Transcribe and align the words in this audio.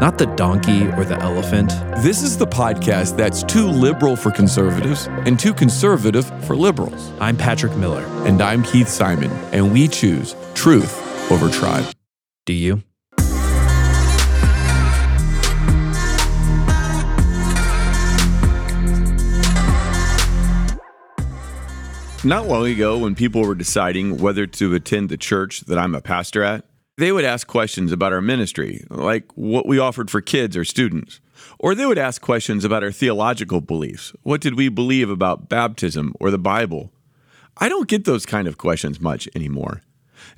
not 0.00 0.18
the 0.18 0.26
donkey 0.36 0.88
or 0.88 1.04
the 1.04 1.18
elephant. 1.22 1.70
This 2.02 2.22
is 2.22 2.36
the 2.36 2.46
podcast 2.46 3.16
that's 3.16 3.42
too 3.42 3.66
liberal 3.66 4.14
for 4.14 4.30
conservatives 4.30 5.06
and 5.24 5.40
too 5.40 5.54
conservative 5.54 6.26
for 6.44 6.54
liberals. 6.54 7.12
I'm 7.18 7.36
Patrick 7.36 7.74
Miller. 7.76 8.04
And 8.26 8.42
I'm 8.42 8.62
Keith 8.62 8.88
Simon, 8.88 9.30
and 9.52 9.72
we 9.72 9.88
choose 9.88 10.36
truth 10.54 11.32
over 11.32 11.48
tribe. 11.48 11.86
Do 12.44 12.52
you? 12.52 12.82
Not 22.22 22.48
long 22.48 22.66
ago, 22.66 22.98
when 22.98 23.14
people 23.14 23.42
were 23.42 23.54
deciding 23.54 24.18
whether 24.18 24.46
to 24.46 24.74
attend 24.74 25.08
the 25.08 25.16
church 25.16 25.60
that 25.60 25.78
I'm 25.78 25.94
a 25.94 26.00
pastor 26.00 26.42
at, 26.42 26.64
they 26.98 27.12
would 27.12 27.24
ask 27.24 27.46
questions 27.46 27.92
about 27.92 28.12
our 28.12 28.22
ministry, 28.22 28.84
like 28.88 29.30
what 29.34 29.66
we 29.66 29.78
offered 29.78 30.10
for 30.10 30.20
kids 30.20 30.56
or 30.56 30.64
students. 30.64 31.20
Or 31.58 31.74
they 31.74 31.84
would 31.84 31.98
ask 31.98 32.22
questions 32.22 32.64
about 32.64 32.82
our 32.82 32.92
theological 32.92 33.60
beliefs. 33.60 34.12
What 34.22 34.40
did 34.40 34.54
we 34.54 34.68
believe 34.70 35.10
about 35.10 35.48
baptism 35.48 36.14
or 36.18 36.30
the 36.30 36.38
Bible? 36.38 36.90
I 37.58 37.68
don't 37.68 37.88
get 37.88 38.04
those 38.04 38.24
kind 38.24 38.48
of 38.48 38.56
questions 38.56 39.00
much 39.00 39.28
anymore. 39.34 39.82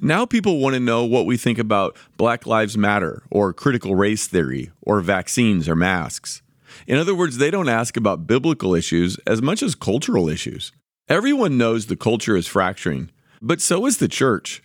Now 0.01 0.27
people 0.27 0.59
want 0.59 0.75
to 0.75 0.81
know 0.81 1.05
what 1.05 1.27
we 1.27 1.37
think 1.37 1.59
about 1.59 1.97
Black 2.17 2.47
Lives 2.47 2.77
Matter 2.77 3.23
or 3.31 3.53
critical 3.53 3.95
race 3.95 4.27
theory 4.27 4.73
or 4.83 5.01
vaccines 5.01 5.69
or 5.69 5.77
masks. 5.77 6.43
In 6.87 6.99
other 6.99 7.15
words, 7.15 7.39
they 7.39 7.51
don't 7.51 7.69
ask 7.69 7.97
about 7.97 8.27
biblical 8.27 8.75
issues 8.75 9.17
as 9.27 9.41
much 9.41 9.63
as 9.63 9.75
cultural 9.77 10.29
issues. 10.29 10.73
Everyone 11.09 11.57
knows 11.57 11.87
the 11.87 11.97
culture 11.97 12.37
is 12.37 12.47
fracturing, 12.47 13.11
but 13.41 13.61
so 13.61 13.87
is 13.87 13.99
the 13.99 14.09
church. 14.09 14.63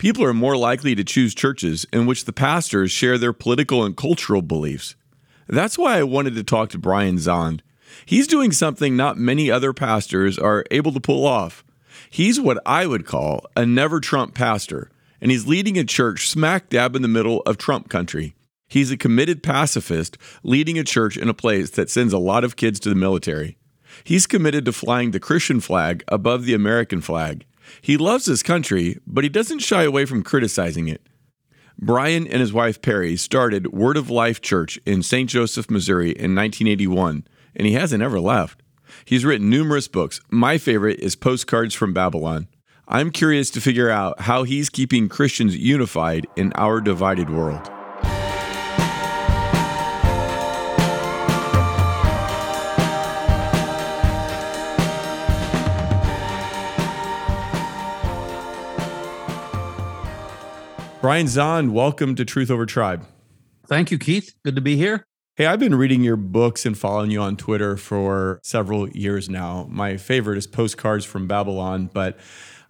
People 0.00 0.24
are 0.24 0.32
more 0.32 0.56
likely 0.56 0.94
to 0.94 1.04
choose 1.04 1.34
churches 1.34 1.84
in 1.92 2.06
which 2.06 2.24
the 2.24 2.32
pastors 2.32 2.90
share 2.90 3.18
their 3.18 3.34
political 3.34 3.84
and 3.84 3.94
cultural 3.94 4.40
beliefs. 4.40 4.96
That's 5.46 5.76
why 5.76 5.98
I 5.98 6.04
wanted 6.04 6.34
to 6.36 6.42
talk 6.42 6.70
to 6.70 6.78
Brian 6.78 7.16
Zahnd. 7.16 7.60
He's 8.06 8.26
doing 8.26 8.50
something 8.50 8.96
not 8.96 9.18
many 9.18 9.50
other 9.50 9.74
pastors 9.74 10.38
are 10.38 10.64
able 10.70 10.92
to 10.92 11.00
pull 11.00 11.26
off. 11.26 11.62
He's 12.08 12.40
what 12.40 12.62
I 12.64 12.86
would 12.86 13.04
call 13.04 13.44
a 13.54 13.66
never 13.66 14.00
Trump 14.00 14.34
pastor, 14.34 14.90
and 15.20 15.30
he's 15.30 15.46
leading 15.46 15.76
a 15.76 15.84
church 15.84 16.30
smack 16.30 16.70
dab 16.70 16.96
in 16.96 17.02
the 17.02 17.06
middle 17.06 17.42
of 17.42 17.58
Trump 17.58 17.90
country. 17.90 18.34
He's 18.68 18.90
a 18.90 18.96
committed 18.96 19.42
pacifist 19.42 20.16
leading 20.42 20.78
a 20.78 20.82
church 20.82 21.18
in 21.18 21.28
a 21.28 21.34
place 21.34 21.68
that 21.72 21.90
sends 21.90 22.14
a 22.14 22.18
lot 22.18 22.42
of 22.42 22.56
kids 22.56 22.80
to 22.80 22.88
the 22.88 22.94
military. 22.94 23.58
He's 24.04 24.26
committed 24.26 24.64
to 24.64 24.72
flying 24.72 25.10
the 25.10 25.20
Christian 25.20 25.60
flag 25.60 26.02
above 26.08 26.46
the 26.46 26.54
American 26.54 27.02
flag. 27.02 27.44
He 27.80 27.96
loves 27.96 28.26
his 28.26 28.42
country, 28.42 28.98
but 29.06 29.24
he 29.24 29.30
doesn't 29.30 29.60
shy 29.60 29.82
away 29.82 30.04
from 30.04 30.22
criticizing 30.22 30.88
it. 30.88 31.06
Brian 31.78 32.26
and 32.26 32.40
his 32.40 32.52
wife 32.52 32.82
Peri 32.82 33.16
started 33.16 33.72
Word 33.72 33.96
of 33.96 34.10
Life 34.10 34.42
Church 34.42 34.78
in 34.84 35.02
St. 35.02 35.30
Joseph, 35.30 35.70
Missouri 35.70 36.10
in 36.10 36.34
1981, 36.34 37.26
and 37.56 37.66
he 37.66 37.72
hasn't 37.72 38.02
ever 38.02 38.20
left. 38.20 38.62
He's 39.04 39.24
written 39.24 39.48
numerous 39.48 39.88
books. 39.88 40.20
My 40.30 40.58
favorite 40.58 41.00
is 41.00 41.16
Postcards 41.16 41.74
from 41.74 41.94
Babylon. 41.94 42.48
I'm 42.86 43.10
curious 43.10 43.50
to 43.50 43.60
figure 43.60 43.88
out 43.88 44.20
how 44.22 44.42
he's 44.42 44.68
keeping 44.68 45.08
Christians 45.08 45.56
unified 45.56 46.26
in 46.36 46.52
our 46.56 46.80
divided 46.80 47.30
world. 47.30 47.70
Brian 61.00 61.24
Zahnd, 61.24 61.70
welcome 61.70 62.14
to 62.14 62.26
Truth 62.26 62.50
Over 62.50 62.66
Tribe. 62.66 63.06
Thank 63.66 63.90
you, 63.90 63.98
Keith. 63.98 64.34
Good 64.44 64.54
to 64.56 64.60
be 64.60 64.76
here. 64.76 65.06
Hey, 65.34 65.46
I've 65.46 65.58
been 65.58 65.74
reading 65.74 66.02
your 66.02 66.16
books 66.16 66.66
and 66.66 66.76
following 66.76 67.10
you 67.10 67.22
on 67.22 67.38
Twitter 67.38 67.78
for 67.78 68.38
several 68.42 68.86
years 68.90 69.30
now. 69.30 69.66
My 69.70 69.96
favorite 69.96 70.36
is 70.36 70.46
Postcards 70.46 71.06
from 71.06 71.26
Babylon, 71.26 71.88
but 71.90 72.18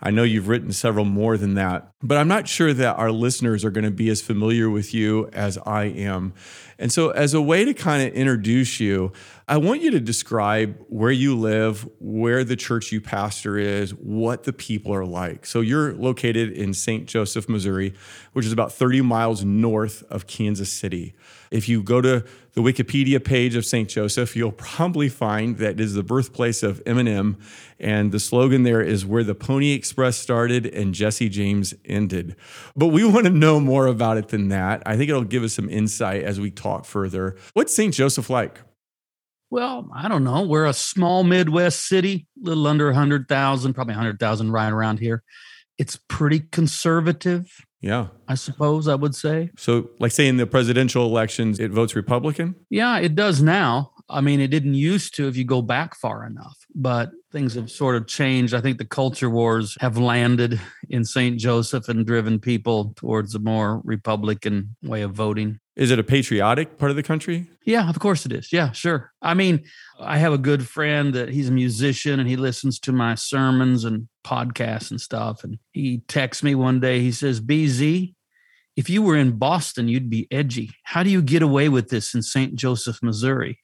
I 0.01 0.13
know 0.13 0.23
you've 0.23 0.47
written 0.47 0.71
several 0.71 1.05
more 1.05 1.37
than 1.37 1.55
that. 1.55 1.91
But 2.03 2.19
I'm 2.19 2.29
not 2.29 2.47
sure 2.47 2.73
that 2.73 2.97
our 2.99 3.11
listeners 3.11 3.65
are 3.65 3.71
going 3.73 3.85
to 3.85 3.91
be 3.91 4.09
as 4.11 4.23
familiar 4.23 4.71
with 4.71 4.95
you 4.95 5.29
as 5.33 5.59
I 5.67 5.87
am. 5.87 6.33
And 6.79 6.93
so, 6.93 7.11
as 7.11 7.35
a 7.35 7.43
way 7.43 7.65
to 7.65 7.75
kind 7.75 8.07
of 8.07 8.15
introduce 8.15 8.79
you, 8.79 9.13
I 9.51 9.57
want 9.57 9.83
you 9.83 9.91
to 9.91 9.99
describe 9.99 10.81
where 10.89 11.11
you 11.11 11.37
live, 11.37 11.85
where 11.99 12.45
the 12.45 12.55
church 12.55 12.93
you 12.93 13.01
pastor 13.01 13.59
is, 13.59 13.93
what 13.93 14.45
the 14.45 14.53
people 14.53 14.95
are 14.95 15.05
like. 15.05 15.45
So, 15.45 15.61
you're 15.61 15.93
located 15.93 16.53
in 16.53 16.73
St. 16.73 17.07
Joseph, 17.07 17.49
Missouri, 17.49 17.93
which 18.33 18.47
is 18.47 18.53
about 18.53 18.73
30 18.73 19.03
miles 19.03 19.45
north 19.45 20.05
of 20.09 20.29
Kansas 20.29 20.73
City. 20.73 21.17
If 21.51 21.69
you 21.69 21.83
go 21.83 22.01
to 22.01 22.25
the 22.53 22.61
Wikipedia 22.61 23.25
page 23.25 23.57
of 23.57 23.65
St. 23.65 23.89
Joseph, 23.89 24.37
you'll 24.37 24.53
probably 24.53 25.09
find 25.09 25.59
that 25.59 25.73
it 25.73 25.81
is 25.81 25.95
the 25.95 26.05
birthplace 26.05 26.63
of 26.63 26.81
Eminem. 26.85 27.35
And 27.81 28.13
the 28.13 28.21
slogan 28.21 28.63
there 28.63 28.81
is 28.81 29.05
where 29.05 29.25
the 29.25 29.35
Pony 29.35 29.73
Express 29.73 30.17
started 30.17 30.65
and 30.65 30.95
Jesse 30.95 31.29
James 31.29 31.75
ended. 31.85 32.37
But 32.77 32.89
we 32.89 33.05
want 33.05 33.27
to 33.27 33.33
know 33.33 33.59
more 33.59 33.89
about 33.89 34.17
it 34.17 34.29
than 34.29 34.47
that. 34.51 34.85
I 34.87 34.97
think 34.97 35.11
it'll 35.11 35.25
give 35.25 35.43
us 35.43 35.55
some 35.55 35.69
insight 35.69 36.23
as 36.23 36.39
we 36.39 36.53
talk 36.53 36.85
further. 36.85 37.35
What's 37.55 37.75
St. 37.75 37.93
Joseph 37.93 38.31
like? 38.31 38.61
Well, 39.51 39.89
I 39.95 40.09
don't 40.09 40.25
know. 40.25 40.43
We're 40.43 40.67
a 40.67 40.73
small 40.73 41.25
Midwest 41.25 41.87
city, 41.89 42.27
a 42.41 42.49
little 42.49 42.67
under 42.67 42.87
100,000, 42.87 43.75
probably 43.75 43.93
100,000 43.93 44.53
right 44.53 44.73
around 44.73 45.01
here. 45.01 45.23
It's 45.77 45.99
pretty 46.09 46.41
conservative. 46.41 47.51
Yeah. 47.81 48.09
I 48.29 48.35
suppose 48.35 48.87
I 48.87 48.95
would 48.95 49.15
say. 49.15 49.51
So, 49.57 49.91
like, 49.99 50.13
say 50.13 50.29
in 50.29 50.37
the 50.37 50.47
presidential 50.47 51.05
elections, 51.05 51.59
it 51.59 51.71
votes 51.71 51.97
Republican? 51.97 52.55
Yeah, 52.69 52.99
it 52.99 53.15
does 53.15 53.43
now. 53.43 53.93
I 54.09 54.21
mean, 54.21 54.41
it 54.41 54.49
didn't 54.49 54.75
used 54.75 55.15
to 55.17 55.29
if 55.29 55.37
you 55.37 55.45
go 55.45 55.63
back 55.63 55.97
far 55.97 56.27
enough, 56.27 56.59
but 56.75 57.11
things 57.33 57.55
have 57.55 57.71
sort 57.71 57.97
of 57.97 58.07
changed. 58.07 58.55
I 58.55 58.61
think 58.61 58.79
the 58.79 58.85
culture 58.85 59.31
wars 59.31 59.77
have 59.81 59.97
landed 59.97 60.61
in 60.89 61.05
St. 61.05 61.39
Joseph 61.39 61.89
and 61.89 62.05
driven 62.05 62.41
people 62.41 62.93
towards 62.97 63.35
a 63.35 63.39
more 63.39 63.81
Republican 63.85 64.77
way 64.83 65.03
of 65.03 65.13
voting. 65.13 65.61
Is 65.81 65.91
it 65.91 65.99
a 65.99 66.05
patriotic 66.05 66.77
part 66.77 66.91
of 66.91 66.97
the 66.97 67.03
country? 67.03 67.47
Yeah, 67.65 67.89
of 67.89 67.99
course 67.99 68.27
it 68.27 68.33
is. 68.33 68.53
Yeah, 68.53 68.71
sure. 68.73 69.15
I 69.23 69.33
mean, 69.33 69.65
I 69.99 70.19
have 70.19 70.35
a 70.35 70.39
good 70.39 70.69
friend 70.69 71.15
that 71.15 71.31
he's 71.31 71.49
a 71.49 71.53
musician 71.53 72.21
and 72.21 72.29
he 72.29 72.37
listens 72.37 72.79
to 72.81 72.93
my 72.93 73.15
sermons 73.15 73.87
and 73.87 74.07
podcasts 74.23 74.91
and 74.91 75.01
stuff. 75.01 75.43
And 75.43 75.59
he 75.73 76.03
texts 76.07 76.43
me 76.43 76.55
one 76.55 76.81
day. 76.81 77.01
He 77.01 77.13
says, 77.13 77.41
BZ, 77.41 78.13
if 78.77 78.91
you 78.91 79.01
were 79.01 79.17
in 79.17 79.39
Boston, 79.39 79.89
you'd 79.89 80.11
be 80.11 80.29
edgy. 80.31 80.71
How 80.85 81.03
do 81.03 81.09
you 81.09 81.23
get 81.23 81.41
away 81.41 81.71
with 81.71 81.89
this 81.89 82.13
in 82.13 82.21
St. 82.21 82.55
Joseph, 82.55 83.03
Missouri? 83.03 83.59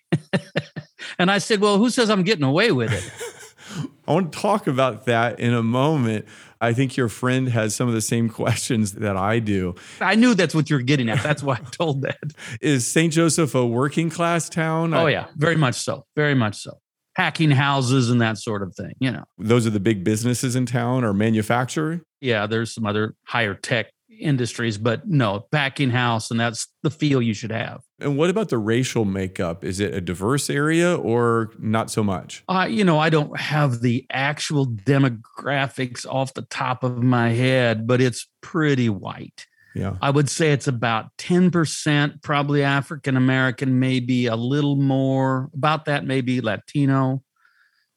and 1.19 1.31
I 1.31 1.37
said, 1.37 1.61
Well, 1.61 1.77
who 1.77 1.91
says 1.91 2.09
I'm 2.09 2.23
getting 2.23 2.45
away 2.45 2.73
with 2.73 2.95
it? 2.95 3.89
I 4.09 4.13
want 4.15 4.33
to 4.33 4.39
talk 4.39 4.67
about 4.67 5.05
that 5.05 5.39
in 5.39 5.53
a 5.53 5.63
moment. 5.63 6.25
I 6.61 6.73
think 6.73 6.97
your 6.97 7.09
friend 7.09 7.49
has 7.49 7.75
some 7.75 7.89
of 7.89 7.95
the 7.95 8.01
same 8.01 8.29
questions 8.43 8.93
that 8.93 9.17
I 9.17 9.39
do. 9.39 9.75
I 10.01 10.15
knew 10.15 10.35
that's 10.35 10.55
what 10.55 10.71
you're 10.71 10.83
getting 10.83 11.09
at. 11.09 11.23
That's 11.23 11.43
why 11.43 11.55
I 11.55 11.71
told 11.71 12.03
that. 12.03 12.19
Is 12.61 12.87
St. 12.87 13.13
Joseph 13.13 13.55
a 13.55 13.67
working 13.67 14.11
class 14.11 14.49
town? 14.49 14.95
Oh, 14.95 15.07
yeah, 15.07 15.27
very 15.37 15.57
much 15.57 15.77
so. 15.77 16.05
Very 16.15 16.35
much 16.35 16.57
so. 16.57 16.79
Hacking 17.15 17.51
houses 17.51 18.11
and 18.11 18.21
that 18.21 18.37
sort 18.39 18.63
of 18.63 18.75
thing, 18.75 18.93
you 19.01 19.11
know. 19.11 19.25
Those 19.39 19.67
are 19.67 19.71
the 19.71 19.81
big 19.81 20.05
businesses 20.05 20.55
in 20.55 20.67
town 20.67 21.03
or 21.03 21.15
manufacturing? 21.15 22.03
Yeah, 22.21 22.47
there's 22.47 22.75
some 22.75 22.85
other 22.85 23.15
higher 23.27 23.55
tech 23.55 23.87
industries, 24.19 24.79
but 24.79 25.09
no, 25.09 25.47
packing 25.51 25.91
house, 25.91 26.31
and 26.31 26.39
that's 26.39 26.69
the 26.83 26.91
feel 26.91 27.23
you 27.23 27.35
should 27.35 27.51
have. 27.51 27.83
And 28.01 28.17
what 28.17 28.31
about 28.31 28.49
the 28.49 28.59
racial 28.59 29.05
makeup? 29.05 29.65
Is 29.65 29.81
it 29.81 29.95
a 29.95 30.01
diverse 30.01 30.51
area 30.51 30.97
or 30.97 31.51
not 31.59 31.91
so 31.91 32.03
much? 32.03 32.45
Uh, 32.49 32.67
you 32.69 32.85
know, 32.85 32.99
I 32.99 33.11
don't 33.11 33.39
have 33.39 33.81
the 33.81 34.07
actual 34.11 34.67
demographics 34.67 36.07
off 36.07 36.35
the 36.35 36.43
top 36.43 36.85
of 36.85 37.03
my 37.03 37.31
head, 37.31 37.87
but 37.87 38.01
it's 38.01 38.29
pretty 38.43 38.89
white. 38.89 39.47
Yeah. 39.75 39.97
I 40.01 40.09
would 40.09 40.31
say 40.31 40.53
it's 40.53 40.69
about 40.69 41.15
10% 41.19 42.23
probably 42.23 42.63
African 42.63 43.17
American, 43.17 43.79
maybe 43.79 44.27
a 44.27 44.37
little 44.37 44.77
more, 44.77 45.51
about 45.55 45.85
that, 45.85 46.07
maybe 46.07 46.41
Latino. 46.41 47.23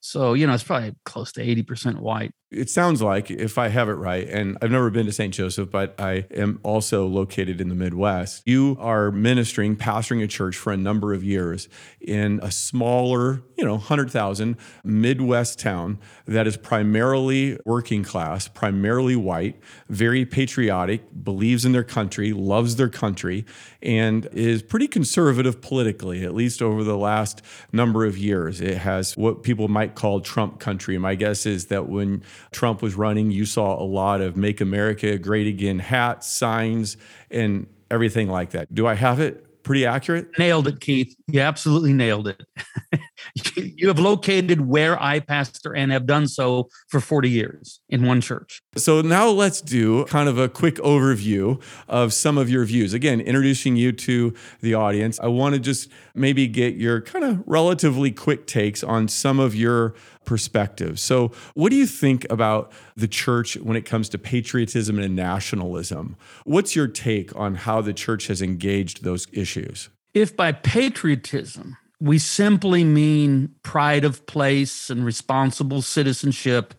So, 0.01 0.33
you 0.33 0.45
know, 0.45 0.53
it's 0.53 0.63
probably 0.63 0.95
close 1.05 1.31
to 1.33 1.41
80% 1.45 1.99
white. 1.99 2.33
It 2.51 2.67
sounds 2.67 2.99
like, 2.99 3.29
if 3.29 3.59
I 3.59 3.67
have 3.67 3.89
it 3.89 3.93
right, 3.93 4.27
and 4.27 4.57
I've 4.59 4.71
never 4.71 4.89
been 4.89 5.05
to 5.05 5.11
St. 5.11 5.31
Joseph, 5.31 5.69
but 5.69 5.93
I 5.99 6.25
am 6.31 6.59
also 6.63 7.05
located 7.05 7.61
in 7.61 7.69
the 7.69 7.75
Midwest. 7.75 8.41
You 8.43 8.75
are 8.79 9.11
ministering, 9.11 9.75
pastoring 9.75 10.23
a 10.23 10.27
church 10.27 10.57
for 10.57 10.73
a 10.73 10.77
number 10.77 11.13
of 11.13 11.23
years 11.23 11.69
in 12.01 12.39
a 12.41 12.49
smaller, 12.49 13.43
you 13.55 13.63
know, 13.63 13.73
100,000 13.73 14.57
Midwest 14.83 15.59
town 15.59 15.99
that 16.25 16.47
is 16.47 16.57
primarily 16.57 17.59
working 17.67 18.03
class, 18.03 18.47
primarily 18.47 19.15
white, 19.15 19.59
very 19.87 20.25
patriotic, 20.25 21.03
believes 21.23 21.65
in 21.65 21.71
their 21.71 21.83
country, 21.83 22.33
loves 22.33 22.77
their 22.77 22.89
country, 22.89 23.45
and 23.83 24.25
is 24.31 24.63
pretty 24.63 24.87
conservative 24.87 25.61
politically, 25.61 26.23
at 26.23 26.33
least 26.33 26.63
over 26.63 26.83
the 26.83 26.97
last 26.97 27.43
number 27.71 28.05
of 28.05 28.17
years. 28.17 28.59
It 28.59 28.79
has 28.79 29.15
what 29.15 29.43
people 29.43 29.67
might 29.67 29.93
call 29.93 30.19
Trump 30.19 30.59
country. 30.59 30.97
My 30.97 31.13
guess 31.13 31.45
is 31.45 31.67
that 31.67 31.87
when 31.87 32.23
Trump 32.51 32.81
was 32.81 32.95
running, 32.95 33.31
you 33.31 33.45
saw 33.45 33.81
a 33.81 33.83
lot 33.83 34.21
of 34.21 34.35
Make 34.35 34.61
America 34.61 35.17
Great 35.17 35.47
Again 35.47 35.79
hats, 35.79 36.31
signs, 36.31 36.97
and 37.31 37.67
everything 37.91 38.29
like 38.29 38.51
that. 38.51 38.73
Do 38.73 38.87
I 38.87 38.95
have 38.95 39.19
it 39.19 39.63
pretty 39.63 39.85
accurate? 39.85 40.37
Nailed 40.37 40.67
it, 40.67 40.79
Keith. 40.79 41.15
You 41.27 41.41
absolutely 41.41 41.93
nailed 41.93 42.27
it. 42.27 42.43
you 43.55 43.87
have 43.87 43.99
located 43.99 44.61
where 44.61 45.01
I 45.01 45.19
pastor 45.19 45.75
and 45.75 45.91
have 45.91 46.05
done 46.05 46.27
so 46.27 46.69
for 46.87 46.99
40 46.99 47.29
years 47.29 47.81
in 47.89 48.05
one 48.05 48.21
church. 48.21 48.61
So 48.79 49.01
now 49.01 49.27
let's 49.29 49.61
do 49.61 50.05
kind 50.05 50.29
of 50.29 50.37
a 50.37 50.49
quick 50.49 50.75
overview 50.75 51.61
of 51.87 52.13
some 52.13 52.37
of 52.37 52.49
your 52.49 52.65
views. 52.65 52.93
Again, 52.93 53.21
introducing 53.21 53.75
you 53.75 53.91
to 53.91 54.33
the 54.61 54.73
audience. 54.73 55.19
I 55.19 55.27
want 55.27 55.55
to 55.55 55.61
just 55.61 55.89
maybe 56.15 56.47
get 56.47 56.75
your 56.75 57.01
kind 57.01 57.25
of 57.25 57.43
relatively 57.45 58.11
quick 58.11 58.47
takes 58.47 58.83
on 58.83 59.07
some 59.07 59.39
of 59.39 59.53
your 59.53 59.93
perspectives. 60.25 61.01
So, 61.01 61.31
what 61.53 61.69
do 61.69 61.75
you 61.75 61.87
think 61.87 62.25
about 62.29 62.71
the 62.95 63.07
church 63.07 63.57
when 63.57 63.75
it 63.75 63.85
comes 63.85 64.09
to 64.09 64.17
patriotism 64.17 64.99
and 64.99 65.15
nationalism? 65.15 66.15
What's 66.45 66.75
your 66.75 66.87
take 66.87 67.35
on 67.35 67.55
how 67.55 67.81
the 67.81 67.93
church 67.93 68.27
has 68.27 68.41
engaged 68.41 69.03
those 69.03 69.27
issues? 69.31 69.89
If 70.13 70.35
by 70.35 70.51
patriotism 70.51 71.77
we 72.01 72.17
simply 72.17 72.83
mean 72.83 73.55
pride 73.61 74.05
of 74.05 74.25
place 74.25 74.89
and 74.89 75.03
responsible 75.03 75.81
citizenship, 75.81 76.73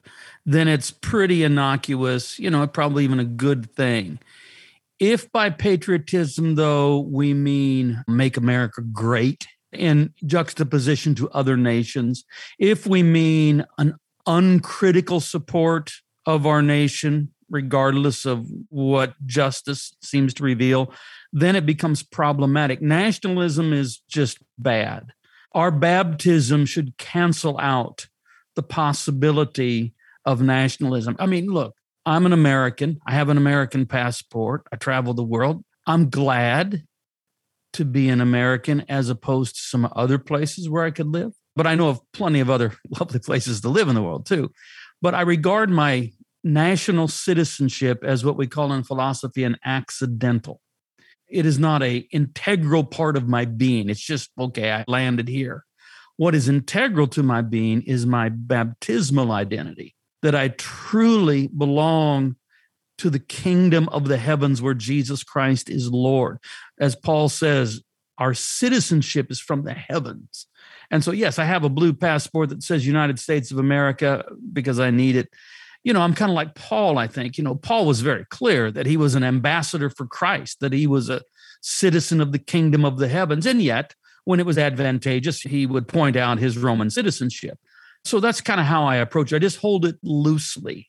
then 0.47 0.69
it's 0.69 0.91
pretty 0.91 1.43
innocuous, 1.45 2.39
you 2.39 2.51
know, 2.51 2.67
probably 2.67 3.05
even 3.05 3.21
a 3.21 3.25
good 3.25 3.75
thing. 3.75 4.19
If 4.99 5.31
by 5.33 5.51
patriotism, 5.51 6.57
though, 6.57 7.01
we 7.01 7.33
mean 7.33 8.05
make 8.07 8.37
America 8.37 8.83
great 8.83 9.47
in 9.73 10.13
juxtaposition 10.27 11.15
to 11.17 11.31
other 11.31 11.57
nations, 11.57 12.25
if 12.59 12.87
we 12.87 13.03
mean 13.03 13.65
an 13.79 13.95
uncritical 14.27 15.21
support 15.21 15.93
of 16.27 16.47
our 16.47 16.61
nation, 16.61 17.33
regardless 17.49 18.27
of 18.27 18.47
what 18.69 19.15
justice 19.27 19.95
seems 20.03 20.35
to 20.35 20.43
reveal, 20.43 20.93
then 21.33 21.57
it 21.57 21.65
becomes 21.65 22.03
problematic. 22.03 22.83
Nationalism 22.83 23.73
is 23.73 24.03
just 24.09 24.39
bad. 24.59 25.13
Our 25.53 25.71
baptism 25.71 26.67
should 26.67 26.97
cancel 26.99 27.59
out 27.59 28.07
the 28.55 28.63
possibility 28.63 29.95
of 30.31 30.41
nationalism. 30.41 31.17
I 31.19 31.27
mean, 31.27 31.47
look, 31.47 31.75
I'm 32.07 32.25
an 32.25 32.33
American. 32.33 32.99
I 33.07 33.13
have 33.13 33.29
an 33.29 33.37
American 33.37 33.87
passport. 33.87 34.67
I 34.73 34.77
travel 34.77 35.13
the 35.13 35.25
world. 35.25 35.65
I'm 35.87 36.09
glad 36.09 36.85
to 37.75 37.85
be 37.85 38.09
an 38.09 38.21
American 38.21 38.85
as 38.89 39.09
opposed 39.09 39.57
to 39.57 39.63
some 39.63 39.91
other 39.95 40.19
places 40.19 40.69
where 40.69 40.85
I 40.85 40.91
could 40.91 41.09
live. 41.09 41.33
But 41.57 41.67
I 41.67 41.75
know 41.75 41.89
of 41.89 42.01
plenty 42.13 42.41
of 42.41 42.49
other 42.49 42.75
lovely 43.01 43.19
places 43.19 43.61
to 43.63 43.69
live 43.69 43.89
in 43.89 43.95
the 43.95 44.03
world 44.03 44.27
too. 44.27 44.51
But 45.03 45.15
I 45.15 45.23
regard 45.23 45.71
my 45.71 46.11
national 46.43 47.09
citizenship 47.09 48.03
as 48.03 48.25
what 48.25 48.37
we 48.37 48.47
call 48.47 48.73
in 48.73 48.83
philosophy 48.83 49.45
an 49.45 49.57
accidental. 49.65 50.61
It 51.29 51.45
is 51.45 51.59
not 51.59 51.83
a 51.83 51.99
integral 52.13 52.85
part 52.85 53.17
of 53.17 53.29
my 53.29 53.45
being. 53.45 53.89
It's 53.89 54.01
just 54.01 54.31
okay, 54.39 54.73
I 54.73 54.85
landed 54.89 55.29
here. 55.29 55.65
What 56.17 56.35
is 56.35 56.49
integral 56.49 57.07
to 57.09 57.23
my 57.23 57.41
being 57.41 57.83
is 57.83 58.05
my 58.05 58.29
baptismal 58.31 59.33
identity 59.33 59.95
that 60.23 60.35
I 60.35 60.49
truly 60.49 61.47
belong 61.49 62.37
to 62.99 63.11
the 63.11 63.19
kingdom 63.19 63.89
of 63.89 64.09
the 64.09 64.19
heavens 64.19 64.61
where 64.61 64.75
Jesus 64.75 65.25
Christ 65.25 65.71
is 65.71 65.91
Lord. 65.91 66.39
As 66.79 66.95
Paul 66.95 67.29
says, 67.29 67.83
our 68.19 68.35
citizenship 68.35 69.31
is 69.31 69.41
from 69.41 69.65
the 69.65 69.73
heavens. 69.73 70.47
And 70.91 71.03
so, 71.03 71.11
yes, 71.13 71.39
I 71.39 71.45
have 71.45 71.65
a 71.65 71.71
blue 71.71 71.95
passport 71.95 72.51
that 72.51 72.63
says 72.63 72.87
United 72.87 73.19
States 73.19 73.51
of 73.51 73.59
America 73.59 74.25
because 74.53 74.79
I 74.79 74.91
need 74.91 75.17
it. 75.17 75.31
You 75.83 75.95
know, 75.95 76.03
I'm 76.03 76.15
kind 76.15 76.31
of 76.31 76.35
like 76.35 76.55
Paul, 76.55 76.99
I 76.99 77.07
think. 77.07 77.39
You 77.39 77.45
know, 77.45 77.55
Paul 77.55 77.87
was 77.87 78.03
very 78.03 78.27
clear 78.27 78.71
that 78.71 78.85
he 78.85 78.99
was 78.99 79.15
an 79.15 79.25
ambassador 79.25 79.89
for 79.89 80.07
Christ, 80.07 80.61
that 80.61 80.75
he 80.75 80.87
was 80.87 81.09
a 81.09 81.23
citizen 81.63 82.21
of 82.21 82.33
the 82.33 82.39
kingdom 82.39 82.85
of 82.85 82.99
the 82.99 83.09
heavens. 83.09 83.47
And 83.47 83.63
yet, 83.63 83.95
when 84.25 84.41
it 84.41 84.47
was 84.47 84.59
advantageous, 84.59 85.41
he 85.41 85.65
would 85.65 85.89
point 85.89 86.17
out 86.17 86.39
his 86.39 86.59
Roman 86.59 86.91
citizenship. 86.91 87.59
So 88.05 88.21
that's 88.21 88.41
kind 88.41 88.61
of 88.61 88.67
how 88.67 88.85
I 88.85 88.97
approach 88.97 89.33
it. 89.33 89.37
I 89.37 89.39
just 89.39 89.59
hold 89.59 89.85
it 89.85 89.97
loosely. 90.03 90.89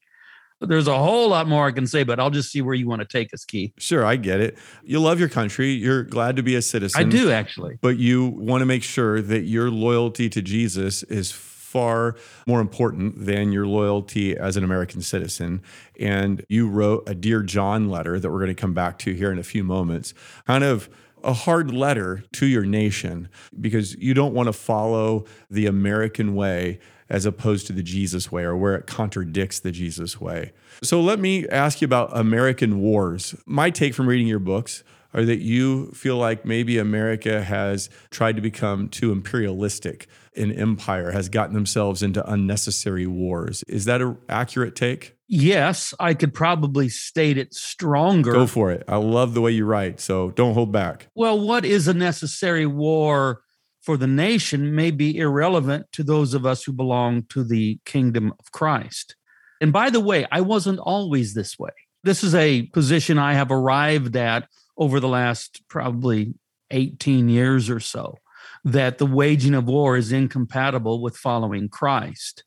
There's 0.61 0.87
a 0.87 0.97
whole 0.97 1.29
lot 1.29 1.47
more 1.47 1.67
I 1.67 1.71
can 1.71 1.87
say, 1.87 2.03
but 2.03 2.19
I'll 2.19 2.29
just 2.29 2.51
see 2.51 2.61
where 2.61 2.75
you 2.75 2.87
want 2.87 3.01
to 3.01 3.07
take 3.07 3.33
us, 3.33 3.43
Keith. 3.43 3.73
Sure, 3.79 4.05
I 4.05 4.15
get 4.15 4.39
it. 4.39 4.57
You 4.83 4.99
love 4.99 5.19
your 5.19 5.29
country. 5.29 5.71
You're 5.71 6.03
glad 6.03 6.35
to 6.35 6.43
be 6.43 6.55
a 6.55 6.61
citizen. 6.61 7.01
I 7.01 7.03
do, 7.03 7.31
actually. 7.31 7.79
But 7.81 7.97
you 7.97 8.27
want 8.27 8.61
to 8.61 8.67
make 8.67 8.83
sure 8.83 9.21
that 9.23 9.41
your 9.41 9.71
loyalty 9.71 10.29
to 10.29 10.41
Jesus 10.41 11.01
is 11.03 11.31
far 11.31 12.15
more 12.45 12.59
important 12.59 13.25
than 13.25 13.51
your 13.51 13.65
loyalty 13.65 14.37
as 14.37 14.55
an 14.55 14.63
American 14.63 15.01
citizen. 15.01 15.63
And 15.99 16.45
you 16.47 16.69
wrote 16.69 17.09
a 17.09 17.15
Dear 17.15 17.41
John 17.41 17.89
letter 17.89 18.19
that 18.19 18.29
we're 18.29 18.39
going 18.39 18.55
to 18.55 18.61
come 18.61 18.73
back 18.73 18.99
to 18.99 19.13
here 19.13 19.31
in 19.31 19.39
a 19.39 19.43
few 19.43 19.63
moments, 19.63 20.13
kind 20.45 20.63
of 20.63 20.89
a 21.23 21.33
hard 21.33 21.71
letter 21.71 22.23
to 22.33 22.45
your 22.45 22.65
nation 22.65 23.29
because 23.59 23.95
you 23.95 24.13
don't 24.13 24.33
want 24.33 24.47
to 24.47 24.53
follow 24.53 25.25
the 25.49 25.65
American 25.65 26.35
way 26.35 26.79
as 27.11 27.25
opposed 27.25 27.67
to 27.67 27.73
the 27.73 27.83
Jesus 27.83 28.31
way 28.31 28.43
or 28.43 28.55
where 28.55 28.73
it 28.73 28.87
contradicts 28.87 29.59
the 29.59 29.71
Jesus 29.71 30.19
way. 30.19 30.53
So 30.81 31.01
let 31.01 31.19
me 31.19 31.47
ask 31.49 31.81
you 31.81 31.85
about 31.85 32.17
American 32.17 32.79
wars. 32.79 33.35
My 33.45 33.69
take 33.69 33.93
from 33.93 34.07
reading 34.07 34.27
your 34.27 34.39
books 34.39 34.83
are 35.13 35.25
that 35.25 35.41
you 35.41 35.91
feel 35.91 36.15
like 36.15 36.45
maybe 36.45 36.77
America 36.77 37.43
has 37.43 37.89
tried 38.11 38.37
to 38.37 38.41
become 38.41 38.87
too 38.87 39.11
imperialistic 39.11 40.07
an 40.37 40.53
empire, 40.53 41.11
has 41.11 41.27
gotten 41.27 41.53
themselves 41.53 42.01
into 42.01 42.25
unnecessary 42.31 43.05
wars. 43.05 43.61
Is 43.67 43.83
that 43.85 44.01
an 44.01 44.17
accurate 44.29 44.77
take? 44.77 45.17
Yes, 45.27 45.93
I 45.99 46.13
could 46.13 46.33
probably 46.33 46.87
state 46.87 47.37
it 47.37 47.53
stronger. 47.53 48.31
Go 48.31 48.47
for 48.47 48.71
it. 48.71 48.85
I 48.87 48.95
love 48.95 49.33
the 49.33 49.41
way 49.41 49.51
you 49.51 49.65
write, 49.65 49.99
so 49.99 50.31
don't 50.31 50.53
hold 50.53 50.71
back. 50.71 51.07
Well, 51.13 51.45
what 51.45 51.65
is 51.65 51.89
a 51.89 51.93
necessary 51.93 52.65
war 52.65 53.41
for 53.81 53.97
the 53.97 54.07
nation 54.07 54.75
may 54.75 54.91
be 54.91 55.17
irrelevant 55.17 55.91
to 55.93 56.03
those 56.03 56.33
of 56.33 56.45
us 56.45 56.63
who 56.63 56.71
belong 56.71 57.23
to 57.29 57.43
the 57.43 57.79
kingdom 57.85 58.33
of 58.39 58.51
Christ. 58.51 59.15
And 59.59 59.73
by 59.73 59.89
the 59.89 59.99
way, 59.99 60.25
I 60.31 60.41
wasn't 60.41 60.79
always 60.79 61.33
this 61.33 61.57
way. 61.57 61.71
This 62.03 62.23
is 62.23 62.33
a 62.33 62.63
position 62.67 63.17
I 63.17 63.33
have 63.33 63.51
arrived 63.51 64.15
at 64.15 64.47
over 64.77 64.99
the 64.99 65.07
last 65.07 65.61
probably 65.67 66.33
18 66.71 67.29
years 67.29 67.69
or 67.69 67.79
so 67.79 68.17
that 68.63 68.97
the 68.97 69.05
waging 69.05 69.53
of 69.53 69.65
war 69.65 69.97
is 69.97 70.11
incompatible 70.11 71.01
with 71.01 71.17
following 71.17 71.69
Christ. 71.69 72.43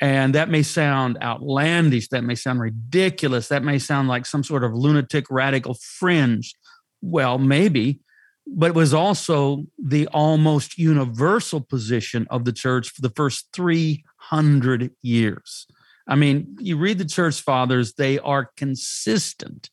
And 0.00 0.34
that 0.34 0.50
may 0.50 0.62
sound 0.62 1.16
outlandish, 1.22 2.08
that 2.08 2.24
may 2.24 2.34
sound 2.34 2.60
ridiculous, 2.60 3.48
that 3.48 3.64
may 3.64 3.78
sound 3.78 4.08
like 4.08 4.26
some 4.26 4.44
sort 4.44 4.62
of 4.62 4.74
lunatic 4.74 5.26
radical 5.30 5.74
fringe. 5.74 6.54
Well, 7.00 7.38
maybe, 7.38 8.00
but 8.46 8.68
it 8.68 8.74
was 8.74 8.94
also 8.94 9.64
the 9.78 10.06
almost 10.08 10.78
universal 10.78 11.60
position 11.60 12.26
of 12.30 12.44
the 12.44 12.52
church 12.52 12.90
for 12.90 13.02
the 13.02 13.12
first 13.16 13.48
300 13.52 14.92
years. 15.02 15.66
I 16.08 16.14
mean, 16.14 16.56
you 16.60 16.76
read 16.76 16.98
the 16.98 17.04
church 17.04 17.40
fathers, 17.40 17.94
they 17.94 18.18
are 18.20 18.50
consistent 18.56 19.70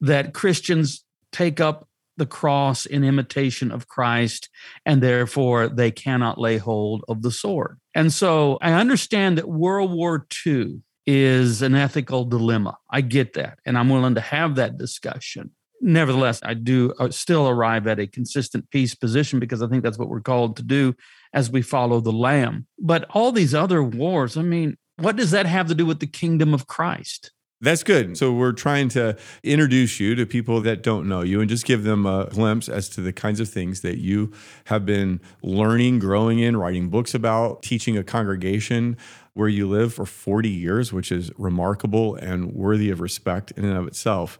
that 0.00 0.34
Christians 0.34 1.04
take 1.30 1.60
up 1.60 1.88
the 2.16 2.26
cross 2.26 2.84
in 2.84 3.04
imitation 3.04 3.70
of 3.70 3.88
Christ, 3.88 4.50
and 4.84 5.02
therefore 5.02 5.68
they 5.68 5.90
cannot 5.90 6.38
lay 6.38 6.58
hold 6.58 7.04
of 7.08 7.22
the 7.22 7.30
sword. 7.30 7.78
And 7.94 8.12
so 8.12 8.58
I 8.60 8.72
understand 8.72 9.38
that 9.38 9.48
World 9.48 9.92
War 9.92 10.26
II 10.46 10.82
is 11.06 11.62
an 11.62 11.74
ethical 11.74 12.24
dilemma. 12.24 12.76
I 12.90 13.00
get 13.00 13.34
that, 13.34 13.58
and 13.64 13.78
I'm 13.78 13.88
willing 13.88 14.16
to 14.16 14.20
have 14.20 14.56
that 14.56 14.76
discussion. 14.76 15.52
Nevertheless, 15.80 16.40
I 16.42 16.54
do 16.54 16.92
uh, 16.98 17.10
still 17.10 17.48
arrive 17.48 17.86
at 17.86 17.98
a 17.98 18.06
consistent 18.06 18.70
peace 18.70 18.94
position 18.94 19.40
because 19.40 19.62
I 19.62 19.66
think 19.66 19.82
that's 19.82 19.98
what 19.98 20.08
we're 20.08 20.20
called 20.20 20.56
to 20.56 20.62
do 20.62 20.94
as 21.32 21.50
we 21.50 21.62
follow 21.62 22.00
the 22.00 22.12
Lamb. 22.12 22.66
But 22.78 23.06
all 23.10 23.32
these 23.32 23.54
other 23.54 23.82
wars, 23.82 24.36
I 24.36 24.42
mean, 24.42 24.76
what 24.96 25.16
does 25.16 25.30
that 25.30 25.46
have 25.46 25.68
to 25.68 25.74
do 25.74 25.86
with 25.86 26.00
the 26.00 26.06
kingdom 26.06 26.52
of 26.52 26.66
Christ? 26.66 27.32
That's 27.62 27.82
good. 27.82 28.16
So 28.16 28.32
we're 28.32 28.52
trying 28.52 28.88
to 28.90 29.18
introduce 29.42 30.00
you 30.00 30.14
to 30.14 30.24
people 30.24 30.62
that 30.62 30.82
don't 30.82 31.06
know 31.06 31.20
you 31.20 31.40
and 31.40 31.48
just 31.48 31.66
give 31.66 31.84
them 31.84 32.06
a 32.06 32.26
glimpse 32.30 32.70
as 32.70 32.88
to 32.90 33.02
the 33.02 33.12
kinds 33.12 33.38
of 33.38 33.50
things 33.50 33.82
that 33.82 33.98
you 33.98 34.32
have 34.64 34.86
been 34.86 35.20
learning, 35.42 35.98
growing 35.98 36.38
in, 36.38 36.56
writing 36.56 36.88
books 36.88 37.12
about, 37.12 37.62
teaching 37.62 37.98
a 37.98 38.04
congregation 38.04 38.96
where 39.34 39.48
you 39.48 39.68
live 39.68 39.92
for 39.92 40.06
40 40.06 40.48
years, 40.48 40.90
which 40.90 41.12
is 41.12 41.30
remarkable 41.36 42.14
and 42.14 42.52
worthy 42.54 42.88
of 42.88 43.00
respect 43.00 43.50
in 43.52 43.66
and 43.66 43.76
of 43.76 43.86
itself. 43.86 44.38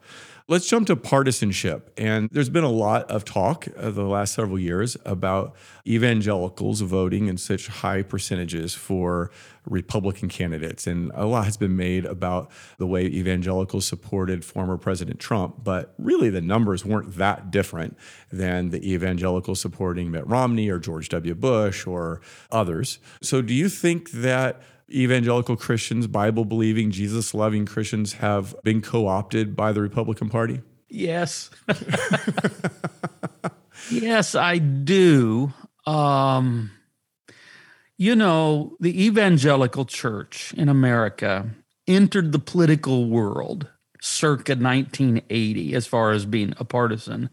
Let's 0.51 0.67
jump 0.67 0.89
to 0.89 0.97
partisanship. 0.97 1.93
And 1.97 2.29
there's 2.33 2.49
been 2.49 2.65
a 2.65 2.69
lot 2.69 3.09
of 3.09 3.25
talk 3.25 3.69
the 3.77 4.03
last 4.03 4.35
several 4.35 4.59
years 4.59 4.97
about 5.05 5.55
evangelicals 5.87 6.81
voting 6.81 7.29
in 7.29 7.37
such 7.37 7.69
high 7.69 8.03
percentages 8.03 8.75
for 8.75 9.31
Republican 9.65 10.29
candidates. 10.29 10.89
And 10.89 11.13
a 11.15 11.25
lot 11.25 11.45
has 11.45 11.57
been 11.57 11.77
made 11.77 12.05
about 12.05 12.51
the 12.79 12.87
way 12.89 13.05
evangelicals 13.05 13.87
supported 13.87 14.45
former 14.45 14.77
President 14.77 15.21
Trump. 15.21 15.63
But 15.63 15.95
really, 15.99 16.31
the 16.31 16.41
numbers 16.41 16.85
weren't 16.85 17.15
that 17.15 17.53
different 17.53 17.97
than 18.33 18.71
the 18.71 18.93
evangelicals 18.93 19.61
supporting 19.61 20.11
Mitt 20.11 20.27
Romney 20.27 20.69
or 20.69 20.81
George 20.81 21.11
W. 21.11 21.37
Bush 21.37 21.87
or 21.87 22.23
others. 22.51 22.99
So, 23.23 23.41
do 23.41 23.55
you 23.55 23.69
think 23.69 24.11
that? 24.11 24.61
Evangelical 24.91 25.57
Christians, 25.57 26.07
Bible 26.07 26.45
believing, 26.45 26.91
Jesus 26.91 27.35
loving 27.35 27.67
Christians 27.67 28.15
have 28.15 28.55
been 28.63 28.83
co 28.83 29.07
opted 29.07 29.57
by 29.57 29.73
the 29.73 29.81
Republican 29.81 30.29
Party? 30.29 30.61
Yes. 30.89 31.51
yes, 33.91 34.35
I 34.35 34.59
do. 34.59 35.53
Um, 35.87 36.71
you 37.97 38.17
know, 38.17 38.77
the 38.81 39.07
evangelical 39.07 39.85
church 39.85 40.53
in 40.57 40.69
America 40.69 41.49
entered 41.87 42.33
the 42.33 42.39
political 42.39 43.09
world 43.09 43.69
circa 44.01 44.53
1980, 44.53 45.75
as 45.75 45.87
far 45.87 46.13
as 46.13 46.25
being 46.25 46.55
a 46.59 46.65
partisan, 46.65 47.31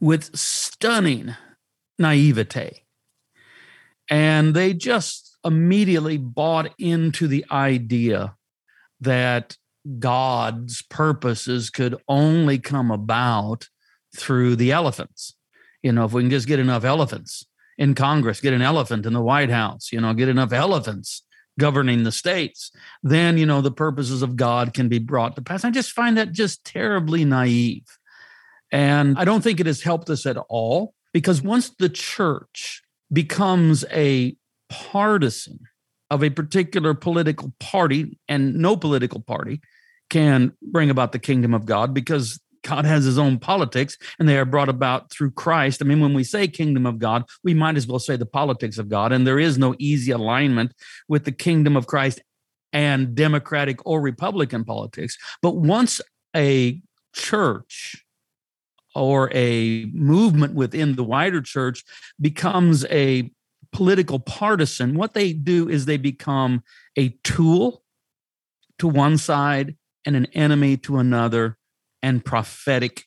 with 0.00 0.36
stunning 0.36 1.34
naivete. 1.98 2.84
And 4.08 4.54
they 4.54 4.74
just 4.74 5.29
immediately 5.44 6.18
bought 6.18 6.72
into 6.78 7.26
the 7.26 7.44
idea 7.50 8.34
that 9.00 9.56
God's 9.98 10.82
purposes 10.82 11.70
could 11.70 11.96
only 12.08 12.58
come 12.58 12.90
about 12.90 13.68
through 14.16 14.56
the 14.56 14.72
elephants. 14.72 15.34
You 15.82 15.92
know, 15.92 16.04
if 16.04 16.12
we 16.12 16.22
can 16.22 16.30
just 16.30 16.46
get 16.46 16.58
enough 16.58 16.84
elephants 16.84 17.46
in 17.78 17.94
Congress, 17.94 18.40
get 18.40 18.52
an 18.52 18.62
elephant 18.62 19.06
in 19.06 19.14
the 19.14 19.22
White 19.22 19.50
House, 19.50 19.90
you 19.92 20.00
know, 20.00 20.12
get 20.12 20.28
enough 20.28 20.52
elephants 20.52 21.22
governing 21.58 22.04
the 22.04 22.12
states, 22.12 22.70
then, 23.02 23.38
you 23.38 23.46
know, 23.46 23.60
the 23.60 23.70
purposes 23.70 24.22
of 24.22 24.36
God 24.36 24.74
can 24.74 24.88
be 24.88 24.98
brought 24.98 25.36
to 25.36 25.42
pass. 25.42 25.64
I 25.64 25.70
just 25.70 25.92
find 25.92 26.16
that 26.16 26.32
just 26.32 26.64
terribly 26.64 27.24
naive. 27.24 27.86
And 28.70 29.18
I 29.18 29.24
don't 29.24 29.42
think 29.42 29.60
it 29.60 29.66
has 29.66 29.82
helped 29.82 30.10
us 30.10 30.26
at 30.26 30.36
all 30.36 30.94
because 31.12 31.42
once 31.42 31.70
the 31.70 31.88
church 31.88 32.82
becomes 33.12 33.84
a 33.90 34.36
partisan 34.70 35.58
of 36.10 36.24
a 36.24 36.30
particular 36.30 36.94
political 36.94 37.52
party, 37.60 38.18
and 38.28 38.54
no 38.54 38.76
political 38.76 39.20
party 39.20 39.60
can 40.08 40.52
bring 40.62 40.90
about 40.90 41.12
the 41.12 41.18
kingdom 41.18 41.54
of 41.54 41.66
God 41.66 41.94
because 41.94 42.40
God 42.62 42.84
has 42.84 43.04
his 43.04 43.18
own 43.18 43.38
politics 43.38 43.96
and 44.18 44.28
they 44.28 44.36
are 44.36 44.44
brought 44.44 44.68
about 44.68 45.10
through 45.10 45.30
Christ. 45.30 45.80
I 45.80 45.84
mean, 45.84 46.00
when 46.00 46.14
we 46.14 46.24
say 46.24 46.46
kingdom 46.48 46.84
of 46.84 46.98
God, 46.98 47.24
we 47.44 47.54
might 47.54 47.76
as 47.76 47.86
well 47.86 47.98
say 47.98 48.16
the 48.16 48.26
politics 48.26 48.76
of 48.78 48.88
God. 48.88 49.12
And 49.12 49.26
there 49.26 49.38
is 49.38 49.56
no 49.56 49.74
easy 49.78 50.10
alignment 50.10 50.74
with 51.08 51.24
the 51.24 51.32
kingdom 51.32 51.76
of 51.76 51.86
Christ 51.86 52.20
and 52.72 53.14
Democratic 53.14 53.84
or 53.86 54.00
Republican 54.00 54.64
politics. 54.64 55.16
But 55.42 55.56
once 55.56 56.00
a 56.36 56.80
church 57.14 58.04
or 58.94 59.30
a 59.32 59.86
movement 59.92 60.54
within 60.54 60.96
the 60.96 61.04
wider 61.04 61.40
church 61.40 61.84
becomes 62.20 62.84
a 62.86 63.30
political 63.72 64.18
partisan, 64.18 64.94
what 64.94 65.14
they 65.14 65.32
do 65.32 65.68
is 65.68 65.84
they 65.84 65.96
become 65.96 66.62
a 66.96 67.10
tool 67.22 67.82
to 68.78 68.88
one 68.88 69.18
side 69.18 69.76
and 70.04 70.16
an 70.16 70.26
enemy 70.32 70.76
to 70.78 70.98
another 70.98 71.58
and 72.02 72.24
prophetic 72.24 73.04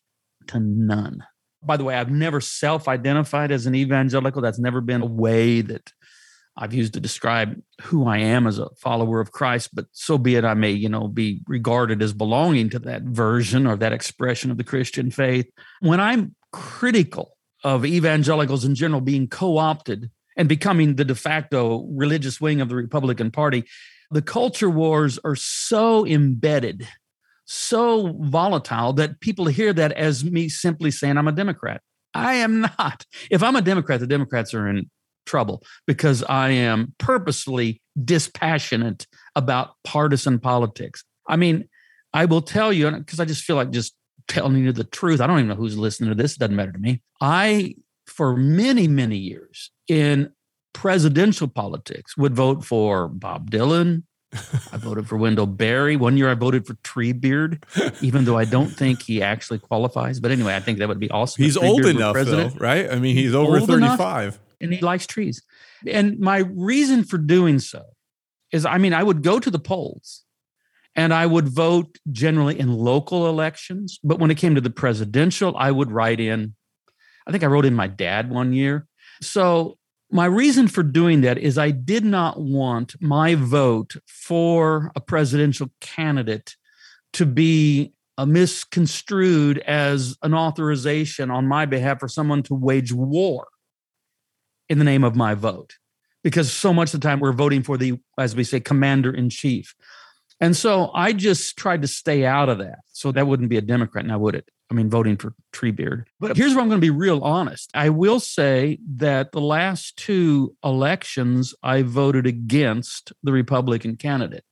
to 0.48 0.60
none. 0.60 1.24
By 1.63 1.77
the 1.77 1.84
way, 1.84 1.96
I've 1.96 2.12
never 2.12 2.41
self 2.41 2.88
identified 2.88 3.51
as 3.51 3.65
an 3.65 3.75
evangelical. 3.75 4.41
That's 4.41 4.60
never 4.60 4.82
been 4.82 5.01
a 5.01 5.08
way 5.08 5.62
that 5.62 5.91
I've 6.55 6.74
used 6.74 6.93
to 6.93 7.00
describe 7.00 7.60
who 7.82 8.05
I 8.08 8.17
am 8.20 8.46
as 8.46 8.60
a 8.60 8.70
follower 8.75 9.20
of 9.20 9.32
Christ, 9.32 9.72
but 9.74 9.86
so 9.91 10.17
be 10.20 10.36
it, 10.36 10.46
I 10.46 10.53
may, 10.53 10.72
you 10.72 10.88
know, 10.88 11.08
be 11.08 11.41
regarded 11.48 12.01
as 12.03 12.13
belonging 12.13 12.70
to 12.72 12.79
that 12.79 13.01
version 13.03 13.65
or 13.65 13.75
that 13.77 13.93
expression 13.93 14.51
of 14.51 14.58
the 14.58 14.63
Christian 14.63 15.10
faith. 15.10 15.48
When 15.79 16.00
I'm 16.00 16.36
critical 16.51 17.36
of 17.63 17.86
evangelicals 17.86 18.65
in 18.65 18.75
general 18.75 19.01
being 19.01 19.27
co 19.27 19.58
opted 19.58 20.12
and 20.35 20.49
becoming 20.49 20.95
the 20.95 21.05
de 21.05 21.15
facto 21.15 21.87
religious 21.91 22.39
wing 22.41 22.61
of 22.61 22.69
the 22.69 22.75
Republican 22.75 23.31
Party, 23.31 23.65
the 24.11 24.21
culture 24.21 24.69
wars 24.69 25.19
are 25.23 25.35
so 25.35 26.05
embedded, 26.05 26.87
so 27.45 28.15
volatile 28.21 28.93
that 28.93 29.19
people 29.19 29.47
hear 29.47 29.73
that 29.73 29.91
as 29.93 30.23
me 30.23 30.49
simply 30.49 30.91
saying 30.91 31.17
I'm 31.17 31.27
a 31.27 31.31
Democrat. 31.31 31.81
I 32.13 32.35
am 32.35 32.61
not. 32.61 33.05
If 33.31 33.41
I'm 33.41 33.55
a 33.55 33.61
Democrat, 33.61 33.99
the 33.99 34.07
Democrats 34.07 34.53
are 34.53 34.67
in 34.67 34.89
trouble 35.25 35.63
because 35.87 36.23
I 36.23 36.49
am 36.49 36.93
purposely 36.97 37.81
dispassionate 38.03 39.07
about 39.35 39.71
partisan 39.83 40.39
politics. 40.39 41.03
I 41.27 41.37
mean, 41.37 41.67
I 42.13 42.25
will 42.25 42.41
tell 42.41 42.71
you, 42.71 42.91
because 42.91 43.19
I 43.19 43.25
just 43.25 43.43
feel 43.43 43.55
like 43.55 43.71
just 43.71 43.95
telling 44.27 44.63
you 44.63 44.71
the 44.71 44.83
truth. 44.83 45.21
I 45.21 45.27
don't 45.27 45.39
even 45.39 45.49
know 45.49 45.55
who's 45.55 45.77
listening 45.77 46.09
to 46.09 46.15
this. 46.15 46.33
It 46.33 46.39
doesn't 46.39 46.55
matter 46.55 46.71
to 46.71 46.79
me. 46.79 47.01
I 47.21 47.75
for 48.05 48.35
many, 48.35 48.87
many 48.87 49.17
years 49.17 49.71
in 49.87 50.31
presidential 50.73 51.47
politics 51.47 52.17
would 52.17 52.35
vote 52.35 52.65
for 52.65 53.07
Bob 53.07 53.51
Dylan. 53.51 54.03
I 54.33 54.77
voted 54.77 55.07
for 55.07 55.17
Wendell 55.17 55.45
Berry. 55.45 55.95
One 55.95 56.17
year 56.17 56.29
I 56.29 56.33
voted 56.33 56.65
for 56.65 56.73
Treebeard, 56.75 57.63
even 58.01 58.25
though 58.25 58.37
I 58.37 58.45
don't 58.45 58.69
think 58.69 59.03
he 59.03 59.21
actually 59.21 59.59
qualifies. 59.59 60.19
But 60.19 60.31
anyway, 60.31 60.55
I 60.55 60.59
think 60.59 60.79
that 60.79 60.87
would 60.87 60.99
be 60.99 61.11
awesome. 61.11 61.43
He's 61.43 61.55
old 61.55 61.85
enough, 61.85 62.15
though, 62.15 62.49
right? 62.57 62.89
I 62.89 62.95
mean, 62.95 63.15
he's, 63.15 63.25
he's 63.25 63.35
over 63.35 63.59
35. 63.59 64.39
And 64.59 64.73
he 64.73 64.81
likes 64.81 65.05
trees. 65.05 65.43
And 65.87 66.19
my 66.19 66.37
reason 66.37 67.03
for 67.03 67.17
doing 67.17 67.59
so 67.59 67.83
is 68.51 68.65
I 68.65 68.77
mean, 68.77 68.93
I 68.93 69.03
would 69.03 69.21
go 69.21 69.39
to 69.39 69.51
the 69.51 69.59
polls 69.59 70.23
and 70.95 71.13
I 71.13 71.25
would 71.25 71.49
vote 71.49 71.97
generally 72.11 72.59
in 72.59 72.73
local 72.73 73.27
elections. 73.27 73.99
But 74.03 74.19
when 74.19 74.31
it 74.31 74.35
came 74.35 74.55
to 74.55 74.61
the 74.61 74.69
presidential, 74.69 75.55
I 75.57 75.71
would 75.71 75.91
write 75.91 76.19
in 76.19 76.55
I 77.27 77.31
think 77.31 77.43
I 77.43 77.47
wrote 77.47 77.65
in 77.65 77.73
my 77.73 77.87
dad 77.87 78.29
one 78.29 78.53
year. 78.53 78.87
So 79.22 79.77
my 80.12 80.25
reason 80.25 80.67
for 80.67 80.84
doing 80.84 81.22
that 81.22 81.38
is 81.38 81.58
I 81.58 81.72
did 81.72 82.05
not 82.05 82.39
want 82.39 82.96
my 83.01 83.36
vote 83.36 83.96
for 84.05 84.91
a 84.96 85.01
presidential 85.01 85.72
candidate 85.82 86.55
to 87.13 87.25
be 87.25 87.93
uh, 88.17 88.25
misconstrued 88.25 89.58
as 89.60 90.15
an 90.22 90.34
authorization 90.34 91.32
on 91.32 91.48
my 91.48 91.65
behalf 91.65 92.00
for 92.00 92.08
someone 92.08 92.43
to 92.43 92.53
wage 92.53 92.93
war 92.93 93.48
in 94.70 94.77
the 94.77 94.84
name 94.86 95.03
of 95.03 95.15
my 95.15 95.34
vote. 95.34 95.77
Because 96.24 96.51
so 96.51 96.74
much 96.74 96.93
of 96.93 97.01
the 97.01 97.08
time 97.08 97.20
we're 97.20 97.34
voting 97.34 97.63
for 97.63 97.77
the, 97.77 98.00
as 98.17 98.36
we 98.36 98.43
say, 98.43 98.60
commander 98.60 99.12
in 99.12 99.29
chief. 99.29 99.75
And 100.39 100.55
so 100.55 100.91
I 100.93 101.13
just 101.13 101.58
tried 101.58 101.82
to 101.82 101.88
stay 101.88 102.25
out 102.25 102.50
of 102.50 102.60
that. 102.60 102.79
So 102.91 103.12
that 103.12 103.27
wouldn't 103.27 103.50
be 103.50 103.58
a 103.58 103.62
Democrat 103.62 104.05
now, 104.05 104.20
would 104.20 104.36
it? 104.36 104.48
I 104.73 104.75
mean, 104.75 104.89
voting 104.89 105.17
for 105.17 105.35
Treebeard. 105.53 106.05
But 106.19 106.35
here's 106.35 106.55
where 106.55 106.63
I'm 106.63 106.67
going 106.67 106.81
to 106.81 106.85
be 106.85 106.89
real 106.89 107.21
honest. 107.21 107.69
I 107.75 107.89
will 107.89 108.19
say 108.19 108.79
that 108.95 109.31
the 109.31 109.39
last 109.39 109.97
two 109.97 110.55
elections, 110.63 111.53
I 111.61 111.83
voted 111.83 112.25
against 112.25 113.13
the 113.21 113.31
Republican 113.31 113.95
candidate. 113.95 114.43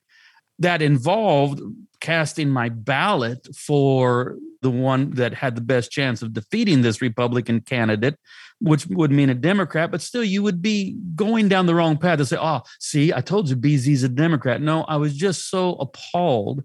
That 0.59 0.83
involved 0.83 1.59
casting 2.01 2.51
my 2.51 2.69
ballot 2.69 3.47
for 3.55 4.37
the 4.61 4.69
one 4.69 5.09
that 5.15 5.33
had 5.33 5.55
the 5.55 5.61
best 5.61 5.89
chance 5.89 6.21
of 6.21 6.33
defeating 6.33 6.83
this 6.83 7.01
Republican 7.01 7.61
candidate, 7.61 8.19
which 8.59 8.85
would 8.85 9.09
mean 9.09 9.31
a 9.31 9.33
Democrat, 9.33 9.89
but 9.89 10.03
still 10.03 10.23
you 10.23 10.43
would 10.43 10.61
be 10.61 10.99
going 11.15 11.47
down 11.47 11.65
the 11.65 11.73
wrong 11.73 11.97
path 11.97 12.19
to 12.19 12.27
say, 12.27 12.37
oh, 12.39 12.61
see, 12.79 13.11
I 13.11 13.21
told 13.21 13.49
you 13.49 13.55
BZ's 13.55 14.03
a 14.03 14.09
Democrat. 14.09 14.61
No, 14.61 14.83
I 14.83 14.97
was 14.97 15.17
just 15.17 15.49
so 15.49 15.71
appalled 15.77 16.63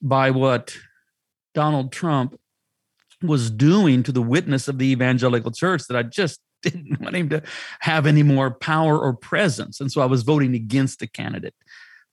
by 0.00 0.30
what 0.30 0.74
Donald 1.54 1.92
Trump 1.92 2.38
was 3.22 3.50
doing 3.50 4.02
to 4.02 4.12
the 4.12 4.22
witness 4.22 4.68
of 4.68 4.78
the 4.78 4.90
evangelical 4.90 5.50
church 5.50 5.86
that 5.88 5.96
I 5.96 6.02
just 6.02 6.40
didn't 6.62 7.00
want 7.00 7.16
him 7.16 7.28
to 7.30 7.42
have 7.80 8.06
any 8.06 8.22
more 8.22 8.50
power 8.50 8.98
or 8.98 9.14
presence. 9.14 9.80
And 9.80 9.90
so 9.90 10.00
I 10.00 10.06
was 10.06 10.22
voting 10.22 10.54
against 10.54 11.00
the 11.00 11.06
candidate. 11.06 11.54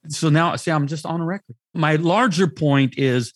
So 0.07 0.29
now, 0.29 0.55
see, 0.55 0.71
I'm 0.71 0.87
just 0.87 1.05
on 1.05 1.21
record. 1.21 1.55
My 1.73 1.97
larger 1.97 2.47
point 2.47 2.97
is 2.97 3.33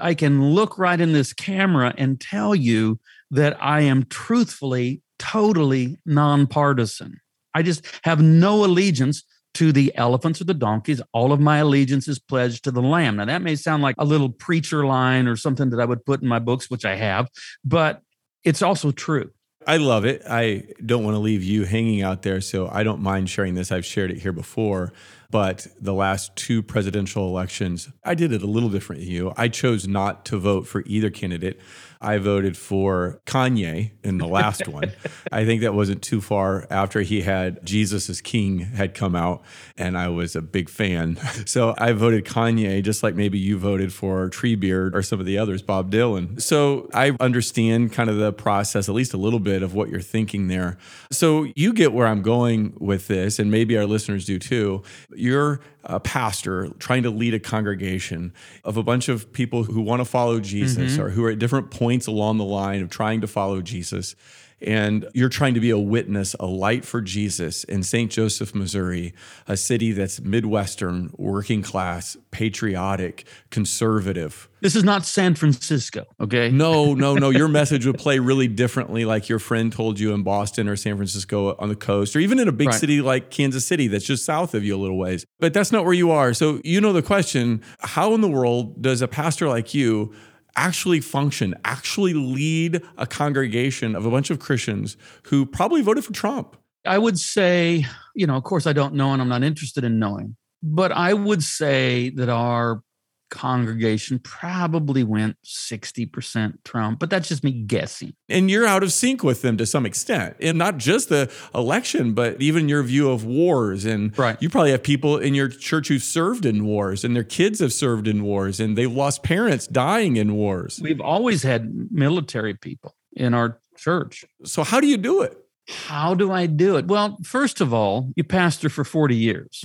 I 0.00 0.14
can 0.14 0.54
look 0.54 0.78
right 0.78 1.00
in 1.00 1.12
this 1.12 1.32
camera 1.32 1.94
and 1.98 2.20
tell 2.20 2.54
you 2.54 2.98
that 3.30 3.56
I 3.60 3.80
am 3.80 4.06
truthfully, 4.06 5.02
totally 5.18 5.98
nonpartisan. 6.06 7.20
I 7.54 7.62
just 7.62 7.84
have 8.04 8.22
no 8.22 8.64
allegiance 8.64 9.22
to 9.54 9.72
the 9.72 9.92
elephants 9.96 10.40
or 10.40 10.44
the 10.44 10.54
donkeys. 10.54 11.00
All 11.12 11.32
of 11.32 11.40
my 11.40 11.58
allegiance 11.58 12.08
is 12.08 12.18
pledged 12.18 12.64
to 12.64 12.70
the 12.70 12.82
lamb. 12.82 13.16
Now, 13.16 13.24
that 13.24 13.42
may 13.42 13.56
sound 13.56 13.82
like 13.82 13.94
a 13.98 14.04
little 14.04 14.30
preacher 14.30 14.84
line 14.84 15.26
or 15.26 15.36
something 15.36 15.70
that 15.70 15.80
I 15.80 15.84
would 15.84 16.04
put 16.04 16.22
in 16.22 16.28
my 16.28 16.38
books, 16.38 16.70
which 16.70 16.84
I 16.84 16.96
have, 16.96 17.28
but 17.64 18.02
it's 18.42 18.62
also 18.62 18.90
true. 18.90 19.30
I 19.66 19.78
love 19.78 20.04
it. 20.04 20.22
I 20.28 20.64
don't 20.84 21.04
want 21.04 21.14
to 21.14 21.20
leave 21.20 21.42
you 21.42 21.64
hanging 21.64 22.02
out 22.02 22.22
there, 22.22 22.40
so 22.40 22.68
I 22.70 22.82
don't 22.82 23.00
mind 23.00 23.30
sharing 23.30 23.54
this. 23.54 23.72
I've 23.72 23.86
shared 23.86 24.10
it 24.10 24.18
here 24.18 24.32
before, 24.32 24.92
but 25.30 25.66
the 25.80 25.94
last 25.94 26.36
two 26.36 26.62
presidential 26.62 27.26
elections, 27.26 27.88
I 28.04 28.14
did 28.14 28.32
it 28.32 28.42
a 28.42 28.46
little 28.46 28.68
different 28.68 29.00
than 29.00 29.10
you. 29.10 29.32
I 29.36 29.48
chose 29.48 29.88
not 29.88 30.26
to 30.26 30.36
vote 30.36 30.66
for 30.66 30.82
either 30.86 31.08
candidate. 31.08 31.58
I 32.00 32.18
voted 32.18 32.56
for 32.56 33.20
Kanye 33.26 33.92
in 34.02 34.18
the 34.18 34.26
last 34.26 34.68
one. 34.68 34.92
I 35.32 35.44
think 35.44 35.62
that 35.62 35.74
wasn't 35.74 36.02
too 36.02 36.20
far 36.20 36.66
after 36.70 37.00
he 37.02 37.22
had 37.22 37.64
Jesus 37.64 38.08
Is 38.08 38.20
King 38.20 38.58
had 38.60 38.94
come 38.94 39.14
out, 39.16 39.42
and 39.76 39.96
I 39.96 40.08
was 40.08 40.36
a 40.36 40.42
big 40.42 40.68
fan. 40.68 41.18
So 41.46 41.74
I 41.78 41.92
voted 41.92 42.24
Kanye, 42.24 42.82
just 42.82 43.02
like 43.02 43.14
maybe 43.14 43.38
you 43.38 43.58
voted 43.58 43.92
for 43.92 44.30
Treebeard 44.30 44.94
or 44.94 45.02
some 45.02 45.20
of 45.20 45.26
the 45.26 45.36
others, 45.36 45.62
Bob 45.62 45.90
Dylan. 45.90 46.40
So 46.40 46.88
I 46.94 47.12
understand 47.20 47.92
kind 47.92 48.08
of 48.08 48.16
the 48.16 48.32
process, 48.32 48.88
at 48.88 48.94
least 48.94 49.14
a 49.14 49.18
little 49.18 49.40
bit 49.40 49.62
of 49.62 49.74
what 49.74 49.90
you're 49.90 50.00
thinking 50.00 50.48
there. 50.48 50.78
So 51.12 51.46
you 51.54 51.72
get 51.72 51.92
where 51.92 52.06
I'm 52.06 52.22
going 52.22 52.74
with 52.78 53.08
this, 53.08 53.38
and 53.38 53.50
maybe 53.50 53.76
our 53.76 53.84
listeners 53.84 54.24
do 54.24 54.38
too. 54.38 54.82
You're 55.14 55.60
a 55.84 56.00
pastor 56.00 56.68
trying 56.78 57.02
to 57.02 57.10
lead 57.10 57.34
a 57.34 57.38
congregation 57.40 58.32
of 58.64 58.76
a 58.76 58.82
bunch 58.82 59.08
of 59.08 59.32
people 59.32 59.64
who 59.64 59.80
want 59.80 60.00
to 60.00 60.04
follow 60.04 60.40
Jesus 60.40 60.96
Mhm. 60.96 60.98
or 60.98 61.10
who 61.10 61.24
are 61.24 61.30
at 61.30 61.38
different 61.38 61.70
points 61.70 62.06
along 62.06 62.38
the 62.38 62.44
line 62.44 62.82
of 62.82 62.90
trying 62.90 63.20
to 63.20 63.26
follow 63.26 63.60
Jesus. 63.60 64.16
And 64.64 65.06
you're 65.14 65.28
trying 65.28 65.54
to 65.54 65.60
be 65.60 65.70
a 65.70 65.78
witness, 65.78 66.34
a 66.40 66.46
light 66.46 66.84
for 66.84 67.00
Jesus 67.02 67.64
in 67.64 67.82
St. 67.82 68.10
Joseph, 68.10 68.54
Missouri, 68.54 69.12
a 69.46 69.56
city 69.56 69.92
that's 69.92 70.20
Midwestern, 70.20 71.10
working 71.18 71.60
class, 71.62 72.16
patriotic, 72.30 73.26
conservative. 73.50 74.48
This 74.60 74.74
is 74.76 74.84
not 74.84 75.04
San 75.04 75.34
Francisco, 75.34 76.06
okay? 76.20 76.50
No, 76.50 76.94
no, 76.94 77.16
no. 77.16 77.30
Your 77.30 77.48
message 77.60 77.84
would 77.84 77.98
play 77.98 78.18
really 78.18 78.48
differently, 78.48 79.04
like 79.04 79.28
your 79.28 79.38
friend 79.38 79.70
told 79.72 80.00
you 80.00 80.14
in 80.14 80.22
Boston 80.22 80.68
or 80.68 80.76
San 80.76 80.96
Francisco 80.96 81.54
on 81.56 81.68
the 81.68 81.76
coast, 81.76 82.16
or 82.16 82.20
even 82.20 82.38
in 82.38 82.48
a 82.48 82.52
big 82.52 82.68
Right. 82.68 82.80
city 82.80 83.02
like 83.02 83.30
Kansas 83.30 83.66
City 83.66 83.88
that's 83.88 84.06
just 84.06 84.24
south 84.24 84.54
of 84.54 84.64
you 84.64 84.74
a 84.74 84.80
little 84.80 84.96
ways. 84.96 85.26
But 85.40 85.52
that's 85.52 85.72
not 85.72 85.84
where 85.84 85.92
you 85.92 86.10
are. 86.12 86.32
So, 86.32 86.60
you 86.64 86.80
know 86.80 86.92
the 86.94 87.02
question 87.02 87.60
how 87.80 88.14
in 88.14 88.20
the 88.22 88.28
world 88.28 88.80
does 88.80 89.02
a 89.02 89.08
pastor 89.08 89.48
like 89.48 89.74
you 89.74 90.14
actually 90.56 91.00
function, 91.00 91.54
actually 91.64 92.14
lead 92.14 92.82
a 92.96 93.06
congregation 93.06 93.94
of 93.94 94.06
a 94.06 94.10
bunch 94.10 94.30
of 94.30 94.38
Christians 94.38 94.96
who 95.24 95.46
probably 95.46 95.82
voted 95.82 96.04
for 96.04 96.12
Trump? 96.12 96.56
I 96.86 96.98
would 96.98 97.18
say, 97.18 97.86
you 98.14 98.26
know, 98.26 98.36
of 98.36 98.44
course, 98.44 98.66
I 98.66 98.72
don't 98.72 98.94
know 98.94 99.12
and 99.12 99.22
I'm 99.22 99.28
not 99.28 99.42
interested 99.42 99.84
in 99.84 99.98
knowing, 99.98 100.36
but 100.62 100.92
I 100.92 101.14
would 101.14 101.42
say 101.42 102.10
that 102.10 102.28
our 102.28 102.82
congregation 103.30 104.18
probably 104.20 105.02
went 105.02 105.36
60% 105.44 106.54
Trump, 106.64 106.98
but 107.00 107.10
that's 107.10 107.28
just 107.28 107.42
me 107.42 107.52
guessing. 107.52 108.14
And 108.28 108.50
you're 108.50 108.66
out 108.66 108.82
of 108.82 108.92
sync 108.92 109.22
with 109.24 109.42
them 109.42 109.56
to 109.56 109.66
some 109.66 109.84
extent. 109.86 110.36
And 110.40 110.56
not 110.58 110.76
just 110.78 111.08
the 111.08 111.30
election, 111.54 112.12
but 112.14 112.40
even 112.40 112.68
your 112.68 112.82
view 112.82 113.10
of 113.10 113.24
wars. 113.24 113.84
And 113.84 114.16
Right. 114.16 114.40
you 114.40 114.48
probably 114.48 114.70
have 114.70 114.82
people 114.82 115.18
in 115.18 115.34
your 115.34 115.48
church 115.48 115.88
who've 115.88 116.02
served 116.02 116.46
in 116.46 116.64
wars 116.64 117.04
and 117.04 117.16
their 117.16 117.24
kids 117.24 117.60
have 117.60 117.72
served 117.72 118.06
in 118.06 118.22
wars 118.22 118.60
and 118.60 118.76
they've 118.78 118.92
lost 118.92 119.22
parents 119.22 119.66
dying 119.66 120.16
in 120.16 120.34
wars. 120.34 120.80
We've 120.82 121.00
always 121.00 121.42
had 121.42 121.90
military 121.90 122.54
people 122.54 122.94
in 123.14 123.34
our 123.34 123.60
church. 123.76 124.24
So, 124.44 124.62
how 124.64 124.80
do 124.80 124.86
you 124.86 124.96
do 124.96 125.22
it? 125.22 125.36
How 125.68 126.14
do 126.14 126.30
I 126.30 126.46
do 126.46 126.76
it? 126.76 126.86
Well, 126.86 127.18
first 127.24 127.60
of 127.60 127.72
all, 127.72 128.12
you 128.16 128.22
pastor 128.24 128.68
for 128.68 128.84
40 128.84 129.16
years, 129.16 129.64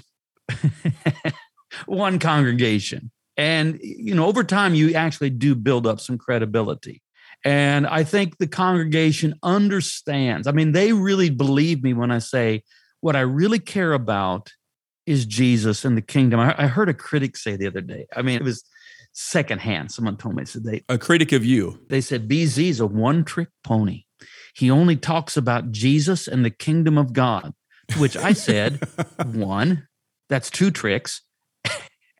one 1.85 2.19
congregation. 2.19 3.11
And, 3.39 3.79
you 3.81 4.13
know, 4.13 4.25
over 4.25 4.43
time, 4.43 4.75
you 4.75 4.93
actually 4.95 5.29
do 5.29 5.55
build 5.55 5.87
up 5.87 6.01
some 6.01 6.17
credibility. 6.17 7.01
And 7.45 7.87
I 7.87 8.03
think 8.03 8.37
the 8.37 8.47
congregation 8.47 9.33
understands. 9.43 10.45
I 10.45 10.51
mean, 10.51 10.73
they 10.73 10.91
really 10.91 11.29
believe 11.29 11.81
me 11.81 11.93
when 11.93 12.11
I 12.11 12.19
say 12.19 12.63
what 12.99 13.15
I 13.15 13.21
really 13.21 13.59
care 13.59 13.93
about 13.93 14.51
is 15.05 15.25
Jesus 15.25 15.85
and 15.85 15.95
the 15.95 16.01
kingdom. 16.01 16.41
I, 16.41 16.53
I 16.63 16.67
heard 16.67 16.89
a 16.89 16.93
critic 16.93 17.37
say 17.37 17.55
the 17.55 17.67
other 17.67 17.79
day, 17.79 18.07
I 18.13 18.23
mean, 18.23 18.35
it 18.35 18.43
was 18.43 18.65
secondhand. 19.13 19.93
Someone 19.93 20.17
told 20.17 20.35
me, 20.35 20.43
said 20.43 20.65
they, 20.65 20.83
A 20.89 20.97
critic 20.97 21.31
of 21.31 21.45
you. 21.45 21.79
they 21.87 22.01
said 22.01 22.27
BZ 22.27 22.67
is 22.67 22.81
a 22.81 22.85
one 22.85 23.23
trick 23.23 23.47
pony. 23.63 24.03
He 24.53 24.69
only 24.69 24.97
talks 24.97 25.37
about 25.37 25.71
Jesus 25.71 26.27
and 26.27 26.43
the 26.43 26.49
kingdom 26.49 26.97
of 26.97 27.13
God. 27.13 27.53
To 27.91 27.99
which 27.99 28.17
I 28.17 28.33
said, 28.33 28.85
one, 29.25 29.87
that's 30.27 30.49
two 30.49 30.71
tricks. 30.71 31.21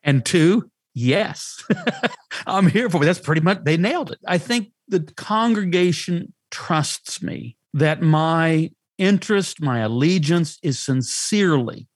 And 0.02 0.24
two, 0.24 0.69
yes, 0.94 1.62
I'm 2.46 2.66
here 2.66 2.88
for 2.90 3.02
it. 3.02 3.06
That's 3.06 3.20
pretty 3.20 3.40
much, 3.40 3.60
they 3.64 3.76
nailed 3.76 4.10
it. 4.10 4.18
I 4.26 4.38
think 4.38 4.72
the 4.88 5.00
congregation 5.00 6.32
trusts 6.50 7.22
me 7.22 7.56
that 7.74 8.02
my 8.02 8.70
interest, 8.98 9.60
my 9.60 9.80
allegiance 9.80 10.58
is 10.62 10.78
sincerely 10.78 11.88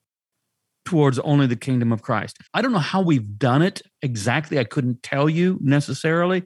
towards 0.85 1.19
only 1.21 1.47
the 1.47 1.57
kingdom 1.57 1.93
of 1.93 2.03
Christ. 2.03 2.39
I 2.53 2.63
don't 2.63 2.73
know 2.73 2.79
how 2.79 3.01
we've 3.01 3.39
done 3.39 3.63
it 3.63 3.83
exactly. 4.03 4.59
I 4.59 4.65
couldn't 4.65 5.03
tell 5.03 5.29
you 5.29 5.59
necessarily. 5.61 6.45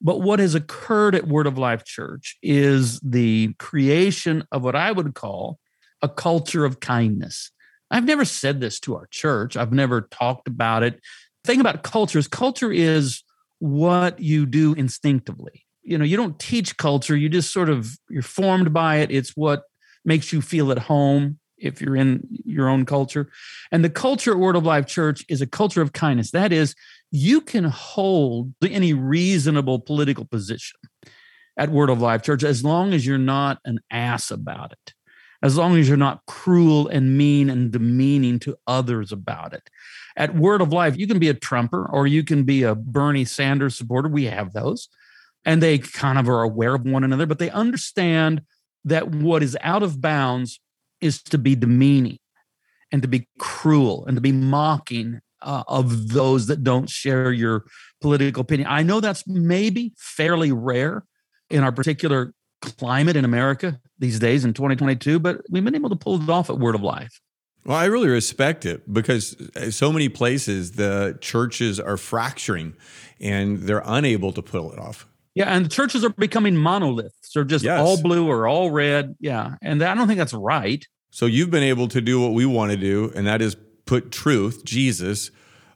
But 0.00 0.20
what 0.20 0.40
has 0.40 0.54
occurred 0.54 1.14
at 1.14 1.26
Word 1.26 1.46
of 1.46 1.56
Life 1.56 1.84
Church 1.84 2.36
is 2.42 3.00
the 3.00 3.54
creation 3.58 4.44
of 4.52 4.62
what 4.62 4.76
I 4.76 4.92
would 4.92 5.14
call 5.14 5.58
a 6.02 6.08
culture 6.08 6.64
of 6.64 6.80
kindness. 6.80 7.50
I've 7.90 8.04
never 8.04 8.24
said 8.24 8.60
this 8.60 8.80
to 8.80 8.96
our 8.96 9.06
church, 9.06 9.56
I've 9.56 9.72
never 9.72 10.02
talked 10.02 10.48
about 10.48 10.82
it. 10.82 11.00
Thing 11.46 11.60
about 11.60 11.84
culture 11.84 12.18
is 12.18 12.26
culture 12.26 12.72
is 12.72 13.22
what 13.60 14.18
you 14.18 14.46
do 14.46 14.74
instinctively. 14.74 15.64
You 15.82 15.96
know, 15.96 16.04
you 16.04 16.16
don't 16.16 16.38
teach 16.38 16.76
culture, 16.76 17.16
you 17.16 17.28
just 17.28 17.52
sort 17.52 17.68
of 17.68 17.96
you're 18.10 18.22
formed 18.22 18.72
by 18.72 18.96
it. 18.96 19.12
It's 19.12 19.30
what 19.30 19.62
makes 20.04 20.32
you 20.32 20.42
feel 20.42 20.72
at 20.72 20.78
home 20.78 21.38
if 21.56 21.80
you're 21.80 21.96
in 21.96 22.26
your 22.44 22.68
own 22.68 22.84
culture. 22.84 23.30
And 23.70 23.84
the 23.84 23.90
culture 23.90 24.32
at 24.32 24.38
Word 24.38 24.56
of 24.56 24.64
Life 24.64 24.86
Church 24.86 25.24
is 25.28 25.40
a 25.40 25.46
culture 25.46 25.82
of 25.82 25.92
kindness. 25.92 26.32
That 26.32 26.52
is, 26.52 26.74
you 27.10 27.40
can 27.40 27.64
hold 27.64 28.52
any 28.62 28.92
reasonable 28.92 29.78
political 29.78 30.24
position 30.24 30.78
at 31.56 31.70
Word 31.70 31.90
of 31.90 32.00
Life 32.00 32.22
Church 32.22 32.44
as 32.44 32.64
long 32.64 32.92
as 32.92 33.06
you're 33.06 33.18
not 33.18 33.60
an 33.64 33.80
ass 33.90 34.30
about 34.30 34.72
it, 34.72 34.94
as 35.42 35.56
long 35.56 35.76
as 35.76 35.88
you're 35.88 35.96
not 35.96 36.26
cruel 36.26 36.88
and 36.88 37.16
mean 37.16 37.48
and 37.48 37.70
demeaning 37.70 38.38
to 38.40 38.56
others 38.66 39.12
about 39.12 39.52
it. 39.54 39.70
At 40.16 40.34
Word 40.34 40.62
of 40.62 40.72
Life, 40.72 40.96
you 40.96 41.06
can 41.06 41.18
be 41.18 41.28
a 41.28 41.34
Trumper 41.34 41.86
or 41.90 42.06
you 42.06 42.24
can 42.24 42.44
be 42.44 42.62
a 42.62 42.74
Bernie 42.74 43.24
Sanders 43.24 43.76
supporter. 43.76 44.08
We 44.08 44.24
have 44.24 44.52
those. 44.52 44.88
And 45.44 45.62
they 45.62 45.78
kind 45.78 46.18
of 46.18 46.28
are 46.28 46.42
aware 46.42 46.74
of 46.74 46.82
one 46.82 47.04
another, 47.04 47.26
but 47.26 47.38
they 47.38 47.50
understand 47.50 48.42
that 48.84 49.10
what 49.10 49.42
is 49.42 49.56
out 49.60 49.82
of 49.82 50.00
bounds 50.00 50.60
is 51.00 51.22
to 51.24 51.38
be 51.38 51.54
demeaning 51.54 52.18
and 52.90 53.02
to 53.02 53.08
be 53.08 53.28
cruel 53.38 54.06
and 54.06 54.16
to 54.16 54.20
be 54.20 54.32
mocking 54.32 55.20
uh, 55.42 55.64
of 55.68 56.08
those 56.08 56.46
that 56.46 56.64
don't 56.64 56.88
share 56.88 57.32
your 57.32 57.64
political 58.00 58.40
opinion. 58.40 58.68
I 58.70 58.82
know 58.82 59.00
that's 59.00 59.26
maybe 59.26 59.92
fairly 59.96 60.52
rare 60.52 61.04
in 61.50 61.62
our 61.62 61.72
particular 61.72 62.32
climate 62.60 63.16
in 63.16 63.24
America 63.24 63.78
these 63.98 64.18
days 64.18 64.44
in 64.44 64.54
2022, 64.54 65.18
but 65.18 65.42
we've 65.50 65.64
been 65.64 65.74
able 65.74 65.90
to 65.90 65.96
pull 65.96 66.20
it 66.20 66.28
off 66.28 66.50
at 66.50 66.58
Word 66.58 66.74
of 66.74 66.82
Life. 66.82 67.20
Well, 67.66 67.76
I 67.76 67.86
really 67.86 68.08
respect 68.08 68.64
it 68.64 68.90
because 68.92 69.34
uh, 69.56 69.70
so 69.72 69.92
many 69.92 70.08
places 70.08 70.72
the 70.72 71.18
churches 71.20 71.80
are 71.80 71.96
fracturing 71.96 72.74
and 73.20 73.58
they're 73.58 73.82
unable 73.84 74.32
to 74.32 74.40
pull 74.42 74.72
it 74.72 74.78
off. 74.78 75.06
Yeah, 75.34 75.54
and 75.54 75.64
the 75.64 75.68
churches 75.68 76.04
are 76.04 76.10
becoming 76.10 76.56
monoliths. 76.56 77.32
They're 77.34 77.44
just 77.44 77.64
Yes. 77.64 77.80
all 77.80 78.00
blue 78.00 78.26
or 78.28 78.46
all 78.46 78.70
red. 78.70 79.16
Yeah, 79.20 79.56
and 79.60 79.82
I 79.82 79.94
don't 79.94 80.06
think 80.06 80.18
that's 80.18 80.32
right. 80.32 80.86
So 81.10 81.26
you've 81.26 81.50
been 81.50 81.64
able 81.64 81.88
to 81.88 82.00
do 82.00 82.20
what 82.20 82.32
we 82.32 82.46
want 82.46 82.70
to 82.70 82.76
do, 82.76 83.12
and 83.14 83.26
that 83.26 83.42
is 83.42 83.56
put 83.84 84.12
truth, 84.12 84.64
Jesus, 84.64 85.30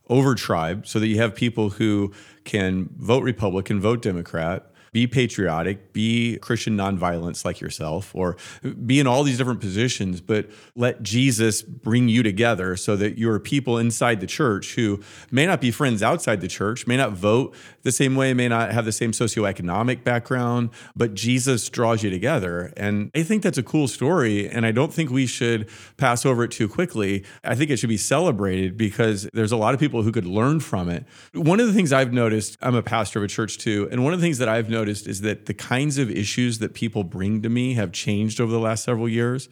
over 0.09 0.35
tribe, 0.35 0.87
so 0.87 0.99
that 1.01 1.09
you 1.09 1.17
have 1.17 1.35
people 1.35 1.71
who 1.71 2.13
can 2.45 2.89
vote 2.97 3.23
Republican, 3.23 3.81
vote 3.81 4.01
Democrat, 4.01 4.70
be 4.93 5.07
patriotic, 5.07 5.93
be 5.93 6.39
Christian 6.39 6.77
nonviolence 6.77 7.45
like 7.45 7.61
yourself, 7.61 8.15
or 8.15 8.37
be 8.85 8.99
in 8.99 9.07
all 9.07 9.23
these 9.23 9.39
different 9.39 9.61
positions, 9.61 10.21
but 10.21 10.51
let 10.75 11.03
Jesus 11.03 11.63
bring 11.63 12.09
you 12.09 12.23
together 12.23 12.77
so 12.77 12.97
that 12.97 13.19
you're 13.19 13.39
people 13.39 13.79
inside 13.79 14.21
the 14.21 14.27
church 14.27 14.75
who 14.75 15.01
may 15.31 15.47
not 15.47 15.61
be 15.61 15.71
friends 15.71 16.03
outside 16.03 16.41
the 16.41 16.49
church, 16.49 16.87
may 16.87 16.97
not 16.97 17.13
vote 17.13 17.55
the 17.83 17.93
same 17.93 18.17
way, 18.17 18.35
may 18.35 18.49
not 18.49 18.73
have 18.73 18.85
the 18.85 18.93
same 18.93 19.13
socioeconomic 19.13 20.03
background, 20.05 20.71
but 20.97 21.15
Jesus 21.15 21.69
draws 21.69 22.03
you 22.03 22.11
together. 22.11 22.73
And 22.77 23.11
I 23.15 23.23
think 23.23 23.43
that's 23.43 23.59
a 23.59 23.63
cool 23.63 23.89
story. 23.89 24.49
And 24.49 24.67
I 24.67 24.73
don't 24.73 24.93
think 24.93 25.11
we 25.11 25.27
should 25.27 25.69
pass 25.97 26.27
over 26.27 26.45
it 26.45 26.51
too 26.51 26.69
quickly. 26.69 27.25
I 27.45 27.55
think 27.55 27.71
it 27.71 27.79
should 27.79 27.89
be 27.89 27.97
celebrated 27.97 28.77
because 28.77 29.29
there's 29.33 29.53
a 29.53 29.57
lot 29.57 29.75
of 29.75 29.81
people 29.81 30.03
who 30.03 30.13
could 30.13 30.27
learn 30.27 30.61
from 30.61 30.89
it. 30.89 31.05
One 31.33 31.61
of 31.61 31.67
the 31.67 31.73
things 31.73 31.93
I've 31.93 32.13
noticed, 32.13 32.59
I'm 32.61 32.75
a 32.75 32.83
pastor 32.83 33.21
of 33.21 33.25
a 33.25 33.29
church 33.29 33.59
too, 33.59 33.89
and 33.91 34.03
one 34.03 34.13
of 34.13 34.21
the 34.21 34.25
things 34.25 34.39
that 34.39 34.49
I've 34.49 34.69
noticed 34.69 34.80
is 34.89 35.21
that 35.21 35.47
the 35.47 35.55
kinds 35.55 35.99
of 35.99 36.11
issues 36.11 36.59
that 36.59 36.75
people 36.75 37.05
bring 37.05 37.43
to 37.43 37.49
me 37.49 37.75
have 37.75 37.93
changed 37.93 38.41
over 38.41 38.51
the 38.53 38.59
last 38.59 38.85
several 38.85 39.09
years. 39.09 39.49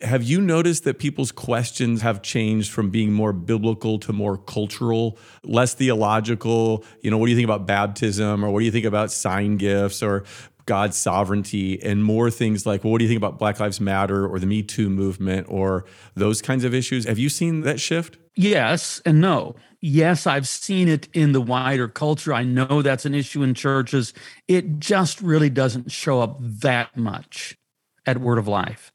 Have 0.00 0.24
you 0.24 0.40
noticed 0.40 0.82
that 0.84 0.98
people's 0.98 1.30
questions 1.30 2.02
have 2.02 2.22
changed 2.22 2.72
from 2.72 2.90
being 2.90 3.12
more 3.12 3.32
biblical 3.32 4.00
to 4.00 4.12
more 4.12 4.36
cultural, 4.36 5.16
less 5.44 5.74
theological? 5.74 6.84
You 7.02 7.10
know, 7.12 7.18
what 7.18 7.26
do 7.26 7.30
you 7.30 7.36
think 7.36 7.46
about 7.46 7.66
baptism 7.66 8.44
or 8.44 8.50
what 8.50 8.60
do 8.60 8.64
you 8.64 8.72
think 8.72 8.84
about 8.84 9.12
sign 9.12 9.58
gifts 9.58 10.02
or 10.02 10.24
God's 10.66 10.96
sovereignty 10.96 11.80
and 11.82 12.02
more 12.04 12.30
things 12.30 12.66
like, 12.66 12.84
well, 12.84 12.92
what 12.92 12.98
do 12.98 13.04
you 13.04 13.08
think 13.08 13.18
about 13.18 13.38
Black 13.38 13.60
Lives 13.60 13.80
Matter 13.80 14.26
or 14.26 14.38
the 14.38 14.46
Me 14.46 14.62
Too 14.62 14.90
movement 14.90 15.46
or 15.48 15.84
those 16.14 16.42
kinds 16.42 16.64
of 16.64 16.74
issues? 16.74 17.04
Have 17.06 17.18
you 17.18 17.28
seen 17.28 17.62
that 17.62 17.80
shift? 17.80 18.18
Yes 18.34 19.00
and 19.04 19.20
no. 19.20 19.54
Yes, 19.84 20.28
I've 20.28 20.46
seen 20.46 20.86
it 20.86 21.08
in 21.12 21.32
the 21.32 21.40
wider 21.40 21.88
culture. 21.88 22.32
I 22.32 22.44
know 22.44 22.82
that's 22.82 23.04
an 23.04 23.16
issue 23.16 23.42
in 23.42 23.52
churches. 23.52 24.14
It 24.46 24.78
just 24.78 25.20
really 25.20 25.50
doesn't 25.50 25.90
show 25.90 26.20
up 26.20 26.38
that 26.40 26.96
much 26.96 27.58
at 28.06 28.18
Word 28.18 28.38
of 28.38 28.46
Life 28.46 28.92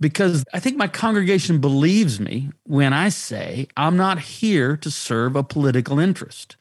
because 0.00 0.46
I 0.54 0.58
think 0.58 0.78
my 0.78 0.88
congregation 0.88 1.60
believes 1.60 2.18
me 2.20 2.50
when 2.64 2.94
I 2.94 3.10
say 3.10 3.68
I'm 3.76 3.98
not 3.98 4.18
here 4.18 4.78
to 4.78 4.90
serve 4.90 5.36
a 5.36 5.44
political 5.44 5.98
interest. 5.98 6.56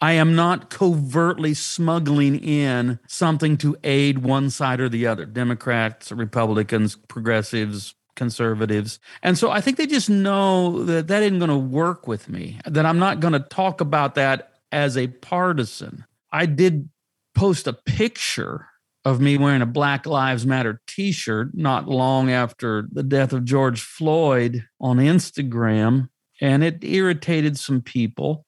I 0.00 0.12
am 0.12 0.34
not 0.34 0.70
covertly 0.70 1.52
smuggling 1.52 2.36
in 2.36 2.98
something 3.06 3.58
to 3.58 3.76
aid 3.84 4.20
one 4.20 4.48
side 4.48 4.80
or 4.80 4.88
the 4.88 5.06
other 5.06 5.26
Democrats, 5.26 6.10
Republicans, 6.10 6.96
progressives, 6.96 7.94
conservatives. 8.16 8.98
And 9.22 9.36
so 9.36 9.50
I 9.50 9.60
think 9.60 9.76
they 9.76 9.86
just 9.86 10.10
know 10.10 10.84
that 10.84 11.08
that 11.08 11.22
isn't 11.22 11.38
going 11.38 11.50
to 11.50 11.56
work 11.56 12.06
with 12.06 12.28
me, 12.28 12.58
that 12.66 12.86
I'm 12.86 12.98
not 12.98 13.20
going 13.20 13.32
to 13.32 13.40
talk 13.40 13.80
about 13.80 14.14
that 14.16 14.52
as 14.72 14.96
a 14.96 15.08
partisan. 15.08 16.04
I 16.32 16.46
did 16.46 16.88
post 17.34 17.66
a 17.66 17.72
picture 17.72 18.66
of 19.04 19.20
me 19.20 19.38
wearing 19.38 19.62
a 19.62 19.66
Black 19.66 20.06
Lives 20.06 20.44
Matter 20.44 20.80
t 20.86 21.10
shirt 21.12 21.50
not 21.54 21.88
long 21.88 22.30
after 22.30 22.86
the 22.92 23.02
death 23.02 23.32
of 23.32 23.44
George 23.44 23.80
Floyd 23.80 24.66
on 24.80 24.98
Instagram, 24.98 26.10
and 26.40 26.62
it 26.62 26.84
irritated 26.84 27.58
some 27.58 27.80
people 27.80 28.44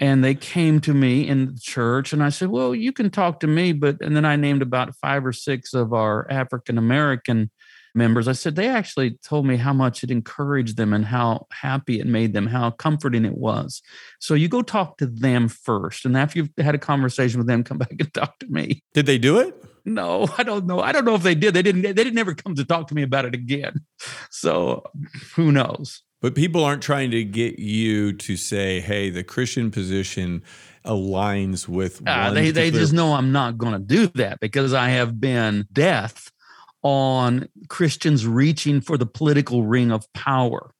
and 0.00 0.24
they 0.24 0.34
came 0.34 0.80
to 0.80 0.94
me 0.94 1.28
in 1.28 1.46
the 1.46 1.60
church 1.60 2.12
and 2.12 2.22
i 2.22 2.28
said 2.28 2.48
well 2.48 2.74
you 2.74 2.92
can 2.92 3.10
talk 3.10 3.38
to 3.38 3.46
me 3.46 3.72
but 3.72 4.00
and 4.00 4.16
then 4.16 4.24
i 4.24 4.34
named 4.34 4.62
about 4.62 4.96
five 4.96 5.24
or 5.24 5.32
six 5.32 5.74
of 5.74 5.92
our 5.92 6.26
african 6.30 6.78
american 6.78 7.50
members 7.94 8.28
i 8.28 8.32
said 8.32 8.56
they 8.56 8.68
actually 8.68 9.18
told 9.24 9.46
me 9.46 9.56
how 9.56 9.72
much 9.72 10.04
it 10.04 10.10
encouraged 10.10 10.76
them 10.76 10.92
and 10.92 11.04
how 11.04 11.46
happy 11.52 12.00
it 12.00 12.06
made 12.06 12.32
them 12.32 12.46
how 12.46 12.70
comforting 12.70 13.24
it 13.24 13.36
was. 13.36 13.82
So 14.18 14.34
you 14.34 14.48
go 14.48 14.62
talk 14.62 14.98
to 14.98 15.06
them 15.06 15.48
first 15.48 16.04
and 16.04 16.16
after 16.16 16.38
you've 16.38 16.50
had 16.58 16.74
a 16.74 16.78
conversation 16.78 17.38
with 17.38 17.46
them 17.46 17.64
come 17.64 17.78
back 17.84 17.94
and 17.98 18.12
talk 18.12 18.38
to 18.40 18.46
me. 18.46 18.82
Did 18.94 19.06
they 19.06 19.18
do 19.18 19.38
it? 19.38 19.54
No 19.84 20.28
i 20.36 20.42
don't 20.42 20.66
know. 20.66 20.80
I 20.80 20.92
don't 20.92 21.04
know 21.04 21.14
if 21.14 21.22
they 21.22 21.34
did. 21.34 21.54
They 21.54 21.62
didn't 21.62 21.82
they 21.82 21.92
didn't 21.92 22.18
ever 22.18 22.34
come 22.34 22.54
to 22.54 22.64
talk 22.64 22.88
to 22.88 22.94
me 22.94 23.02
about 23.02 23.24
it 23.24 23.34
again. 23.34 23.80
So 24.30 24.84
who 25.34 25.52
knows? 25.52 26.02
But 26.20 26.34
people 26.34 26.64
aren't 26.64 26.82
trying 26.82 27.10
to 27.12 27.24
get 27.24 27.58
you 27.58 28.12
to 28.12 28.36
say, 28.36 28.80
hey, 28.80 29.08
the 29.08 29.24
Christian 29.24 29.70
position 29.70 30.42
aligns 30.84 31.66
with 31.66 32.02
uh, 32.06 32.30
they, 32.30 32.50
they 32.50 32.70
just 32.70 32.92
know 32.92 33.14
I'm 33.14 33.32
not 33.32 33.56
going 33.56 33.72
to 33.72 33.78
do 33.78 34.06
that 34.16 34.40
because 34.40 34.74
I 34.74 34.90
have 34.90 35.18
been 35.18 35.66
death 35.72 36.30
on 36.82 37.48
Christians 37.68 38.26
reaching 38.26 38.80
for 38.80 38.96
the 38.96 39.06
political 39.06 39.64
ring 39.64 39.90
of 39.90 40.10
power 40.12 40.72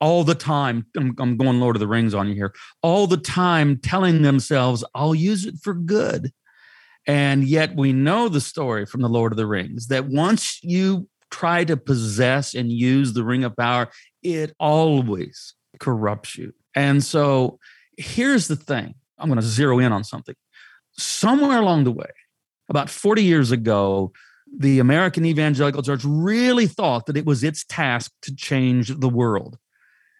all 0.00 0.24
the 0.24 0.34
time. 0.34 0.86
I'm, 0.96 1.14
I'm 1.18 1.36
going 1.36 1.60
Lord 1.60 1.76
of 1.76 1.80
the 1.80 1.86
Rings 1.86 2.14
on 2.14 2.28
you 2.28 2.34
here. 2.34 2.54
All 2.82 3.06
the 3.06 3.16
time 3.16 3.78
telling 3.78 4.22
themselves, 4.22 4.84
I'll 4.94 5.14
use 5.14 5.46
it 5.46 5.56
for 5.62 5.74
good. 5.74 6.32
And 7.06 7.44
yet 7.44 7.76
we 7.76 7.92
know 7.92 8.28
the 8.28 8.40
story 8.40 8.86
from 8.86 9.02
the 9.02 9.08
Lord 9.08 9.32
of 9.32 9.36
the 9.36 9.46
Rings 9.46 9.88
that 9.88 10.06
once 10.06 10.58
you 10.62 11.08
try 11.30 11.64
to 11.64 11.76
possess 11.76 12.54
and 12.54 12.72
use 12.72 13.12
the 13.12 13.24
ring 13.24 13.44
of 13.44 13.56
power, 13.56 13.88
it 14.22 14.54
always 14.58 15.54
corrupts 15.78 16.36
you. 16.36 16.52
And 16.74 17.02
so 17.02 17.58
here's 17.96 18.48
the 18.48 18.56
thing 18.56 18.94
I'm 19.18 19.28
going 19.28 19.40
to 19.40 19.46
zero 19.46 19.78
in 19.78 19.92
on 19.92 20.04
something. 20.04 20.34
Somewhere 20.92 21.58
along 21.58 21.84
the 21.84 21.92
way, 21.92 22.10
about 22.68 22.90
40 22.90 23.22
years 23.22 23.50
ago, 23.50 24.12
the 24.56 24.78
American 24.78 25.24
evangelical 25.24 25.82
church 25.82 26.02
really 26.04 26.66
thought 26.66 27.06
that 27.06 27.16
it 27.16 27.26
was 27.26 27.44
its 27.44 27.64
task 27.64 28.12
to 28.22 28.34
change 28.34 28.88
the 28.88 29.08
world. 29.08 29.58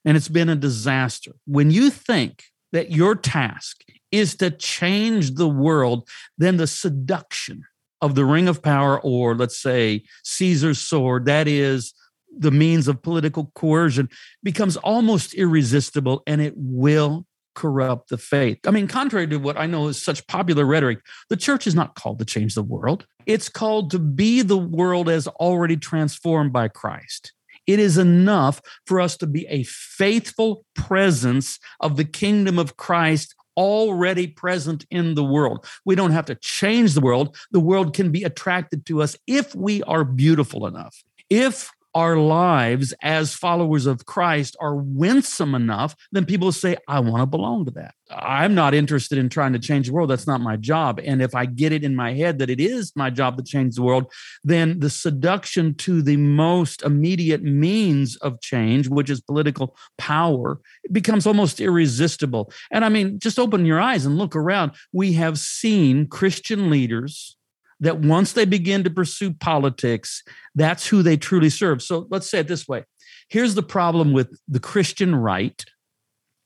And 0.05 0.17
it's 0.17 0.29
been 0.29 0.49
a 0.49 0.57
disaster. 0.57 1.33
When 1.47 1.71
you 1.71 1.91
think 1.91 2.45
that 2.73 2.91
your 2.91 3.15
task 3.15 3.83
is 4.13 4.37
to 4.37 4.51
change 4.51 5.35
the 5.35 5.49
world, 5.49 6.09
then 6.39 6.57
the 6.57 6.67
seduction 6.67 7.65
of 8.01 8.15
the 8.15 8.25
ring 8.25 8.49
of 8.49 8.63
power, 8.63 9.01
or 9.01 9.35
let's 9.35 9.59
say 9.59 10.05
Caesar's 10.25 10.81
sword, 10.81 11.27
that 11.27 11.47
is 11.47 11.93
the 12.37 12.51
means 12.51 12.89
of 12.89 13.03
political 13.03 13.51
coercion 13.55 14.09
becomes 14.43 14.77
almost 14.79 15.35
irresistible 15.35 16.23
and 16.27 16.41
it 16.41 16.55
will 16.57 17.27
corrupt 17.55 18.09
the 18.09 18.19
faith. 18.19 18.59
I 18.67 18.71
mean, 18.71 18.87
contrary 18.87 19.27
to 19.27 19.37
what 19.37 19.59
I 19.59 19.67
know 19.67 19.89
is 19.89 20.01
such 20.01 20.27
popular 20.27 20.65
rhetoric, 20.65 21.01
the 21.29 21.37
church 21.37 21.67
is 21.67 21.75
not 21.75 21.95
called 21.95 22.19
to 22.21 22.25
change 22.25 22.55
the 22.55 22.63
world. 22.63 23.07
It's 23.27 23.49
called 23.49 23.91
to 23.93 23.99
be 23.99 24.43
the 24.43 24.59
world 24.59 25.09
as 25.09 25.27
already 25.29 25.77
transformed 25.77 26.53
by 26.53 26.69
Christ. 26.69 27.33
It 27.67 27.79
is 27.79 27.99
enough 27.99 28.61
for 28.87 29.01
us 29.01 29.17
to 29.19 29.27
be 29.27 29.47
a 29.47 29.63
faithful 29.65 30.65
presence 30.75 31.59
of 31.79 31.97
the 31.97 32.05
kingdom 32.05 32.59
of 32.59 32.77
Christ 32.77 33.35
already 33.57 34.27
present 34.27 34.87
in 34.91 35.15
the 35.15 35.25
world. 35.25 35.67
We 35.85 35.95
don't 35.95 36.13
have 36.13 36.27
to 36.27 36.35
change 36.37 36.95
the 36.95 37.01
world. 37.01 37.37
The 37.51 37.61
world 37.61 37.95
can 37.95 38.11
be 38.11 38.25
attracted 38.25 38.87
to 38.87 39.03
us 39.03 39.17
if 39.27 39.55
we 39.55 39.83
are 39.85 40.05
beautiful 40.05 40.67
enough. 40.67 41.03
If 41.29 41.71
our 41.95 42.17
lives 42.17 42.95
as 43.03 43.35
followers 43.35 43.87
of 43.87 44.07
Christ 44.07 44.57
are 44.61 44.77
winsome 44.77 45.55
enough, 45.55 45.97
then 46.13 46.25
people 46.25 46.53
say, 46.53 46.77
I 46.87 47.01
want 47.01 47.23
to 47.23 47.27
belong 47.27 47.65
to 47.65 47.71
that. 47.73 47.95
I'm 48.11 48.55
not 48.55 48.75
interested 48.75 49.19
in 49.19 49.29
trying 49.29 49.53
to 49.53 49.59
change 49.59 49.87
the 49.87 49.93
world. 49.93 50.11
That's 50.11 50.27
not 50.27 50.41
my 50.41 50.57
job. 50.57 51.01
And 51.03 51.23
if 51.23 51.35
I 51.35 51.47
get 51.47 51.73
it 51.73 51.85
in 51.85 51.95
my 51.95 52.13
head 52.13 52.39
that 52.39 52.51
it 52.51 52.61
is 52.61 52.93
my 52.97 53.11
job 53.11 53.37
to 53.37 53.43
change 53.43 53.77
the 53.77 53.83
world, 53.83 54.13
then 54.43 54.81
the 54.81 54.91
seduction 54.91 55.75
to 55.77 56.03
the 56.03 56.17
most 56.17 56.83
immediate 56.83 57.43
means 57.43 58.17
of 58.17 58.41
change, 58.41 58.89
which 58.89 59.11
is 59.11 59.21
political 59.21 59.77
power, 59.99 60.61
becomes 60.91 61.27
almost 61.27 61.61
irresistible. 61.61 62.53
And 62.71 62.85
I 62.85 62.89
mean, 62.89 63.19
just 63.19 63.39
open 63.39 63.67
your 63.67 63.81
eyes 63.81 64.07
and 64.07 64.19
look 64.19 64.35
around. 64.35 64.73
We 64.93 65.13
have 65.15 65.39
seen 65.39 66.07
Christian 66.07 66.71
leaders 66.71 67.37
that 67.81 68.01
once 68.01 68.33
they 68.33 68.45
begin 68.45 68.85
to 68.85 68.91
pursue 68.91 69.33
politics, 69.33 70.23
that's 70.55 70.87
who 70.87 71.03
they 71.03 71.17
truly 71.17 71.51
serve. 71.51 71.83
So 71.83 72.07
let's 72.11 72.31
say 72.31 72.41
it 72.41 72.49
this 72.49 72.69
way 72.69 72.85
here's 73.29 73.55
the 73.55 73.63
problem 73.63 74.13
with 74.13 74.39
the 74.49 74.61
Christian 74.61 75.15
right 75.15 75.65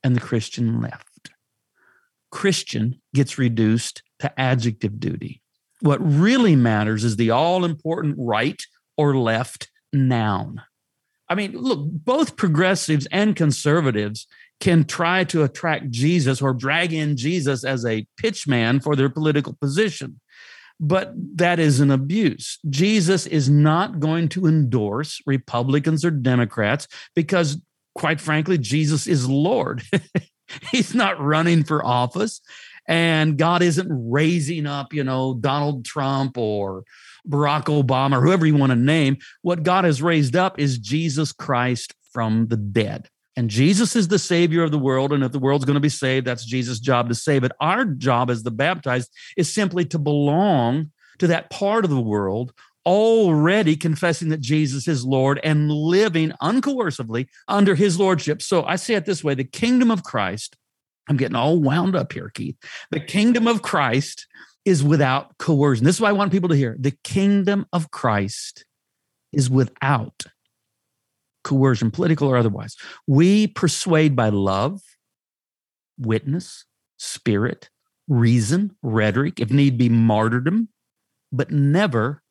and 0.03 0.15
the 0.15 0.21
Christian 0.21 0.81
left 0.81 1.09
Christian 2.35 3.01
gets 3.15 3.39
reduced 3.39 4.03
to 4.19 4.41
adjective 4.41 4.99
duty. 4.99 5.41
What 5.81 6.01
really 6.01 6.57
matters 6.57 7.05
is 7.05 7.15
the 7.15 7.31
all 7.31 7.65
important 7.65 8.17
right 8.19 8.61
or 8.97 9.17
left 9.17 9.71
noun. 9.93 10.61
I 11.29 11.37
mean, 11.37 11.53
look, 11.53 11.87
both 11.89 12.37
progressives 12.37 13.07
and 13.13 13.37
conservatives 13.37 14.27
can 14.61 14.85
try 14.85 15.23
to 15.25 15.45
attract 15.45 15.91
Jesus 15.91 16.43
or 16.43 16.53
drag 16.53 16.93
in 16.93 17.17
Jesus 17.17 17.65
as 17.65 17.85
a 17.87 18.05
pitchman 18.21 18.83
for 18.83 18.97
their 18.97 19.09
political 19.09 19.53
position 19.53 20.21
but 20.81 21.13
that 21.37 21.59
is 21.59 21.81
an 21.81 21.91
abuse. 21.91 22.59
Jesus 22.69 23.27
is 23.27 23.49
not 23.49 24.01
going 24.01 24.29
to 24.31 24.47
endorse 24.47 25.21
Republicans 25.27 26.05
or 26.05 26.11
Democrats 26.11 26.89
because, 27.15 27.59
quite 27.95 28.21
frankly, 28.21 28.59
Jesus 28.59 29.07
is 29.07 29.29
Lord. 29.29 29.83
He's 30.71 30.95
not 30.95 31.21
running 31.21 31.65
for 31.65 31.85
office. 31.85 32.41
And 32.87 33.39
God 33.39 33.63
isn't 33.63 33.89
raising 33.91 34.67
up, 34.67 34.93
you 34.93 35.05
know, 35.05 35.35
Donald 35.35 35.85
Trump 35.85 36.37
or 36.37 36.85
Barack 37.27 37.65
Obama 37.65 38.19
or 38.19 38.23
whoever 38.23 38.45
you 38.45 38.57
want 38.57 38.71
to 38.71 38.77
name. 38.77 39.17
What 39.43 39.63
God 39.63 39.85
has 39.85 40.03
raised 40.03 40.37
up 40.37 40.59
is 40.59 40.79
Jesus 40.79 41.33
Christ 41.33 41.95
from 42.13 42.49
the 42.49 42.57
dead. 42.57 43.09
And 43.37 43.51
Jesus 43.51 43.97
is 43.97 44.09
the 44.09 44.19
savior 44.19 44.63
of 44.63 44.71
the 44.71 44.79
world. 44.79 45.13
And 45.13 45.25
if 45.25 45.33
the 45.33 45.39
world's 45.39 45.65
going 45.65 45.75
to 45.75 45.81
be 45.81 45.89
saved, 45.89 46.27
that's 46.27 46.45
Jesus' 46.45 46.79
job 46.79 47.09
to 47.09 47.15
save 47.15 47.45
it. 47.45 47.53
Our 47.61 47.85
job 47.85 48.31
as 48.31 48.43
the 48.43 48.51
baptized 48.51 49.11
is 49.37 49.53
simply 49.53 49.85
to 49.87 49.99
belong 49.99 50.93
to 51.19 51.27
that 51.29 51.51
part 51.51 51.85
of 51.85 51.91
the 51.91 52.01
world 52.01 52.53
already 52.87 53.77
confessing 53.77 54.29
that 54.29 54.41
Jesus 54.41 54.87
is 54.87 55.05
Lord 55.05 55.41
and 55.43 55.71
living 55.71 56.33
uncoercively 56.43 57.29
under 57.49 57.75
his 57.75 57.99
lordship. 57.99 58.43
So 58.43 58.65
I 58.65 58.77
say 58.77 58.95
it 58.95 59.07
this 59.07 59.25
way 59.25 59.35
the 59.35 59.45
kingdom 59.45 59.91
of 59.91 60.05
Christ, 60.05 60.57
I'm 61.09 61.17
getting 61.17 61.37
all 61.37 61.59
wound 61.59 61.97
up 61.97 62.13
here, 62.13 62.31
Keith. 62.35 62.57
The 62.91 63.01
kingdom 63.01 63.47
of 63.47 63.63
Christ 63.63 64.27
is 64.65 64.83
without 64.83 65.37
coercion. 65.39 65.85
This 65.85 65.97
is 65.97 66.01
why 66.01 66.11
I 66.11 66.13
want 66.13 66.33
people 66.33 66.49
to 66.49 66.57
hear. 66.57 66.77
The 66.79 66.97
kingdom 67.05 67.67
of 67.73 67.91
Christ 67.91 68.65
is 69.33 69.51
without 69.51 70.25
coercion, 71.45 71.91
political 71.91 72.29
or 72.29 72.37
otherwise. 72.37 72.77
We 73.07 73.47
persuade 73.47 74.17
by 74.17 74.31
love, 74.31 74.81
witness, 75.99 76.65
spirit, 76.97 77.71
reason, 78.09 78.77
rhetoric, 78.83 79.41
if 79.41 79.51
need 79.51 79.79
be, 79.79 79.89
martyrdom, 79.89 80.69
but 81.31 81.51
never 81.51 82.23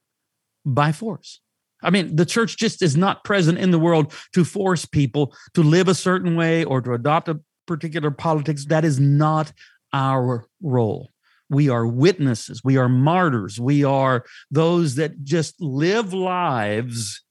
by 0.66 0.92
force. 0.92 1.40
I 1.82 1.90
mean, 1.90 2.16
the 2.16 2.26
church 2.26 2.58
just 2.58 2.82
is 2.82 2.96
not 2.96 3.24
present 3.24 3.58
in 3.58 3.72
the 3.72 3.80
world 3.80 4.14
to 4.34 4.46
force 4.46 4.86
people 4.86 5.36
to 5.54 5.62
live 5.62 5.88
a 5.88 5.96
certain 5.96 6.36
way 6.36 6.64
or 6.64 6.82
to 6.82 6.94
adopt 6.94 7.28
a 7.28 7.40
particular 7.68 8.12
politics. 8.12 8.66
That 8.66 8.86
is 8.86 9.00
not 9.00 9.52
our 9.92 10.46
role. 10.62 11.12
We 11.50 11.70
are 11.70 11.86
witnesses. 11.86 12.62
We 12.64 12.78
are 12.78 12.90
martyrs. 12.90 13.60
We 13.60 13.84
are 13.84 14.24
those 14.50 14.96
that 14.96 15.24
just 15.24 15.62
live 15.62 16.14
lives 16.14 17.23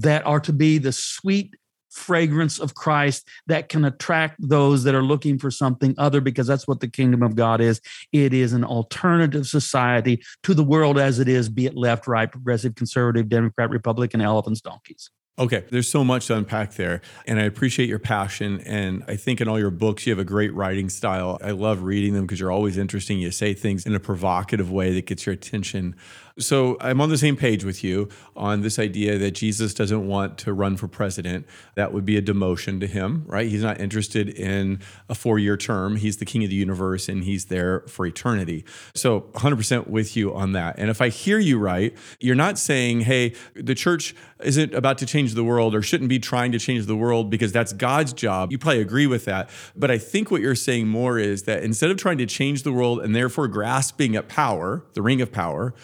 that 0.00 0.26
are 0.26 0.40
to 0.40 0.52
be 0.52 0.78
the 0.78 0.92
sweet 0.92 1.54
fragrance 1.90 2.58
of 2.60 2.74
Christ 2.74 3.28
that 3.46 3.68
can 3.68 3.84
attract 3.84 4.36
those 4.38 4.84
that 4.84 4.94
are 4.94 5.02
looking 5.02 5.38
for 5.38 5.50
something 5.50 5.94
other 5.98 6.20
because 6.20 6.46
that's 6.46 6.68
what 6.68 6.80
the 6.80 6.88
kingdom 6.88 7.22
of 7.22 7.34
God 7.34 7.60
is. 7.60 7.80
It 8.12 8.32
is 8.32 8.52
an 8.52 8.64
alternative 8.64 9.46
society 9.46 10.22
to 10.44 10.54
the 10.54 10.64
world 10.64 10.98
as 10.98 11.18
it 11.18 11.28
is, 11.28 11.48
be 11.48 11.66
it 11.66 11.76
left, 11.76 12.06
right, 12.06 12.30
progressive, 12.30 12.76
conservative, 12.76 13.28
Democrat, 13.28 13.70
Republican, 13.70 14.20
elephants, 14.20 14.60
donkeys. 14.60 15.10
Okay, 15.38 15.64
there's 15.70 15.88
so 15.88 16.04
much 16.04 16.26
to 16.26 16.36
unpack 16.36 16.74
there. 16.74 17.00
And 17.26 17.40
I 17.40 17.44
appreciate 17.44 17.88
your 17.88 17.98
passion. 17.98 18.60
And 18.60 19.02
I 19.08 19.16
think 19.16 19.40
in 19.40 19.48
all 19.48 19.58
your 19.58 19.70
books, 19.70 20.06
you 20.06 20.12
have 20.12 20.18
a 20.18 20.24
great 20.24 20.52
writing 20.52 20.90
style. 20.90 21.38
I 21.42 21.52
love 21.52 21.82
reading 21.82 22.12
them 22.12 22.26
because 22.26 22.38
you're 22.38 22.52
always 22.52 22.76
interesting. 22.76 23.18
You 23.18 23.30
say 23.30 23.54
things 23.54 23.86
in 23.86 23.94
a 23.94 24.00
provocative 24.00 24.70
way 24.70 24.92
that 24.92 25.06
gets 25.06 25.24
your 25.24 25.32
attention. 25.32 25.96
So 26.40 26.78
I'm 26.80 27.00
on 27.02 27.10
the 27.10 27.18
same 27.18 27.36
page 27.36 27.64
with 27.64 27.84
you 27.84 28.08
on 28.34 28.62
this 28.62 28.78
idea 28.78 29.18
that 29.18 29.32
Jesus 29.32 29.74
doesn't 29.74 30.06
want 30.06 30.38
to 30.38 30.54
run 30.54 30.78
for 30.78 30.88
president. 30.88 31.46
That 31.74 31.92
would 31.92 32.06
be 32.06 32.16
a 32.16 32.22
demotion 32.22 32.80
to 32.80 32.86
him, 32.86 33.24
right? 33.26 33.46
He's 33.46 33.62
not 33.62 33.78
interested 33.78 34.30
in 34.30 34.80
a 35.10 35.14
four 35.14 35.38
year 35.38 35.58
term. 35.58 35.96
He's 35.96 36.16
the 36.16 36.24
king 36.24 36.42
of 36.42 36.48
the 36.48 36.56
universe 36.56 37.08
and 37.08 37.24
he's 37.24 37.46
there 37.46 37.80
for 37.80 38.06
eternity. 38.06 38.64
So 38.94 39.22
100% 39.34 39.88
with 39.88 40.16
you 40.16 40.34
on 40.34 40.52
that. 40.52 40.78
And 40.78 40.88
if 40.88 41.02
I 41.02 41.10
hear 41.10 41.38
you 41.38 41.58
right, 41.58 41.94
you're 42.20 42.34
not 42.34 42.58
saying, 42.58 43.02
hey, 43.02 43.34
the 43.54 43.74
church 43.74 44.14
isn't 44.42 44.72
about 44.72 44.96
to 44.98 45.06
change 45.06 45.34
the 45.34 45.44
world 45.44 45.74
or 45.74 45.82
shouldn't 45.82 46.08
be 46.08 46.18
trying 46.18 46.52
to 46.52 46.58
change 46.58 46.86
the 46.86 46.96
world 46.96 47.28
because 47.28 47.52
that's 47.52 47.74
God's 47.74 48.14
job. 48.14 48.50
You 48.50 48.56
probably 48.56 48.80
agree 48.80 49.06
with 49.06 49.26
that. 49.26 49.50
But 49.76 49.90
I 49.90 49.98
think 49.98 50.30
what 50.30 50.40
you're 50.40 50.54
saying 50.54 50.88
more 50.88 51.18
is 51.18 51.42
that 51.42 51.62
instead 51.62 51.90
of 51.90 51.98
trying 51.98 52.16
to 52.18 52.26
change 52.26 52.62
the 52.62 52.72
world 52.72 53.00
and 53.00 53.14
therefore 53.14 53.48
grasping 53.48 54.16
at 54.16 54.28
power, 54.28 54.82
the 54.94 55.02
ring 55.02 55.20
of 55.20 55.30
power, 55.30 55.74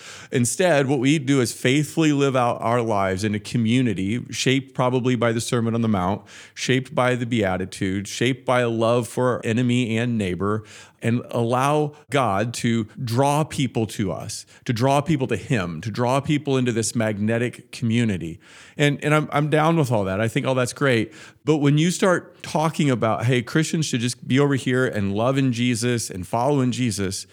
Instead, 0.47 0.87
what 0.87 1.01
we 1.01 1.19
do 1.19 1.41
is 1.41 1.53
faithfully 1.53 2.13
live 2.13 2.37
out 2.37 2.63
our 2.63 2.81
lives 2.81 3.25
in 3.25 3.35
a 3.35 3.41
community 3.41 4.25
shaped 4.31 4.75
probably 4.75 5.17
by 5.17 5.33
the 5.33 5.41
Sermon 5.41 5.75
on 5.75 5.81
the 5.81 5.89
Mount, 5.89 6.23
shaped 6.55 6.95
by 6.95 7.17
the 7.17 7.27
Beatitudes, 7.27 8.09
shaped 8.09 8.47
by 8.47 8.61
a 8.61 8.69
love 8.69 9.09
for 9.09 9.45
enemy 9.45 9.99
and 9.99 10.17
neighbor, 10.17 10.63
and 11.03 11.21
allow 11.33 11.95
God 12.11 12.55
to 12.55 12.85
draw 13.03 13.43
people 13.43 13.89
to 13.89 14.13
us, 14.13 14.47
to 14.65 14.73
draw 14.73 15.01
people 15.01 15.27
to 15.27 15.37
Him, 15.37 15.81
to 15.81 15.91
draw 15.91 16.21
people 16.21 16.57
into 16.57 16.71
this 16.71 16.95
magnetic 16.95 17.73
community. 17.73 18.39
And, 18.77 19.03
and 19.05 19.17
I'm, 19.17 19.29
I'm 19.33 19.51
down 19.51 19.77
with 19.77 19.91
all 19.91 20.05
that. 20.05 20.21
I 20.21 20.29
think 20.29 20.47
all 20.47 20.55
that's 20.55 20.73
great. 20.73 21.13
But 21.45 21.57
when 21.57 21.77
you 21.77 21.91
start 21.91 22.41
talking 22.45 22.89
about, 22.89 23.25
hey, 23.25 23.43
Christians 23.43 23.87
should 23.87 24.01
just 24.01 24.29
be 24.29 24.39
over 24.39 24.55
here 24.55 24.87
and 24.87 25.13
loving 25.13 25.51
Jesus 25.51 26.09
and 26.09 26.25
following 26.25 26.71
Jesus, 26.71 27.27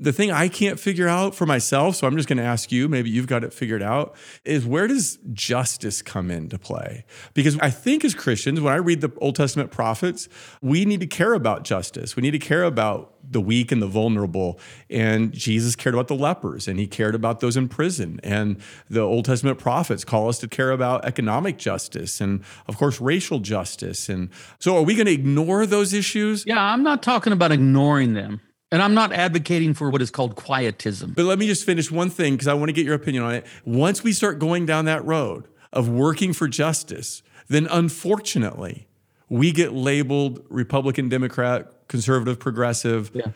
the 0.00 0.12
thing 0.14 0.32
I 0.32 0.48
can't 0.48 0.80
figure 0.80 1.08
out 1.08 1.34
for 1.34 1.44
myself, 1.44 1.96
so 1.96 2.06
I'm 2.06 2.16
just 2.16 2.26
going 2.26 2.38
to 2.38 2.44
ask 2.44 2.72
you, 2.72 2.88
maybe 2.88 3.10
you've 3.10 3.26
got 3.26 3.44
it 3.44 3.52
figured 3.52 3.82
out, 3.82 4.16
is 4.46 4.64
where 4.64 4.86
does 4.86 5.18
justice 5.34 6.00
come 6.00 6.30
into 6.30 6.58
play? 6.58 7.04
Because 7.34 7.58
I 7.58 7.68
think 7.68 8.02
as 8.02 8.14
Christians, 8.14 8.62
when 8.62 8.72
I 8.72 8.76
read 8.76 9.02
the 9.02 9.12
Old 9.18 9.36
Testament 9.36 9.70
prophets, 9.70 10.26
we 10.62 10.86
need 10.86 11.00
to 11.00 11.06
care 11.06 11.34
about 11.34 11.64
justice. 11.64 12.16
We 12.16 12.22
need 12.22 12.30
to 12.30 12.38
care 12.38 12.64
about 12.64 13.14
the 13.22 13.42
weak 13.42 13.70
and 13.70 13.82
the 13.82 13.86
vulnerable. 13.86 14.58
And 14.88 15.32
Jesus 15.32 15.76
cared 15.76 15.94
about 15.94 16.08
the 16.08 16.14
lepers 16.14 16.66
and 16.66 16.78
he 16.78 16.86
cared 16.86 17.14
about 17.14 17.40
those 17.40 17.56
in 17.56 17.68
prison. 17.68 18.20
And 18.22 18.58
the 18.88 19.02
Old 19.02 19.26
Testament 19.26 19.58
prophets 19.58 20.02
call 20.02 20.30
us 20.30 20.38
to 20.38 20.48
care 20.48 20.70
about 20.70 21.04
economic 21.04 21.58
justice 21.58 22.22
and, 22.22 22.42
of 22.66 22.78
course, 22.78 23.02
racial 23.02 23.38
justice. 23.38 24.08
And 24.08 24.30
so, 24.58 24.76
are 24.76 24.82
we 24.82 24.94
going 24.94 25.06
to 25.06 25.12
ignore 25.12 25.66
those 25.66 25.92
issues? 25.92 26.44
Yeah, 26.46 26.60
I'm 26.60 26.82
not 26.82 27.02
talking 27.02 27.34
about 27.34 27.52
ignoring 27.52 28.14
them. 28.14 28.40
And 28.72 28.80
I'm 28.82 28.94
not 28.94 29.12
advocating 29.12 29.74
for 29.74 29.90
what 29.90 30.00
is 30.00 30.10
called 30.10 30.36
quietism. 30.36 31.14
But 31.16 31.24
let 31.24 31.38
me 31.38 31.46
just 31.46 31.64
finish 31.64 31.90
one 31.90 32.08
thing 32.08 32.34
because 32.34 32.46
I 32.46 32.54
want 32.54 32.68
to 32.68 32.72
get 32.72 32.86
your 32.86 32.94
opinion 32.94 33.24
on 33.24 33.34
it. 33.34 33.46
Once 33.64 34.04
we 34.04 34.12
start 34.12 34.38
going 34.38 34.64
down 34.64 34.84
that 34.84 35.04
road 35.04 35.48
of 35.72 35.88
working 35.88 36.32
for 36.32 36.46
justice, 36.46 37.22
then 37.48 37.66
unfortunately, 37.70 38.86
we 39.28 39.50
get 39.50 39.72
labeled 39.72 40.44
Republican, 40.48 41.08
Democrat, 41.08 41.88
conservative, 41.88 42.38
progressive. 42.38 43.10
Yeah. 43.12 43.26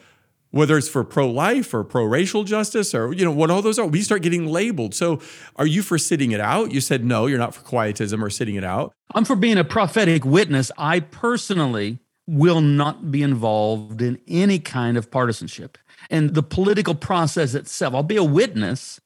Whether 0.51 0.79
it's 0.79 0.89
for 0.89 1.03
pro-life 1.03 1.75
or 1.75 1.83
pro-racial 1.83 2.45
justice 2.45 2.95
or 2.95 3.13
you 3.13 3.25
know 3.25 3.33
what 3.33 3.51
all 3.51 3.61
those 3.61 3.77
are, 3.77 3.87
we 3.87 4.03
start 4.03 4.23
getting 4.23 4.47
labeled. 4.47 4.95
So, 4.95 5.21
are 5.57 5.67
you 5.67 5.83
for 5.83 5.99
sitting 5.99 6.31
it 6.31 6.39
out? 6.39 6.71
You 6.71 6.81
said 6.81 7.05
no, 7.05 7.27
you're 7.27 7.41
not 7.41 7.57
for 7.57 7.63
quietism 7.63 8.23
or 8.23 8.31
sitting 8.31 8.55
it 8.55 8.63
out. 8.63 8.93
I'm 9.17 9.25
for 9.25 9.35
being 9.35 9.59
a 9.59 9.65
prophetic 9.65 10.25
witness. 10.25 10.71
I 10.79 11.01
personally 11.01 11.99
will 12.27 12.61
not 12.61 13.11
be 13.11 13.23
involved 13.23 14.01
in 14.01 14.19
any 14.27 14.59
kind 14.59 14.97
of 14.97 15.11
partisanship. 15.11 15.77
And 16.11 16.35
the 16.35 16.43
political 16.43 16.95
process 16.95 17.55
itself, 17.55 17.95
I'll 17.95 18.03
be 18.03 18.17
a 18.17 18.25
witness. 18.25 19.01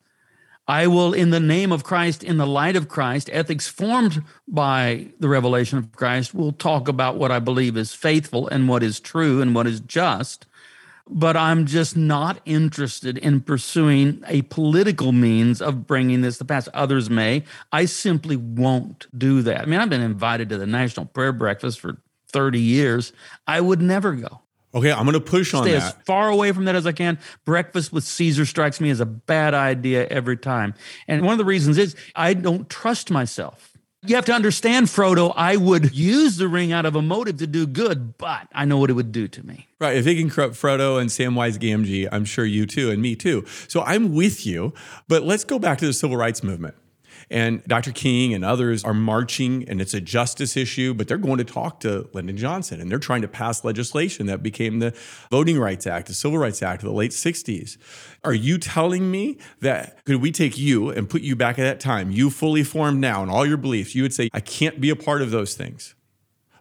I 0.66 0.86
will, 0.86 1.14
in 1.14 1.30
the 1.30 1.40
name 1.40 1.72
of 1.72 1.82
Christ, 1.82 2.22
in 2.22 2.36
the 2.36 2.46
light 2.46 2.76
of 2.76 2.88
Christ, 2.88 3.30
ethics 3.32 3.66
formed 3.68 4.22
by 4.46 5.08
the 5.18 5.28
revelation 5.28 5.78
of 5.78 5.92
Christ, 5.92 6.34
will 6.34 6.52
talk 6.52 6.88
about 6.88 7.16
what 7.16 7.30
I 7.30 7.38
believe 7.38 7.76
is 7.76 7.94
faithful 7.94 8.48
and 8.48 8.68
what 8.68 8.82
is 8.82 9.00
true 9.00 9.40
and 9.40 9.54
what 9.54 9.66
is 9.66 9.80
just. 9.80 10.44
But 11.10 11.38
I'm 11.38 11.64
just 11.64 11.96
not 11.96 12.40
interested 12.44 13.16
in 13.16 13.40
pursuing 13.40 14.22
a 14.26 14.42
political 14.42 15.12
means 15.12 15.62
of 15.62 15.86
bringing 15.86 16.20
this 16.20 16.36
to 16.36 16.44
pass. 16.44 16.68
Others 16.74 17.08
may. 17.08 17.44
I 17.72 17.86
simply 17.86 18.36
won't 18.36 19.06
do 19.16 19.40
that. 19.42 19.62
I 19.62 19.64
mean, 19.64 19.80
I've 19.80 19.88
been 19.88 20.02
invited 20.02 20.50
to 20.50 20.58
the 20.58 20.66
National 20.66 21.06
Prayer 21.06 21.32
Breakfast 21.32 21.80
for 21.80 21.96
30 22.32 22.60
years, 22.60 23.12
I 23.46 23.60
would 23.60 23.80
never 23.80 24.12
go. 24.12 24.42
Okay, 24.74 24.92
I'm 24.92 25.04
going 25.04 25.14
to 25.14 25.20
push 25.20 25.54
on 25.54 25.64
Stay 25.64 25.72
that. 25.72 25.82
as 25.82 26.04
far 26.04 26.28
away 26.28 26.52
from 26.52 26.66
that 26.66 26.74
as 26.74 26.86
I 26.86 26.92
can. 26.92 27.18
Breakfast 27.44 27.92
with 27.92 28.04
Caesar 28.04 28.44
strikes 28.44 28.80
me 28.80 28.90
as 28.90 29.00
a 29.00 29.06
bad 29.06 29.54
idea 29.54 30.06
every 30.08 30.36
time. 30.36 30.74
And 31.06 31.22
one 31.22 31.32
of 31.32 31.38
the 31.38 31.44
reasons 31.44 31.78
is 31.78 31.96
I 32.14 32.34
don't 32.34 32.68
trust 32.68 33.10
myself. 33.10 33.72
You 34.06 34.14
have 34.14 34.26
to 34.26 34.32
understand, 34.32 34.86
Frodo, 34.86 35.32
I 35.34 35.56
would 35.56 35.96
use 35.96 36.36
the 36.36 36.46
ring 36.46 36.70
out 36.70 36.86
of 36.86 36.94
a 36.94 37.02
motive 37.02 37.38
to 37.38 37.48
do 37.48 37.66
good, 37.66 38.16
but 38.16 38.46
I 38.52 38.64
know 38.64 38.78
what 38.78 38.90
it 38.90 38.92
would 38.92 39.10
do 39.10 39.26
to 39.26 39.44
me. 39.44 39.66
Right. 39.80 39.96
If 39.96 40.06
it 40.06 40.14
can 40.14 40.30
corrupt 40.30 40.54
Frodo 40.54 41.00
and 41.00 41.10
Samwise 41.10 41.58
Gamgee, 41.58 42.08
I'm 42.12 42.24
sure 42.24 42.44
you 42.44 42.64
too, 42.64 42.90
and 42.90 43.02
me 43.02 43.16
too. 43.16 43.44
So 43.66 43.82
I'm 43.82 44.14
with 44.14 44.46
you. 44.46 44.72
But 45.08 45.24
let's 45.24 45.42
go 45.42 45.58
back 45.58 45.78
to 45.78 45.86
the 45.86 45.92
civil 45.92 46.16
rights 46.16 46.44
movement. 46.44 46.76
And 47.30 47.62
Dr. 47.64 47.92
King 47.92 48.32
and 48.32 48.44
others 48.44 48.84
are 48.84 48.94
marching, 48.94 49.68
and 49.68 49.80
it's 49.80 49.94
a 49.94 50.00
justice 50.00 50.56
issue, 50.56 50.94
but 50.94 51.08
they're 51.08 51.18
going 51.18 51.38
to 51.38 51.44
talk 51.44 51.80
to 51.80 52.08
Lyndon 52.12 52.36
Johnson 52.36 52.80
and 52.80 52.90
they're 52.90 52.98
trying 52.98 53.22
to 53.22 53.28
pass 53.28 53.64
legislation 53.64 54.26
that 54.26 54.42
became 54.42 54.78
the 54.78 54.94
Voting 55.30 55.58
Rights 55.58 55.86
Act, 55.86 56.06
the 56.06 56.14
Civil 56.14 56.38
Rights 56.38 56.62
Act 56.62 56.82
of 56.82 56.88
the 56.88 56.94
late 56.94 57.10
60s. 57.10 57.76
Are 58.24 58.34
you 58.34 58.58
telling 58.58 59.10
me 59.10 59.38
that 59.60 60.04
could 60.04 60.22
we 60.22 60.32
take 60.32 60.58
you 60.58 60.90
and 60.90 61.08
put 61.08 61.22
you 61.22 61.36
back 61.36 61.58
at 61.58 61.62
that 61.62 61.80
time, 61.80 62.10
you 62.10 62.30
fully 62.30 62.64
formed 62.64 63.00
now 63.00 63.22
and 63.22 63.30
all 63.30 63.46
your 63.46 63.56
beliefs, 63.56 63.94
you 63.94 64.02
would 64.02 64.14
say, 64.14 64.28
I 64.32 64.40
can't 64.40 64.80
be 64.80 64.90
a 64.90 64.96
part 64.96 65.22
of 65.22 65.30
those 65.30 65.54
things? 65.54 65.94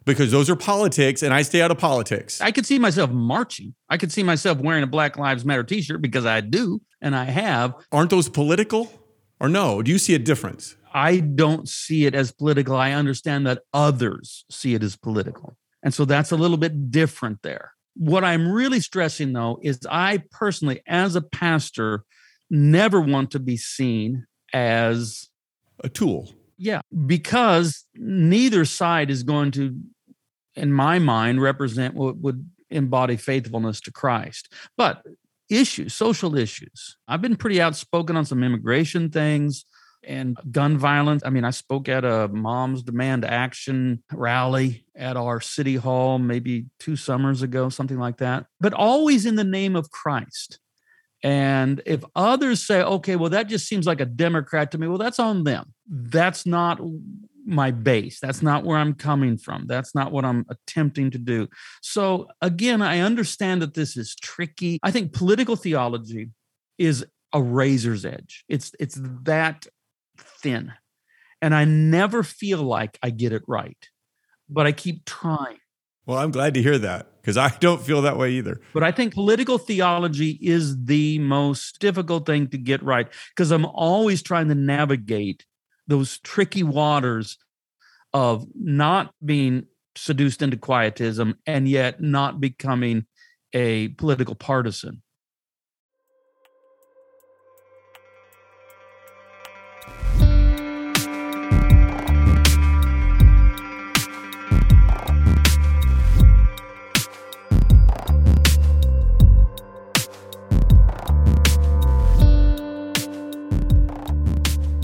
because 0.08 0.30
those 0.30 0.48
are 0.48 0.56
politics 0.56 1.22
and 1.22 1.34
I 1.34 1.42
stay 1.42 1.60
out 1.60 1.70
of 1.70 1.76
politics. 1.76 2.40
I 2.40 2.50
could 2.50 2.64
see 2.64 2.78
myself 2.78 3.10
marching. 3.10 3.74
I 3.90 3.98
could 3.98 4.10
see 4.10 4.22
myself 4.22 4.58
wearing 4.58 4.82
a 4.82 4.86
Black 4.86 5.18
Lives 5.18 5.44
Matter 5.44 5.62
t 5.62 5.82
shirt 5.82 6.00
because 6.00 6.24
I 6.24 6.40
do 6.40 6.80
and 7.02 7.14
I 7.14 7.24
have. 7.24 7.74
Aren't 7.92 8.08
those 8.08 8.28
political? 8.28 8.90
Or 9.40 9.48
no? 9.48 9.82
Do 9.82 9.90
you 9.90 9.98
see 9.98 10.14
a 10.14 10.18
difference? 10.18 10.76
I 10.92 11.20
don't 11.20 11.68
see 11.68 12.06
it 12.06 12.14
as 12.14 12.32
political. 12.32 12.76
I 12.76 12.92
understand 12.92 13.46
that 13.46 13.62
others 13.72 14.44
see 14.50 14.74
it 14.74 14.82
as 14.82 14.96
political. 14.96 15.56
And 15.82 15.94
so 15.94 16.04
that's 16.04 16.32
a 16.32 16.36
little 16.36 16.56
bit 16.56 16.90
different 16.90 17.42
there. 17.42 17.72
What 17.94 18.24
I'm 18.24 18.50
really 18.50 18.80
stressing 18.80 19.32
though 19.32 19.58
is 19.62 19.80
I 19.88 20.22
personally, 20.30 20.82
as 20.86 21.14
a 21.14 21.22
pastor, 21.22 22.04
never 22.50 23.00
want 23.00 23.30
to 23.32 23.38
be 23.38 23.56
seen 23.56 24.26
as 24.52 25.28
a 25.84 25.88
tool. 25.88 26.32
Yeah, 26.56 26.80
because 27.06 27.84
neither 27.94 28.64
side 28.64 29.10
is 29.10 29.22
going 29.22 29.52
to, 29.52 29.76
in 30.56 30.72
my 30.72 30.98
mind, 30.98 31.40
represent 31.40 31.94
what 31.94 32.16
would 32.16 32.48
embody 32.70 33.16
faithfulness 33.16 33.80
to 33.82 33.92
Christ. 33.92 34.52
But 34.76 35.02
issues, 35.48 35.94
social 35.94 36.36
issues. 36.36 36.96
I've 37.06 37.22
been 37.22 37.36
pretty 37.36 37.60
outspoken 37.60 38.16
on 38.16 38.24
some 38.24 38.42
immigration 38.42 39.10
things 39.10 39.64
and 40.04 40.36
gun 40.50 40.78
violence. 40.78 41.22
I 41.24 41.30
mean, 41.30 41.44
I 41.44 41.50
spoke 41.50 41.88
at 41.88 42.04
a 42.04 42.28
Moms 42.28 42.82
Demand 42.82 43.24
Action 43.24 44.02
rally 44.12 44.84
at 44.94 45.16
our 45.16 45.40
city 45.40 45.76
hall 45.76 46.18
maybe 46.18 46.66
two 46.78 46.96
summers 46.96 47.42
ago, 47.42 47.68
something 47.68 47.98
like 47.98 48.18
that, 48.18 48.46
but 48.60 48.72
always 48.72 49.26
in 49.26 49.34
the 49.34 49.44
name 49.44 49.76
of 49.76 49.90
Christ. 49.90 50.60
And 51.22 51.82
if 51.84 52.04
others 52.14 52.64
say, 52.64 52.82
okay, 52.82 53.16
well, 53.16 53.30
that 53.30 53.48
just 53.48 53.66
seems 53.66 53.86
like 53.86 54.00
a 54.00 54.06
Democrat 54.06 54.70
to 54.70 54.78
me, 54.78 54.86
well, 54.86 54.98
that's 54.98 55.18
on 55.18 55.44
them. 55.44 55.74
That's 55.88 56.46
not 56.46 56.80
my 57.44 57.70
base. 57.70 58.20
That's 58.20 58.42
not 58.42 58.64
where 58.64 58.76
I'm 58.76 58.94
coming 58.94 59.38
from. 59.38 59.66
That's 59.66 59.94
not 59.94 60.12
what 60.12 60.24
I'm 60.24 60.44
attempting 60.50 61.10
to 61.12 61.18
do. 61.18 61.48
So, 61.82 62.28
again, 62.40 62.82
I 62.82 63.00
understand 63.00 63.62
that 63.62 63.74
this 63.74 63.96
is 63.96 64.14
tricky. 64.14 64.78
I 64.82 64.90
think 64.90 65.12
political 65.12 65.56
theology 65.56 66.30
is 66.76 67.04
a 67.32 67.42
razor's 67.42 68.04
edge. 68.04 68.44
It's 68.48 68.72
it's 68.78 68.98
that 69.22 69.66
thin. 70.16 70.72
And 71.40 71.54
I 71.54 71.64
never 71.64 72.22
feel 72.22 72.62
like 72.62 72.98
I 73.02 73.10
get 73.10 73.32
it 73.32 73.42
right, 73.46 73.88
but 74.48 74.66
I 74.66 74.72
keep 74.72 75.04
trying. 75.04 75.58
Well, 76.08 76.16
I'm 76.16 76.30
glad 76.30 76.54
to 76.54 76.62
hear 76.62 76.78
that 76.78 77.06
because 77.20 77.36
I 77.36 77.50
don't 77.60 77.82
feel 77.82 78.00
that 78.02 78.16
way 78.16 78.32
either. 78.32 78.62
But 78.72 78.82
I 78.82 78.90
think 78.90 79.12
political 79.12 79.58
theology 79.58 80.38
is 80.40 80.86
the 80.86 81.18
most 81.18 81.78
difficult 81.80 82.24
thing 82.24 82.48
to 82.48 82.58
get 82.58 82.82
right 82.82 83.06
because 83.36 83.50
I'm 83.50 83.66
always 83.66 84.22
trying 84.22 84.48
to 84.48 84.54
navigate 84.54 85.44
those 85.86 86.18
tricky 86.20 86.62
waters 86.62 87.36
of 88.14 88.46
not 88.54 89.12
being 89.22 89.66
seduced 89.96 90.40
into 90.40 90.56
quietism 90.56 91.34
and 91.46 91.68
yet 91.68 92.00
not 92.00 92.40
becoming 92.40 93.04
a 93.52 93.88
political 93.88 94.34
partisan. 94.34 95.02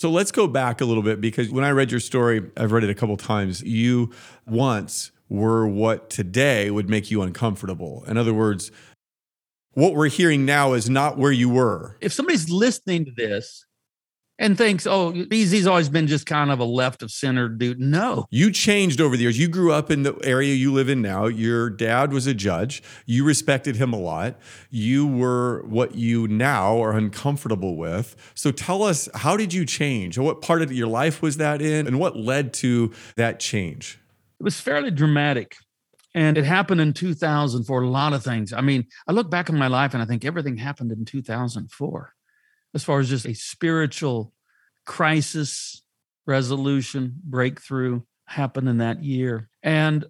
So 0.00 0.10
let's 0.10 0.32
go 0.32 0.46
back 0.46 0.80
a 0.80 0.86
little 0.86 1.02
bit 1.02 1.20
because 1.20 1.50
when 1.50 1.62
I 1.62 1.72
read 1.72 1.90
your 1.90 2.00
story, 2.00 2.40
I've 2.56 2.72
read 2.72 2.84
it 2.84 2.88
a 2.88 2.94
couple 2.94 3.18
times. 3.18 3.62
You 3.62 4.10
once 4.46 5.12
were 5.28 5.68
what 5.68 6.08
today 6.08 6.70
would 6.70 6.88
make 6.88 7.10
you 7.10 7.20
uncomfortable. 7.20 8.04
In 8.08 8.16
other 8.16 8.32
words, 8.32 8.72
what 9.74 9.94
we're 9.94 10.08
hearing 10.08 10.46
now 10.46 10.72
is 10.72 10.88
not 10.88 11.18
where 11.18 11.32
you 11.32 11.50
were. 11.50 11.98
If 12.00 12.14
somebody's 12.14 12.48
listening 12.48 13.04
to 13.04 13.10
this 13.10 13.66
and 14.40 14.56
thinks, 14.56 14.86
oh, 14.86 15.12
BZ's 15.12 15.66
always 15.66 15.90
been 15.90 16.06
just 16.06 16.24
kind 16.24 16.50
of 16.50 16.58
a 16.58 16.64
left 16.64 17.02
of 17.02 17.10
center 17.10 17.46
dude. 17.46 17.78
No. 17.78 18.26
You 18.30 18.50
changed 18.50 18.98
over 18.98 19.14
the 19.14 19.22
years. 19.22 19.38
You 19.38 19.48
grew 19.48 19.70
up 19.70 19.90
in 19.90 20.02
the 20.02 20.18
area 20.24 20.54
you 20.54 20.72
live 20.72 20.88
in 20.88 21.02
now. 21.02 21.26
Your 21.26 21.68
dad 21.68 22.10
was 22.12 22.26
a 22.26 22.32
judge. 22.32 22.82
You 23.04 23.24
respected 23.24 23.76
him 23.76 23.92
a 23.92 23.98
lot. 23.98 24.38
You 24.70 25.06
were 25.06 25.62
what 25.68 25.94
you 25.94 26.26
now 26.26 26.82
are 26.82 26.96
uncomfortable 26.96 27.76
with. 27.76 28.16
So 28.34 28.50
tell 28.50 28.82
us, 28.82 29.10
how 29.14 29.36
did 29.36 29.52
you 29.52 29.66
change? 29.66 30.18
What 30.18 30.40
part 30.40 30.62
of 30.62 30.72
your 30.72 30.88
life 30.88 31.20
was 31.20 31.36
that 31.36 31.60
in? 31.60 31.86
And 31.86 32.00
what 32.00 32.16
led 32.16 32.54
to 32.54 32.92
that 33.16 33.40
change? 33.40 33.98
It 34.40 34.42
was 34.42 34.58
fairly 34.58 34.90
dramatic. 34.90 35.54
And 36.14 36.38
it 36.38 36.44
happened 36.44 36.80
in 36.80 36.94
2000 36.94 37.64
for 37.64 37.82
a 37.82 37.88
lot 37.88 38.14
of 38.14 38.24
things. 38.24 38.54
I 38.54 38.62
mean, 38.62 38.86
I 39.06 39.12
look 39.12 39.30
back 39.30 39.50
on 39.50 39.58
my 39.58 39.68
life 39.68 39.92
and 39.92 40.02
I 40.02 40.06
think 40.06 40.24
everything 40.24 40.56
happened 40.56 40.92
in 40.92 41.04
2004 41.04 42.14
as 42.74 42.84
far 42.84 43.00
as 43.00 43.08
just 43.08 43.26
a 43.26 43.34
spiritual 43.34 44.32
crisis 44.86 45.82
resolution 46.26 47.14
breakthrough 47.24 48.02
happened 48.26 48.68
in 48.68 48.78
that 48.78 49.02
year. 49.02 49.48
And 49.62 50.06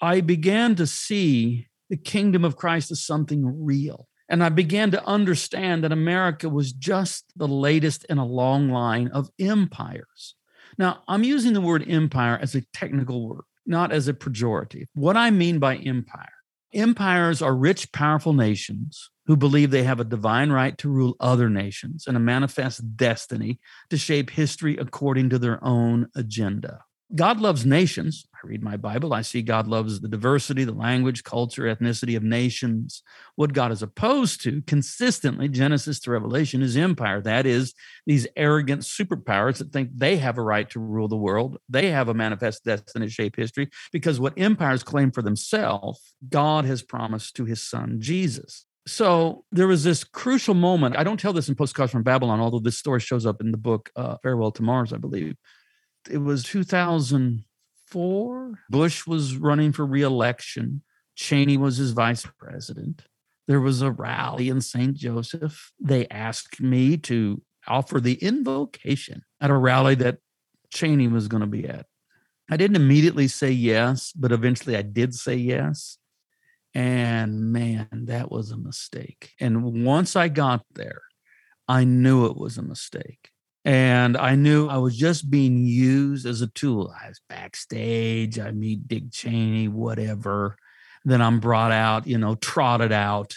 I 0.00 0.20
began 0.20 0.74
to 0.76 0.86
see 0.86 1.68
the 1.90 1.96
kingdom 1.96 2.44
of 2.44 2.56
Christ 2.56 2.90
as 2.90 3.04
something 3.04 3.64
real. 3.64 4.08
And 4.28 4.44
I 4.44 4.48
began 4.48 4.92
to 4.92 5.04
understand 5.04 5.82
that 5.82 5.92
America 5.92 6.48
was 6.48 6.72
just 6.72 7.32
the 7.36 7.48
latest 7.48 8.04
in 8.04 8.18
a 8.18 8.24
long 8.24 8.70
line 8.70 9.08
of 9.08 9.28
empires. 9.40 10.36
Now, 10.78 11.02
I'm 11.08 11.24
using 11.24 11.52
the 11.52 11.60
word 11.60 11.84
empire 11.88 12.38
as 12.40 12.54
a 12.54 12.62
technical 12.72 13.28
word, 13.28 13.42
not 13.66 13.92
as 13.92 14.06
a 14.06 14.14
pejorative. 14.14 14.86
What 14.94 15.16
I 15.16 15.30
mean 15.30 15.58
by 15.58 15.76
empire 15.76 16.39
empires 16.72 17.42
are 17.42 17.54
rich, 17.54 17.92
powerful 17.92 18.32
nations 18.32 19.10
who 19.26 19.36
believe 19.36 19.70
they 19.70 19.84
have 19.84 20.00
a 20.00 20.04
divine 20.04 20.50
right 20.50 20.76
to 20.78 20.88
rule 20.88 21.16
other 21.20 21.48
nations 21.48 22.04
and 22.06 22.16
a 22.16 22.20
manifest 22.20 22.96
destiny 22.96 23.60
to 23.88 23.96
shape 23.96 24.30
history 24.30 24.76
according 24.76 25.30
to 25.30 25.38
their 25.38 25.62
own 25.64 26.08
agenda. 26.14 26.80
God 27.14 27.40
loves 27.40 27.66
nations. 27.66 28.24
I 28.34 28.46
read 28.46 28.62
my 28.62 28.76
Bible, 28.76 29.12
I 29.12 29.22
see 29.22 29.42
God 29.42 29.66
loves 29.66 30.00
the 30.00 30.08
diversity, 30.08 30.64
the 30.64 30.72
language, 30.72 31.24
culture, 31.24 31.64
ethnicity 31.64 32.16
of 32.16 32.22
nations. 32.22 33.02
What 33.34 33.52
God 33.52 33.72
is 33.72 33.82
opposed 33.82 34.42
to 34.44 34.62
consistently, 34.62 35.48
Genesis 35.48 35.98
to 36.00 36.10
Revelation, 36.10 36.62
is 36.62 36.76
empire. 36.76 37.20
That 37.20 37.46
is, 37.46 37.74
these 38.06 38.26
arrogant 38.36 38.82
superpowers 38.82 39.58
that 39.58 39.72
think 39.72 39.90
they 39.94 40.16
have 40.18 40.38
a 40.38 40.42
right 40.42 40.70
to 40.70 40.80
rule 40.80 41.08
the 41.08 41.16
world. 41.16 41.58
They 41.68 41.90
have 41.90 42.08
a 42.08 42.14
manifest 42.14 42.64
destiny 42.64 43.06
to 43.06 43.12
shape 43.12 43.36
history 43.36 43.70
because 43.92 44.20
what 44.20 44.34
empires 44.38 44.82
claim 44.82 45.10
for 45.10 45.22
themselves, 45.22 46.14
God 46.28 46.64
has 46.64 46.82
promised 46.82 47.36
to 47.36 47.44
his 47.44 47.62
son 47.62 47.98
Jesus. 48.00 48.66
So 48.86 49.44
there 49.52 49.68
was 49.68 49.84
this 49.84 50.04
crucial 50.04 50.54
moment. 50.54 50.96
I 50.96 51.04
don't 51.04 51.20
tell 51.20 51.32
this 51.32 51.48
in 51.48 51.54
Postcards 51.54 51.92
from 51.92 52.02
Babylon, 52.02 52.40
although 52.40 52.60
this 52.60 52.78
story 52.78 53.00
shows 53.00 53.26
up 53.26 53.40
in 53.40 53.50
the 53.50 53.58
book 53.58 53.90
uh, 53.96 54.16
Farewell 54.22 54.52
to 54.52 54.62
Mars, 54.62 54.92
I 54.92 54.96
believe 54.96 55.36
it 56.08 56.18
was 56.18 56.42
2004. 56.44 58.58
Bush 58.70 59.06
was 59.06 59.36
running 59.36 59.72
for 59.72 59.84
reelection. 59.84 60.82
Cheney 61.14 61.56
was 61.56 61.76
his 61.76 61.92
vice 61.92 62.26
president. 62.38 63.04
There 63.46 63.60
was 63.60 63.82
a 63.82 63.90
rally 63.90 64.48
in 64.48 64.60
St. 64.60 64.94
Joseph. 64.94 65.72
They 65.80 66.06
asked 66.08 66.60
me 66.60 66.96
to 66.98 67.42
offer 67.66 68.00
the 68.00 68.14
invocation 68.14 69.22
at 69.40 69.50
a 69.50 69.56
rally 69.56 69.94
that 69.96 70.18
Cheney 70.72 71.08
was 71.08 71.28
going 71.28 71.40
to 71.40 71.46
be 71.46 71.68
at. 71.68 71.86
I 72.50 72.56
didn't 72.56 72.76
immediately 72.76 73.28
say 73.28 73.50
yes, 73.50 74.12
but 74.12 74.32
eventually 74.32 74.76
I 74.76 74.82
did 74.82 75.14
say 75.14 75.36
yes. 75.36 75.98
And 76.74 77.52
man, 77.52 77.88
that 77.92 78.30
was 78.30 78.50
a 78.50 78.56
mistake. 78.56 79.32
And 79.40 79.84
once 79.84 80.16
I 80.16 80.28
got 80.28 80.64
there, 80.72 81.02
I 81.66 81.84
knew 81.84 82.26
it 82.26 82.36
was 82.36 82.58
a 82.58 82.62
mistake. 82.62 83.29
And 83.64 84.16
I 84.16 84.36
knew 84.36 84.68
I 84.68 84.78
was 84.78 84.96
just 84.96 85.30
being 85.30 85.58
used 85.58 86.26
as 86.26 86.40
a 86.40 86.46
tool. 86.46 86.94
I 87.02 87.08
was 87.08 87.20
backstage, 87.28 88.38
I 88.38 88.52
meet 88.52 88.88
Dick 88.88 89.10
Cheney, 89.12 89.68
whatever. 89.68 90.56
Then 91.04 91.20
I'm 91.20 91.40
brought 91.40 91.72
out, 91.72 92.06
you 92.06 92.18
know, 92.18 92.34
trotted 92.36 92.92
out. 92.92 93.36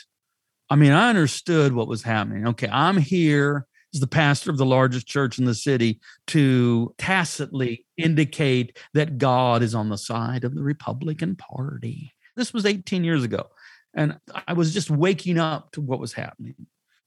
I 0.69 0.75
mean, 0.75 0.91
I 0.91 1.09
understood 1.09 1.73
what 1.73 1.87
was 1.87 2.03
happening. 2.03 2.47
Okay, 2.47 2.69
I'm 2.71 2.97
here 2.97 3.67
as 3.93 3.99
the 3.99 4.07
pastor 4.07 4.49
of 4.49 4.57
the 4.57 4.65
largest 4.65 5.07
church 5.07 5.37
in 5.37 5.45
the 5.45 5.53
city 5.53 5.99
to 6.27 6.93
tacitly 6.97 7.85
indicate 7.97 8.77
that 8.93 9.17
God 9.17 9.61
is 9.61 9.75
on 9.75 9.89
the 9.89 9.97
side 9.97 10.43
of 10.43 10.55
the 10.55 10.63
Republican 10.63 11.35
Party. 11.35 12.13
This 12.35 12.53
was 12.53 12.65
18 12.65 13.03
years 13.03 13.23
ago. 13.23 13.49
And 13.93 14.17
I 14.47 14.53
was 14.53 14.73
just 14.73 14.89
waking 14.89 15.37
up 15.37 15.71
to 15.73 15.81
what 15.81 15.99
was 15.99 16.13
happening. 16.13 16.55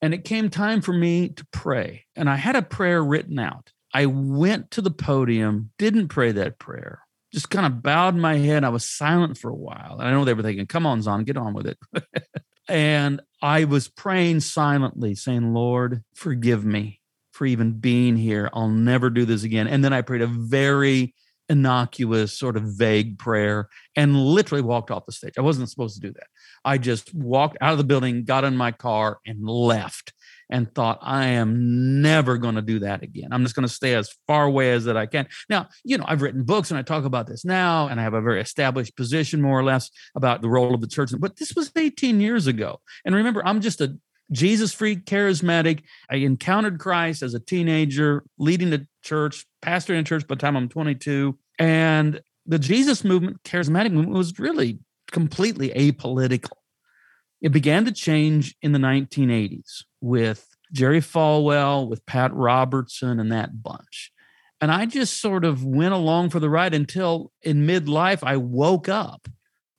And 0.02 0.12
it 0.12 0.24
came 0.24 0.50
time 0.50 0.82
for 0.82 0.92
me 0.92 1.28
to 1.30 1.46
pray. 1.52 2.06
And 2.14 2.28
I 2.28 2.36
had 2.36 2.56
a 2.56 2.62
prayer 2.62 3.02
written 3.02 3.38
out. 3.38 3.72
I 3.94 4.06
went 4.06 4.70
to 4.72 4.82
the 4.82 4.90
podium, 4.90 5.70
didn't 5.78 6.08
pray 6.08 6.32
that 6.32 6.58
prayer, 6.58 7.00
just 7.32 7.48
kind 7.48 7.64
of 7.66 7.82
bowed 7.82 8.14
my 8.14 8.36
head. 8.36 8.62
I 8.62 8.68
was 8.68 8.88
silent 8.88 9.38
for 9.38 9.50
a 9.50 9.54
while. 9.54 9.96
And 9.98 10.06
I 10.06 10.10
know 10.10 10.24
they 10.24 10.34
were 10.34 10.42
thinking, 10.42 10.66
come 10.66 10.84
on, 10.86 11.00
Zahnd, 11.00 11.24
get 11.24 11.38
on 11.38 11.54
with 11.54 11.66
it. 11.66 11.78
and 12.68 13.22
I 13.40 13.64
was 13.64 13.88
praying 13.88 14.40
silently, 14.40 15.14
saying, 15.14 15.54
Lord, 15.54 16.02
forgive 16.14 16.64
me. 16.64 17.00
for 17.36 17.46
even 17.46 17.72
being 17.72 18.16
here. 18.16 18.48
I'll 18.54 18.68
never 18.68 19.10
do 19.10 19.26
this 19.26 19.44
again. 19.44 19.68
And 19.68 19.84
then 19.84 19.92
I 19.92 20.00
prayed 20.00 20.22
a 20.22 20.26
very 20.26 21.14
innocuous, 21.48 22.36
sort 22.36 22.56
of 22.56 22.62
vague 22.64 23.18
prayer 23.18 23.68
and 23.94 24.16
literally 24.16 24.62
walked 24.62 24.90
off 24.90 25.06
the 25.06 25.12
stage. 25.12 25.34
I 25.38 25.42
wasn't 25.42 25.68
supposed 25.68 25.94
to 25.94 26.00
do 26.00 26.12
that. 26.14 26.26
I 26.66 26.78
just 26.78 27.14
walked 27.14 27.56
out 27.60 27.72
of 27.72 27.78
the 27.78 27.84
building, 27.84 28.24
got 28.24 28.44
in 28.44 28.56
my 28.56 28.72
car, 28.72 29.20
and 29.24 29.48
left 29.48 30.12
and 30.50 30.72
thought, 30.74 30.98
I 31.00 31.26
am 31.26 32.02
never 32.02 32.38
going 32.38 32.56
to 32.56 32.62
do 32.62 32.80
that 32.80 33.02
again. 33.02 33.28
I'm 33.32 33.42
just 33.42 33.54
going 33.54 33.66
to 33.66 33.72
stay 33.72 33.94
as 33.94 34.14
far 34.26 34.44
away 34.44 34.72
as 34.72 34.84
that 34.84 34.96
I 34.96 35.06
can. 35.06 35.28
Now, 35.48 35.68
you 35.84 35.96
know, 35.96 36.04
I've 36.06 36.22
written 36.22 36.44
books 36.44 36.70
and 36.70 36.78
I 36.78 36.82
talk 36.82 37.04
about 37.04 37.26
this 37.26 37.44
now, 37.44 37.88
and 37.88 38.00
I 38.00 38.02
have 38.02 38.14
a 38.14 38.20
very 38.20 38.40
established 38.40 38.96
position, 38.96 39.40
more 39.40 39.58
or 39.58 39.64
less, 39.64 39.90
about 40.14 40.42
the 40.42 40.48
role 40.48 40.74
of 40.74 40.80
the 40.80 40.88
church. 40.88 41.10
But 41.18 41.36
this 41.36 41.54
was 41.54 41.70
18 41.76 42.20
years 42.20 42.46
ago. 42.46 42.80
And 43.04 43.14
remember, 43.14 43.44
I'm 43.46 43.60
just 43.60 43.80
a 43.80 43.96
Jesus 44.32 44.72
freak, 44.72 45.04
charismatic. 45.04 45.82
I 46.10 46.16
encountered 46.16 46.80
Christ 46.80 47.22
as 47.22 47.34
a 47.34 47.40
teenager, 47.40 48.24
leading 48.38 48.70
the 48.70 48.86
church, 49.02 49.46
pastoring 49.62 50.00
a 50.00 50.04
church 50.04 50.26
by 50.26 50.34
the 50.34 50.40
time 50.40 50.56
I'm 50.56 50.68
22. 50.68 51.38
And 51.58 52.20
the 52.44 52.58
Jesus 52.58 53.04
movement, 53.04 53.42
charismatic 53.44 53.92
movement, 53.92 54.16
was 54.16 54.38
really 54.38 54.80
completely 55.10 55.70
apolitical. 55.70 56.56
It 57.40 57.52
began 57.52 57.84
to 57.84 57.92
change 57.92 58.56
in 58.62 58.72
the 58.72 58.78
1980s 58.78 59.84
with 60.00 60.48
Jerry 60.72 61.00
Falwell, 61.00 61.88
with 61.88 62.04
Pat 62.06 62.32
Robertson, 62.34 63.20
and 63.20 63.30
that 63.30 63.62
bunch. 63.62 64.12
And 64.60 64.70
I 64.70 64.86
just 64.86 65.20
sort 65.20 65.44
of 65.44 65.64
went 65.64 65.92
along 65.92 66.30
for 66.30 66.40
the 66.40 66.48
ride 66.48 66.74
until 66.74 67.30
in 67.42 67.66
midlife 67.66 68.22
I 68.22 68.38
woke 68.38 68.88
up 68.88 69.28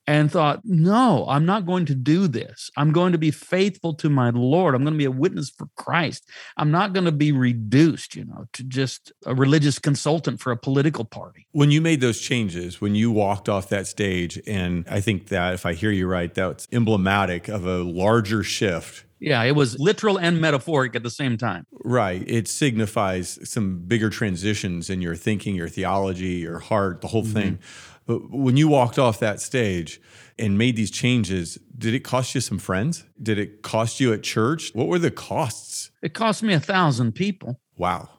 and 0.08 0.32
thought, 0.32 0.62
no, 0.64 1.26
I'm 1.28 1.46
not 1.46 1.66
going 1.66 1.86
to 1.88 1.96
do 1.96 2.30
this. 2.30 2.72
I'm 2.78 2.94
going 2.94 3.12
to 3.12 3.18
be 3.18 3.30
faithful 3.30 3.94
to 3.96 4.10
my 4.10 4.30
Lord. 4.30 4.74
I'm 4.74 4.84
going 4.84 4.94
to 4.94 4.98
be 4.98 5.06
a 5.06 5.12
witness 5.12 5.50
for 5.50 5.68
Christ. 5.76 6.28
I'm 6.56 6.72
not 6.72 6.94
going 6.94 7.06
to 7.06 7.12
be 7.12 7.34
reduced, 7.34 8.16
you 8.16 8.24
know, 8.24 8.46
to 8.54 8.64
just 8.64 9.12
a 9.26 9.36
religious 9.36 9.80
consultant 9.80 10.40
for 10.40 10.52
a 10.52 10.58
political 10.58 11.04
party. 11.04 11.46
When 11.52 11.72
you 11.72 11.82
made 11.82 12.00
those 12.00 12.22
changes, 12.22 12.80
when 12.80 12.96
you 12.96 13.12
walked 13.12 13.50
off 13.50 13.68
that 13.70 13.86
stage, 13.86 14.40
and 14.48 14.86
I 14.90 15.02
think 15.02 15.28
that 15.28 15.54
if 15.54 15.66
I 15.66 15.74
hear 15.74 15.92
you 15.92 16.08
right, 16.08 16.34
that's 16.34 16.70
emblematic 16.72 17.50
of 17.50 17.66
a 17.66 17.84
larger 17.84 18.44
shift 18.44 19.04
yeah, 19.20 19.42
it 19.44 19.56
was 19.56 19.80
literal 19.80 20.20
and 20.20 20.40
metaphoric 20.40 20.96
at 20.96 21.04
the 21.04 21.10
same 21.10 21.38
time. 21.38 21.66
Right. 21.84 22.24
It 22.28 22.48
signifies 22.48 23.40
some 23.50 23.80
bigger 23.80 24.10
transitions 24.10 24.90
in 24.90 25.02
your 25.02 25.16
thinking, 25.16 25.56
your 25.56 25.70
theology, 25.70 26.36
your 26.36 26.60
heart, 26.60 27.02
the 27.02 27.08
whole 27.08 27.24
mm-hmm. 27.24 27.34
thing. 27.34 27.60
But 28.08 28.32
when 28.32 28.58
you 28.58 28.70
walked 28.70 28.98
off 28.98 29.20
that 29.20 29.42
stage 29.42 30.02
and 30.40 30.58
made 30.58 30.76
these 30.78 30.90
changes, 30.90 31.60
did 31.78 31.94
it 31.94 32.00
cost 32.00 32.34
you 32.34 32.42
some 32.42 32.58
friends? 32.58 33.04
Did 33.22 33.38
it 33.38 33.62
cost 33.62 34.00
you 34.00 34.14
at 34.14 34.24
church? 34.24 34.72
What 34.74 34.88
were 34.88 34.98
the 34.98 35.12
costs? 35.12 35.92
It 36.02 36.14
cost 36.14 36.42
me 36.42 36.54
a 36.54 36.60
thousand 36.60 37.12
people. 37.14 37.60
Wow. 37.78 38.10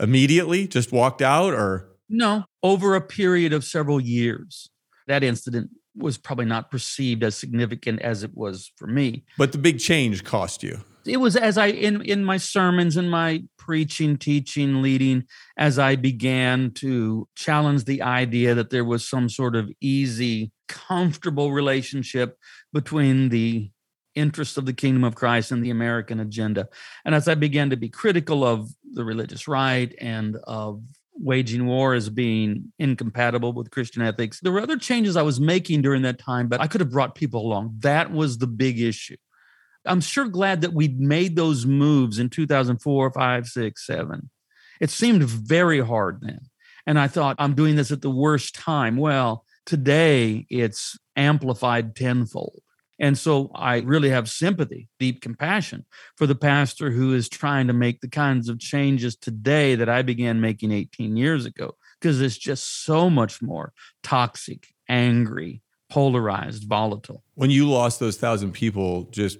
Immediately 0.00 0.68
just 0.68 0.92
walked 0.92 1.20
out 1.20 1.52
or? 1.52 1.88
No, 2.08 2.44
over 2.62 2.94
a 2.94 3.00
period 3.00 3.52
of 3.52 3.64
several 3.64 4.00
years. 4.00 4.70
That 5.08 5.24
incident 5.24 5.70
was 5.96 6.16
probably 6.16 6.44
not 6.44 6.70
perceived 6.70 7.24
as 7.24 7.36
significant 7.36 8.00
as 8.00 8.22
it 8.22 8.36
was 8.36 8.70
for 8.76 8.86
me. 8.86 9.24
But 9.36 9.52
the 9.52 9.58
big 9.58 9.80
change 9.80 10.22
cost 10.22 10.62
you. 10.62 10.84
It 11.04 11.18
was 11.18 11.34
as 11.36 11.58
I 11.58 11.66
in 11.66 12.02
in 12.02 12.24
my 12.24 12.36
sermons 12.36 12.96
and 12.96 13.10
my 13.10 13.42
preaching, 13.68 14.16
teaching, 14.16 14.80
leading, 14.80 15.24
as 15.58 15.78
I 15.78 15.94
began 15.94 16.70
to 16.76 17.28
challenge 17.36 17.84
the 17.84 18.00
idea 18.00 18.54
that 18.54 18.70
there 18.70 18.82
was 18.84 19.06
some 19.06 19.28
sort 19.28 19.54
of 19.54 19.70
easy, 19.78 20.52
comfortable 20.68 21.52
relationship 21.52 22.38
between 22.72 23.28
the 23.28 23.70
interests 24.14 24.56
of 24.56 24.64
the 24.64 24.72
kingdom 24.72 25.04
of 25.04 25.16
Christ 25.16 25.52
and 25.52 25.62
the 25.62 25.68
American 25.68 26.18
agenda. 26.18 26.66
And 27.04 27.14
as 27.14 27.28
I 27.28 27.34
began 27.34 27.68
to 27.68 27.76
be 27.76 27.90
critical 27.90 28.42
of 28.42 28.70
the 28.94 29.04
religious 29.04 29.46
right 29.46 29.94
and 30.00 30.38
of 30.44 30.80
waging 31.12 31.66
war 31.66 31.92
as 31.92 32.08
being 32.08 32.72
incompatible 32.78 33.52
with 33.52 33.70
Christian 33.70 34.00
ethics, 34.00 34.40
there 34.40 34.50
were 34.50 34.62
other 34.62 34.78
changes 34.78 35.14
I 35.14 35.20
was 35.20 35.40
making 35.40 35.82
during 35.82 36.00
that 36.02 36.18
time, 36.18 36.48
but 36.48 36.62
I 36.62 36.68
could 36.68 36.80
have 36.80 36.90
brought 36.90 37.14
people 37.14 37.42
along. 37.42 37.74
That 37.80 38.12
was 38.12 38.38
the 38.38 38.46
big 38.46 38.80
issue. 38.80 39.18
I'm 39.88 40.00
sure 40.00 40.28
glad 40.28 40.60
that 40.60 40.72
we 40.72 40.88
made 40.88 41.36
those 41.36 41.66
moves 41.66 42.18
in 42.18 42.30
2004, 42.30 43.12
5, 43.12 43.46
6, 43.46 43.86
7. 43.86 44.30
It 44.80 44.90
seemed 44.90 45.24
very 45.24 45.80
hard 45.80 46.20
then. 46.22 46.40
And 46.86 46.98
I 46.98 47.08
thought, 47.08 47.36
I'm 47.38 47.54
doing 47.54 47.76
this 47.76 47.90
at 47.90 48.02
the 48.02 48.10
worst 48.10 48.54
time. 48.54 48.96
Well, 48.96 49.44
today 49.66 50.46
it's 50.48 50.98
amplified 51.16 51.94
tenfold. 51.94 52.62
And 53.00 53.16
so 53.16 53.50
I 53.54 53.78
really 53.78 54.10
have 54.10 54.28
sympathy, 54.28 54.88
deep 54.98 55.20
compassion 55.20 55.84
for 56.16 56.26
the 56.26 56.34
pastor 56.34 56.90
who 56.90 57.14
is 57.14 57.28
trying 57.28 57.68
to 57.68 57.72
make 57.72 58.00
the 58.00 58.08
kinds 58.08 58.48
of 58.48 58.58
changes 58.58 59.14
today 59.14 59.74
that 59.76 59.88
I 59.88 60.02
began 60.02 60.40
making 60.40 60.72
18 60.72 61.16
years 61.16 61.46
ago, 61.46 61.76
because 62.00 62.20
it's 62.20 62.38
just 62.38 62.84
so 62.84 63.08
much 63.08 63.40
more 63.40 63.72
toxic, 64.02 64.68
angry, 64.88 65.62
polarized, 65.88 66.64
volatile. 66.64 67.22
When 67.34 67.50
you 67.50 67.70
lost 67.70 68.00
those 68.00 68.16
thousand 68.16 68.52
people, 68.52 69.04
just 69.12 69.38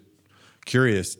curious, 0.68 1.16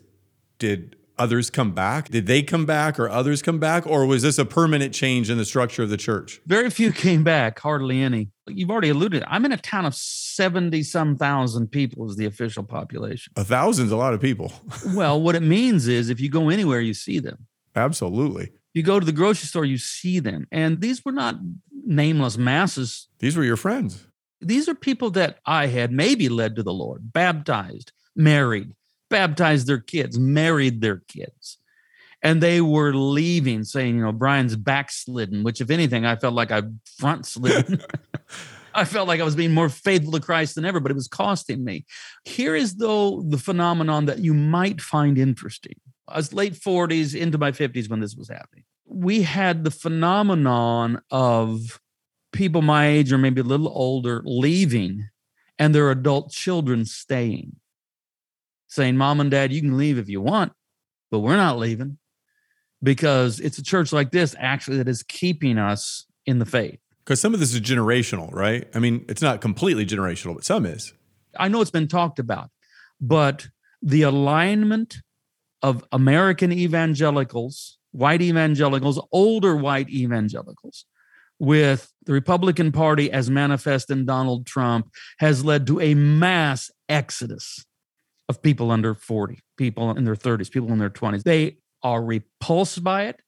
did 0.59 0.95
others 1.19 1.49
come 1.49 1.73
back? 1.73 2.09
Did 2.09 2.25
they 2.25 2.41
come 2.41 2.65
back 2.65 2.97
or 2.97 3.09
others 3.09 3.41
come 3.41 3.59
back? 3.59 3.85
Or 3.85 4.05
was 4.05 4.23
this 4.23 4.39
a 4.39 4.45
permanent 4.45 4.93
change 4.93 5.29
in 5.29 5.37
the 5.37 5.45
structure 5.45 5.83
of 5.83 5.89
the 5.89 5.97
church? 5.97 6.41
Very 6.47 6.69
few 6.69 6.91
came 6.93 7.23
back, 7.23 7.59
hardly 7.59 8.01
any. 8.01 8.29
You've 8.47 8.71
already 8.71 8.89
alluded. 8.89 9.23
I'm 9.27 9.45
in 9.45 9.51
a 9.51 9.57
town 9.57 9.85
of 9.85 9.93
70 9.93 10.81
some 10.83 11.17
thousand 11.17 11.67
people, 11.67 12.09
is 12.09 12.15
the 12.15 12.25
official 12.25 12.63
population. 12.63 13.33
A 13.35 13.43
thousand's 13.43 13.91
a 13.91 13.97
lot 13.97 14.13
of 14.13 14.21
people. 14.21 14.53
well, 14.95 15.21
what 15.21 15.35
it 15.35 15.43
means 15.43 15.87
is 15.87 16.09
if 16.09 16.21
you 16.21 16.29
go 16.29 16.49
anywhere, 16.49 16.79
you 16.79 16.93
see 16.93 17.19
them. 17.19 17.47
Absolutely. 17.75 18.51
You 18.73 18.83
go 18.83 18.99
to 18.99 19.05
the 19.05 19.11
grocery 19.11 19.47
store, 19.47 19.65
you 19.65 19.77
see 19.77 20.19
them. 20.19 20.47
And 20.51 20.79
these 20.79 21.03
were 21.03 21.11
not 21.11 21.35
nameless 21.85 22.37
masses. 22.37 23.07
These 23.19 23.35
were 23.35 23.43
your 23.43 23.57
friends. 23.57 24.05
These 24.41 24.69
are 24.69 24.75
people 24.75 25.09
that 25.11 25.39
I 25.45 25.67
had 25.67 25.91
maybe 25.91 26.29
led 26.29 26.55
to 26.55 26.63
the 26.63 26.73
Lord, 26.73 27.11
baptized, 27.11 27.91
married, 28.15 28.73
baptized 29.09 29.67
their 29.67 29.79
kids, 29.79 30.17
married 30.17 30.81
their 30.81 31.01
kids. 31.07 31.57
And 32.21 32.43
they 32.43 32.59
were 32.59 32.93
leaving, 32.93 33.63
saying, 33.63 33.95
you 33.95 34.01
know, 34.01 34.11
Brian's 34.11 34.55
backslidden, 34.55 35.43
which, 35.43 35.61
if 35.61 35.69
anything, 35.69 36.05
I 36.05 36.17
felt 36.17 36.33
like 36.33 36.51
I 36.51 36.63
front 36.97 37.25
slid. 37.25 37.85
I 38.73 38.85
felt 38.85 39.07
like 39.07 39.19
I 39.19 39.23
was 39.23 39.35
being 39.35 39.53
more 39.53 39.69
faithful 39.69 40.11
to 40.11 40.19
Christ 40.19 40.55
than 40.55 40.65
ever, 40.65 40.79
but 40.79 40.91
it 40.91 40.95
was 40.95 41.07
costing 41.07 41.63
me. 41.63 41.85
Here 42.25 42.55
is, 42.55 42.75
though, 42.75 43.21
the 43.21 43.37
phenomenon 43.37 44.05
that 44.05 44.19
you 44.19 44.33
might 44.33 44.81
find 44.81 45.17
interesting. 45.17 45.75
I 46.07 46.17
was 46.17 46.33
late 46.33 46.53
40s 46.53 47.15
into 47.15 47.37
my 47.37 47.51
50s 47.51 47.89
when 47.89 47.99
this 47.99 48.15
was 48.15 48.29
happening. 48.29 48.65
We 48.85 49.21
had 49.21 49.63
the 49.63 49.71
phenomenon 49.71 51.01
of 51.11 51.79
people 52.31 52.61
my 52.61 52.87
age 52.87 53.11
or 53.11 53.17
maybe 53.17 53.41
a 53.41 53.45
little 53.45 53.71
older 53.73 54.21
leaving 54.25 55.09
and 55.57 55.73
their 55.73 55.91
adult 55.91 56.31
children 56.31 56.85
staying 56.85 57.55
saying, 58.69 58.95
Mom 58.95 59.19
and 59.19 59.29
Dad, 59.29 59.51
you 59.51 59.61
can 59.61 59.77
leave 59.77 59.97
if 59.97 60.07
you 60.07 60.21
want, 60.21 60.53
but 61.11 61.19
we're 61.19 61.35
not 61.35 61.57
leaving 61.57 61.97
because 62.81 63.39
it's 63.39 63.57
a 63.57 63.63
church 63.63 63.91
like 63.91 64.11
this 64.11 64.35
actually 64.39 64.77
that 64.77 64.87
is 64.87 65.03
keeping 65.03 65.57
us 65.57 66.05
in 66.25 66.39
the 66.39 66.45
faith. 66.45 66.79
Because 67.03 67.19
some 67.19 67.33
of 67.33 67.39
this 67.39 67.53
is 67.53 67.61
generational, 67.61 68.31
right? 68.31 68.67
I 68.73 68.79
mean, 68.79 69.03
it's 69.09 69.21
not 69.21 69.41
completely 69.41 69.85
generational, 69.85 70.35
but 70.35 70.45
some 70.45 70.65
is. 70.65 70.93
I 71.37 71.47
know 71.47 71.61
it's 71.61 71.71
been 71.71 71.87
talked 71.87 72.19
about, 72.19 72.49
but 73.01 73.47
the 73.81 74.03
alignment 74.03 74.97
of 75.61 75.83
American 75.91 76.51
evangelicals, 76.51 77.79
white 77.91 78.21
evangelicals, 78.21 79.01
older 79.11 79.55
white 79.55 79.89
evangelicals, 79.89 80.85
with 81.39 81.91
the 82.05 82.13
Republican 82.13 82.71
Party 82.71 83.11
as 83.11 83.29
manifest 83.29 83.89
in 83.89 84.05
Donald 84.05 84.45
Trump 84.45 84.89
has 85.19 85.43
led 85.43 85.65
to 85.67 85.79
a 85.79 85.93
mass 85.95 86.69
exodus 86.89 87.65
of 88.29 88.41
people 88.41 88.71
under 88.71 88.93
40, 88.93 89.39
people 89.57 89.91
in 89.91 90.05
their 90.05 90.15
30s, 90.15 90.51
people 90.51 90.71
in 90.71 90.77
their 90.77 90.89
20s. 90.89 91.23
They 91.23 91.57
are 91.83 92.01
repulsed 92.01 92.83
by 92.83 93.05
it, 93.05 93.21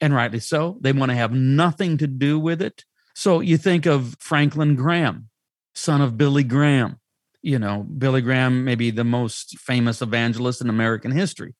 and 0.00 0.14
rightly 0.14 0.40
so. 0.40 0.78
They 0.80 0.92
want 0.92 1.10
to 1.10 1.16
have 1.16 1.32
nothing 1.32 1.98
to 1.98 2.06
do 2.06 2.38
with 2.38 2.62
it. 2.62 2.84
So 3.14 3.40
you 3.40 3.58
think 3.58 3.86
of 3.86 4.16
Franklin 4.18 4.74
Graham, 4.74 5.28
son 5.74 6.00
of 6.00 6.16
Billy 6.16 6.42
Graham. 6.42 6.98
You 7.42 7.58
know, 7.60 7.82
Billy 7.82 8.22
Graham, 8.22 8.64
maybe 8.64 8.90
the 8.90 9.04
most 9.04 9.58
famous 9.58 10.02
evangelist 10.02 10.60
in 10.60 10.68
American 10.68 11.12
history. 11.12 11.54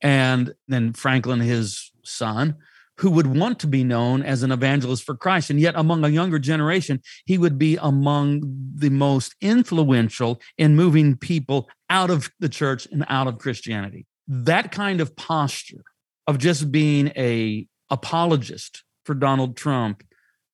And 0.00 0.54
then 0.66 0.94
Franklin, 0.94 1.40
his 1.40 1.92
son, 2.02 2.56
who 2.98 3.10
would 3.10 3.26
want 3.26 3.60
to 3.60 3.66
be 3.66 3.84
known 3.84 4.22
as 4.22 4.42
an 4.42 4.52
evangelist 4.52 5.04
for 5.04 5.14
Christ. 5.14 5.50
And 5.50 5.60
yet, 5.60 5.74
among 5.76 6.04
a 6.04 6.08
younger 6.08 6.38
generation, 6.38 7.00
he 7.24 7.38
would 7.38 7.58
be 7.58 7.78
among 7.80 8.42
the 8.74 8.90
most 8.90 9.34
influential 9.40 10.40
in 10.56 10.76
moving 10.76 11.16
people 11.16 11.68
out 11.88 12.10
of 12.10 12.30
the 12.40 12.48
church 12.48 12.86
and 12.90 13.04
out 13.08 13.26
of 13.26 13.38
Christianity. 13.38 14.06
That 14.26 14.72
kind 14.72 15.00
of 15.00 15.16
posture 15.16 15.84
of 16.26 16.38
just 16.38 16.70
being 16.70 17.08
a 17.16 17.66
apologist 17.90 18.84
for 19.04 19.14
Donald 19.14 19.56
Trump 19.56 20.02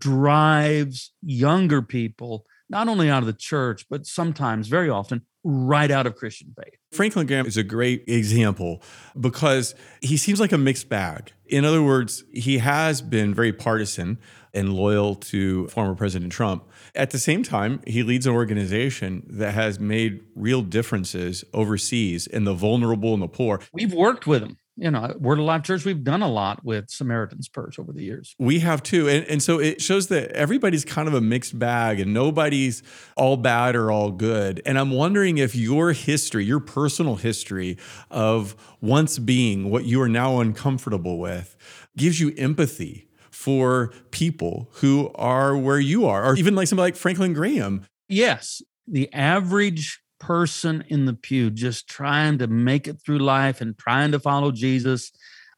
drives 0.01 1.13
younger 1.23 1.83
people 1.83 2.45
not 2.69 2.89
only 2.89 3.11
out 3.11 3.23
of 3.23 3.27
the 3.27 3.33
church 3.33 3.87
but 3.89 4.07
sometimes 4.07 4.69
very 4.69 4.89
often 4.89 5.23
right 5.45 5.91
out 5.91 6.07
of 6.07 6.17
Christian 6.17 6.55
faith. 6.57 6.75
Franklin 6.93 7.27
Graham 7.27 7.47
is 7.47 7.57
a 7.57 7.63
great 7.63 8.05
example 8.09 8.83
because 9.19 9.75
he 10.01 10.17
seems 10.17 10.41
like 10.41 10.53
a 10.53 10.59
mixed 10.59 10.89
bag. 10.89 11.33
In 11.47 11.65
other 11.65 11.83
words, 11.83 12.25
he 12.33 12.59
has 12.59 13.03
been 13.03 13.35
very 13.35 13.53
partisan 13.53 14.19
and 14.55 14.73
loyal 14.73 15.17
to 15.17 15.69
former 15.69 15.95
President 15.95 16.33
Trump. 16.33 16.65
At 16.95 17.11
the 17.11 17.19
same 17.19 17.43
time, 17.43 17.81
he 17.87 18.03
leads 18.03 18.27
an 18.27 18.33
organization 18.33 19.27
that 19.29 19.53
has 19.53 19.79
made 19.81 20.23
real 20.35 20.63
differences 20.63 21.45
overseas 21.53 22.27
in 22.27 22.45
the 22.45 22.55
vulnerable 22.55 23.13
and 23.13 23.23
the 23.23 23.29
poor. 23.29 23.61
We've 23.73 23.93
worked 23.93 24.27
with 24.27 24.43
him 24.43 24.57
you 24.77 24.91
know, 24.91 25.15
Word 25.19 25.39
of 25.39 25.45
Life 25.45 25.63
Church, 25.63 25.85
we've 25.85 26.03
done 26.03 26.23
a 26.23 26.29
lot 26.29 26.65
with 26.65 26.91
Samaritan's 26.91 27.49
Purse 27.49 27.79
over 27.79 27.93
the 27.93 28.03
years. 28.03 28.35
We 28.39 28.59
have 28.61 28.83
too. 28.83 29.09
And, 29.09 29.25
and 29.27 29.43
so 29.43 29.61
it 29.61 29.81
shows 29.81 30.09
that 30.09 30.33
everybody's 30.33 30.85
kind 30.85 31.07
of 31.07 31.15
a 31.15 31.21
mixed 31.21 31.59
bag 31.59 32.01
and 32.01 32.13
nobody's 32.13 32.83
all 33.17 33.37
bad 33.37 33.77
or 33.77 33.93
all 33.93 34.11
good. 34.11 34.61
And 34.67 34.79
I'm 34.79 34.91
wondering 34.91 35.39
if 35.39 35.55
your 35.55 35.93
history, 35.93 36.45
your 36.45 36.61
personal 36.61 37.17
history 37.17 37.79
of 38.11 38.57
once 38.81 39.19
being 39.19 39.71
what 39.71 39.85
you 39.85 40.01
are 40.03 40.09
now 40.09 40.41
uncomfortable 40.41 41.19
with, 41.19 41.57
gives 41.97 42.21
you 42.21 42.35
empathy 42.37 43.09
for 43.31 43.93
people 44.11 44.69
who 44.75 45.11
are 45.15 45.57
where 45.57 45.79
you 45.79 46.07
are, 46.07 46.25
or 46.25 46.37
even 46.37 46.55
like 46.55 46.67
somebody 46.67 46.87
like 46.87 46.97
Franklin 46.97 47.33
Graham. 47.33 47.85
Yes. 48.09 48.63
The 48.87 49.13
average 49.13 50.01
person 50.19 50.85
in 50.89 51.05
the 51.05 51.15
pew 51.15 51.51
just 51.51 51.89
trying 51.89 52.39
to 52.39 52.47
make 52.47 52.89
it 52.89 53.01
through 53.05 53.19
life 53.19 53.61
and 53.61 53.77
trying 53.79 54.13
to 54.13 54.19
follow 54.19 54.51
Jesus. 54.51 55.13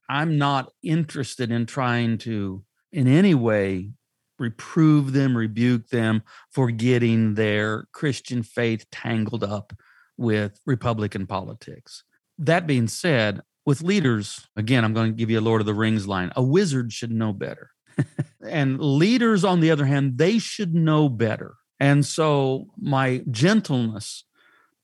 I'm 0.08 0.38
not 0.38 0.72
interested 0.82 1.50
in 1.50 1.66
trying 1.66 2.18
to, 2.18 2.64
in 2.92 3.08
any 3.08 3.34
way, 3.34 3.90
reprove 4.38 5.12
them, 5.12 5.36
rebuke 5.36 5.88
them 5.88 6.22
for 6.50 6.70
getting 6.70 7.34
their 7.34 7.86
Christian 7.92 8.42
faith 8.42 8.86
tangled 8.90 9.44
up 9.44 9.72
with 10.16 10.60
Republican 10.66 11.26
politics. 11.26 12.04
That 12.38 12.66
being 12.66 12.88
said, 12.88 13.40
with 13.64 13.82
leaders, 13.82 14.46
again, 14.56 14.84
I'm 14.84 14.94
going 14.94 15.10
to 15.10 15.16
give 15.16 15.30
you 15.30 15.40
a 15.40 15.42
Lord 15.42 15.60
of 15.60 15.66
the 15.66 15.74
Rings 15.74 16.06
line 16.06 16.30
a 16.36 16.42
wizard 16.42 16.92
should 16.92 17.10
know 17.10 17.32
better. 17.32 17.70
and 18.46 18.80
leaders, 18.80 19.44
on 19.44 19.60
the 19.60 19.70
other 19.70 19.86
hand, 19.86 20.18
they 20.18 20.38
should 20.38 20.74
know 20.74 21.08
better. 21.08 21.54
And 21.80 22.06
so 22.06 22.66
my 22.78 23.22
gentleness 23.30 24.24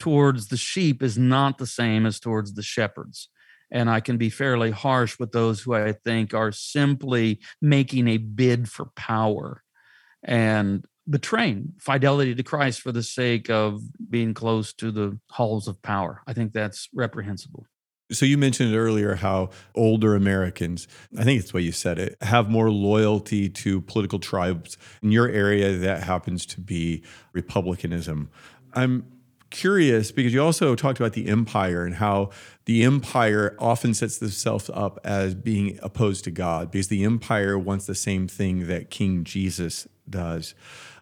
towards 0.03 0.49
the 0.49 0.57
sheep 0.57 1.01
is 1.01 1.17
not 1.17 1.59
the 1.59 1.67
same 1.67 2.07
as 2.07 2.19
towards 2.19 2.55
the 2.55 2.63
shepherds. 2.63 3.29
And 3.71 3.89
I 3.89 4.01
can 4.01 4.17
be 4.17 4.31
fairly 4.31 4.73
harsh 4.73 5.17
with 5.21 5.31
those 5.31 5.61
who 5.61 5.77
I 5.77 5.93
think 5.93 6.35
are 6.35 6.51
simply 6.51 7.39
making 7.61 8.09
a 8.09 8.17
bid 8.17 8.69
for 8.69 8.87
power 8.97 9.63
and 10.25 10.85
betraying 11.09 11.75
fidelity 11.79 12.35
to 12.35 12.43
Christ 12.43 12.81
for 12.81 12.91
the 12.91 13.05
sake 13.05 13.49
of 13.49 13.81
being 14.11 14.35
close 14.35 14.73
to 14.75 14.91
the 14.91 15.21
halls 15.31 15.69
of 15.69 15.81
power. 15.83 16.21
I 16.27 16.33
think 16.33 16.53
that's 16.53 16.89
reprehensible. 16.93 17.65
So 18.11 18.27
you 18.27 18.37
mentioned 18.37 18.75
earlier 18.75 19.15
how 19.15 19.51
older 19.77 20.17
Americans, 20.17 20.89
I 21.17 21.23
think 21.23 21.41
it's 21.41 21.53
the 21.53 21.59
way 21.59 21.63
you 21.63 21.71
said 21.71 22.01
it, 22.01 22.17
have 22.23 22.51
more 22.51 22.73
loyalty 22.73 23.49
to 23.51 23.81
political 23.83 24.19
tribes. 24.19 24.77
In 25.01 25.13
your 25.13 25.29
area, 25.29 25.77
that 25.77 26.03
happens 26.03 26.45
to 26.47 26.61
be 26.61 27.05
Republicanism. 27.33 28.31
I'm 28.75 29.07
curious 29.53 30.11
because 30.11 30.35
you 30.35 30.43
also 30.43 30.75
talked 30.75 30.99
about 30.99 31.13
the 31.13 31.29
empire 31.29 31.85
and 31.85 31.97
how 31.97 32.31
the 32.65 32.83
empire 32.83 33.55
often 33.59 33.95
sets 33.95 34.19
themselves 34.19 34.69
up 34.75 34.99
as 35.05 35.35
being 35.35 35.79
opposed 35.83 36.25
to 36.25 36.31
God 36.33 36.71
because 36.73 36.89
the 36.89 37.05
empire 37.05 37.57
wants 37.57 37.87
the 37.87 37.95
same 37.95 38.27
thing 38.27 38.67
that 38.67 38.91
King 38.91 39.23
Jesus 39.23 39.87
does. 40.11 40.55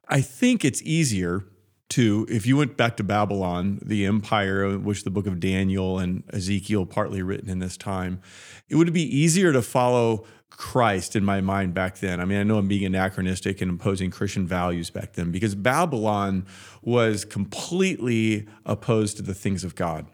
I 0.09 0.21
think 0.21 0.65
it's 0.65 0.83
easier 0.83 1.45
to, 1.91 2.27
if 2.29 2.47
you 2.47 2.57
went 2.57 2.77
back 2.77 2.97
to 2.99 3.05
Babylon, 3.05 3.81
the 3.83 4.07
empire, 4.07 4.79
which 4.79 5.05
the 5.05 5.11
book 5.11 5.27
of 5.27 5.41
Daniel 5.41 5.99
and 5.99 6.23
Ezekiel 6.33 6.87
partly 6.87 7.23
written 7.23 7.49
in 7.49 7.59
this 7.59 7.77
time, 7.77 8.21
it 8.69 8.77
would 8.77 8.93
be 8.93 9.03
easier 9.03 9.53
to 9.53 9.63
follow 9.63 10.25
Christ 10.51 11.17
in 11.17 11.25
my 11.25 11.41
mind 11.41 11.75
back 11.75 11.99
then. 11.99 12.21
I 12.21 12.25
mean, 12.25 12.39
I 12.39 12.43
know 12.43 12.59
I'm 12.59 12.69
being 12.69 12.85
anachronistic 12.85 13.61
and 13.61 13.71
imposing 13.71 14.11
Christian 14.11 14.47
values 14.47 14.91
back 14.91 15.15
then 15.15 15.31
because 15.31 15.55
Babylon 15.55 16.47
was 16.83 17.25
completely 17.25 18.47
opposed 18.67 19.17
to 19.17 19.23
the 19.23 19.35
things 19.35 19.65
of 19.65 19.75
God. 19.75 20.07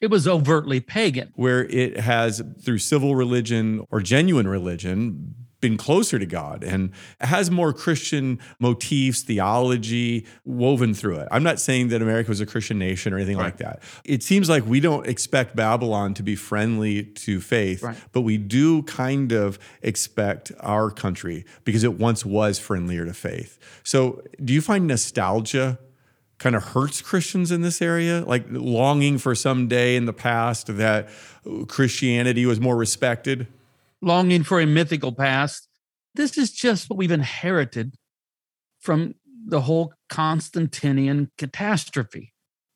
It 0.00 0.10
was 0.10 0.28
overtly 0.28 0.80
pagan. 0.80 1.32
Where 1.34 1.64
it 1.64 1.98
has, 1.98 2.42
through 2.60 2.78
civil 2.78 3.16
religion 3.16 3.84
or 3.90 4.00
genuine 4.00 4.46
religion, 4.46 5.34
been 5.60 5.76
closer 5.76 6.18
to 6.18 6.26
God 6.26 6.62
and 6.62 6.92
has 7.20 7.50
more 7.50 7.72
Christian 7.72 8.38
motifs, 8.60 9.22
theology 9.22 10.24
woven 10.44 10.94
through 10.94 11.16
it. 11.16 11.28
I'm 11.30 11.42
not 11.42 11.58
saying 11.58 11.88
that 11.88 12.00
America 12.00 12.30
was 12.30 12.40
a 12.40 12.46
Christian 12.46 12.78
nation 12.78 13.12
or 13.12 13.16
anything 13.16 13.38
right. 13.38 13.46
like 13.46 13.56
that. 13.58 13.82
It 14.04 14.22
seems 14.22 14.48
like 14.48 14.64
we 14.66 14.80
don't 14.80 15.06
expect 15.06 15.56
Babylon 15.56 16.14
to 16.14 16.22
be 16.22 16.36
friendly 16.36 17.02
to 17.02 17.40
faith, 17.40 17.82
right. 17.82 17.96
but 18.12 18.20
we 18.20 18.38
do 18.38 18.82
kind 18.84 19.32
of 19.32 19.58
expect 19.82 20.52
our 20.60 20.90
country 20.90 21.44
because 21.64 21.82
it 21.82 21.98
once 21.98 22.24
was 22.24 22.58
friendlier 22.58 23.04
to 23.04 23.14
faith. 23.14 23.58
So, 23.82 24.22
do 24.44 24.52
you 24.52 24.60
find 24.60 24.86
nostalgia 24.86 25.78
kind 26.38 26.54
of 26.54 26.62
hurts 26.62 27.02
Christians 27.02 27.50
in 27.50 27.62
this 27.62 27.82
area, 27.82 28.24
like 28.24 28.44
longing 28.48 29.18
for 29.18 29.34
some 29.34 29.66
day 29.66 29.96
in 29.96 30.06
the 30.06 30.12
past 30.12 30.76
that 30.76 31.08
Christianity 31.66 32.46
was 32.46 32.60
more 32.60 32.76
respected? 32.76 33.48
Longing 34.00 34.42
for 34.42 34.60
a 34.60 34.66
mythical 34.66 35.12
past. 35.12 35.68
This 36.14 36.36
is 36.38 36.50
just 36.50 36.88
what 36.88 36.96
we've 36.96 37.10
inherited 37.10 37.94
from 38.80 39.14
the 39.46 39.62
whole 39.62 39.92
Constantinian 40.08 41.30
catastrophe 41.38 42.32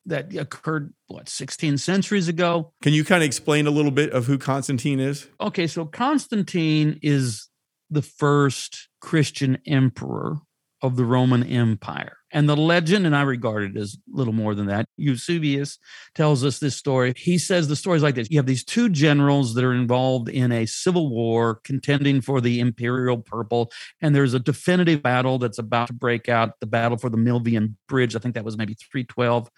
that 0.06 0.34
occurred, 0.34 0.92
what, 1.06 1.28
16 1.28 1.78
centuries 1.78 2.28
ago? 2.28 2.72
Can 2.82 2.92
you 2.92 3.04
kind 3.04 3.22
of 3.22 3.26
explain 3.26 3.66
a 3.66 3.70
little 3.70 3.90
bit 3.90 4.10
of 4.10 4.26
who 4.26 4.38
Constantine 4.38 4.98
is? 4.98 5.28
Okay, 5.40 5.66
so 5.66 5.84
Constantine 5.84 6.98
is 7.02 7.48
the 7.88 8.02
first 8.02 8.88
Christian 9.00 9.58
emperor 9.66 10.38
of 10.80 10.96
the 10.96 11.04
Roman 11.04 11.44
Empire. 11.44 12.16
And 12.32 12.48
the 12.48 12.56
legend, 12.56 13.04
and 13.06 13.14
I 13.14 13.22
regard 13.22 13.62
it 13.62 13.76
as 13.76 13.98
little 14.10 14.32
more 14.32 14.54
than 14.54 14.66
that, 14.66 14.86
Eusebius 14.96 15.78
tells 16.14 16.44
us 16.44 16.58
this 16.58 16.74
story. 16.74 17.12
He 17.16 17.36
says 17.36 17.68
the 17.68 17.76
story 17.76 17.98
is 17.98 18.02
like 18.02 18.14
this 18.14 18.30
You 18.30 18.38
have 18.38 18.46
these 18.46 18.64
two 18.64 18.88
generals 18.88 19.54
that 19.54 19.64
are 19.64 19.74
involved 19.74 20.28
in 20.30 20.50
a 20.50 20.66
civil 20.66 21.10
war 21.10 21.60
contending 21.62 22.22
for 22.22 22.40
the 22.40 22.58
imperial 22.60 23.18
purple, 23.18 23.70
and 24.00 24.14
there's 24.14 24.34
a 24.34 24.38
definitive 24.38 25.02
battle 25.02 25.38
that's 25.38 25.58
about 25.58 25.88
to 25.88 25.92
break 25.92 26.28
out 26.28 26.58
the 26.60 26.66
battle 26.66 26.96
for 26.96 27.10
the 27.10 27.18
Milvian 27.18 27.74
Bridge. 27.86 28.16
I 28.16 28.18
think 28.18 28.34
that 28.34 28.44
was 28.44 28.56
maybe 28.56 28.74
312. 28.74 29.50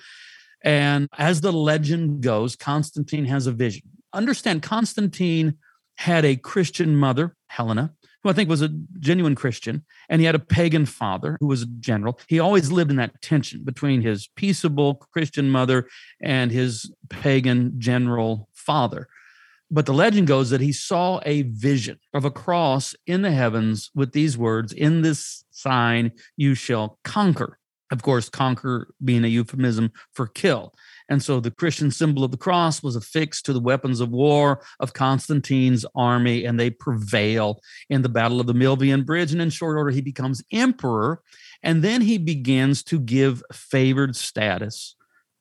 And 0.63 1.09
as 1.17 1.43
the 1.43 1.53
legend 1.53 2.23
goes, 2.23 2.57
Constantine 2.57 3.27
has 3.27 3.47
a 3.47 3.53
vision. 3.53 3.83
Understand, 4.13 4.63
Constantine 4.63 5.59
had 5.97 6.25
a 6.25 6.37
Christian 6.37 6.97
mother, 6.97 7.37
Helena, 7.49 7.93
who 8.25 8.31
I 8.31 8.33
think 8.33 8.49
was 8.49 8.63
a 8.63 8.75
genuine 8.99 9.35
Christian, 9.35 9.85
and 10.09 10.21
he 10.21 10.25
had 10.25 10.35
a 10.35 10.41
pagan 10.41 10.87
father 10.87 11.37
who 11.41 11.47
was 11.47 11.63
a 11.63 11.67
general. 11.79 12.19
He 12.27 12.41
always 12.41 12.73
lived 12.73 12.91
in 12.91 12.97
that 12.97 13.21
tension 13.21 13.63
between 13.63 14.01
his 14.01 14.29
peaceable 14.35 14.95
Christian 15.13 15.51
mother 15.51 15.87
and 16.23 16.51
his 16.51 16.91
pagan 17.11 17.75
general 17.79 18.49
father. 18.55 19.09
But 19.71 19.87
the 19.87 19.93
legend 19.93 20.27
goes 20.27 20.51
that 20.51 20.61
he 20.61 20.73
saw 20.73 21.21
a 21.27 21.43
vision 21.43 21.99
of 22.15 22.25
a 22.25 22.31
cross 22.31 22.95
in 23.07 23.23
the 23.23 23.31
heavens 23.31 23.91
with 23.95 24.13
these 24.13 24.39
words 24.39 24.73
In 24.73 25.03
this 25.03 25.45
sign 25.51 26.13
you 26.37 26.55
shall 26.55 26.99
conquer. 27.05 27.59
Of 27.91 28.03
course, 28.03 28.29
conquer 28.29 28.95
being 29.05 29.25
a 29.25 29.29
euphemism 29.29 29.93
for 30.13 30.27
kill. 30.27 30.75
And 31.09 31.23
so 31.23 31.41
the 31.41 31.51
Christian 31.51 31.91
symbol 31.91 32.25
of 32.25 32.31
the 32.31 32.37
cross 32.37 32.83
was 32.83 32.97
affixed 32.97 33.45
to 33.47 33.53
the 33.53 33.61
weapons 33.61 34.01
of 34.01 34.11
war 34.11 34.63
of 34.81 34.93
Constantine's 34.95 35.85
army, 35.95 36.45
and 36.45 36.59
they 36.59 36.71
prevail 36.71 37.61
in 37.91 38.03
the 38.03 38.09
Battle 38.09 38.41
of 38.41 38.47
the 38.47 38.55
Milvian 38.55 39.05
Bridge. 39.05 39.33
And 39.33 39.43
in 39.43 39.51
short 39.51 39.77
order, 39.77 39.91
he 39.91 40.01
becomes 40.01 40.43
emperor. 40.53 41.21
And 41.63 41.83
then 41.83 42.01
he 42.03 42.19
begins 42.19 42.83
to 42.85 42.99
give 43.01 43.43
favored 43.53 44.17
status 44.17 44.97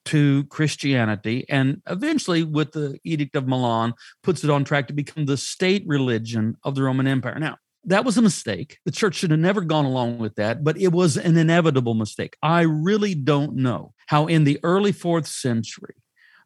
to 0.06 0.44
Christianity, 0.46 1.46
and 1.48 1.82
eventually, 1.88 2.44
with 2.44 2.74
the 2.74 3.00
Edict 3.06 3.38
of 3.38 3.48
Milan, 3.48 3.94
puts 4.22 4.44
it 4.44 4.50
on 4.50 4.66
track 4.66 4.88
to 4.88 4.94
become 4.94 5.26
the 5.26 5.38
state 5.38 5.84
religion 5.88 6.58
of 6.64 6.76
the 6.76 6.84
Roman 6.84 7.08
Empire. 7.08 7.40
Now, 7.40 7.58
that 7.86 8.06
was 8.06 8.18
a 8.18 8.22
mistake. 8.22 8.80
The 8.86 8.92
church 8.92 9.16
should 9.16 9.32
have 9.32 9.40
never 9.40 9.62
gone 9.62 9.86
along 9.86 10.20
with 10.20 10.36
that, 10.36 10.64
but 10.64 10.80
it 10.80 10.92
was 10.92 11.18
an 11.18 11.38
inevitable 11.38 11.94
mistake. 11.94 12.38
I 12.42 12.62
really 12.62 13.16
don't 13.16 13.56
know 13.56 13.94
how 14.08 14.28
in 14.28 14.44
the 14.44 14.60
early 14.64 14.92
fourth 14.92 15.28
century 15.28 15.96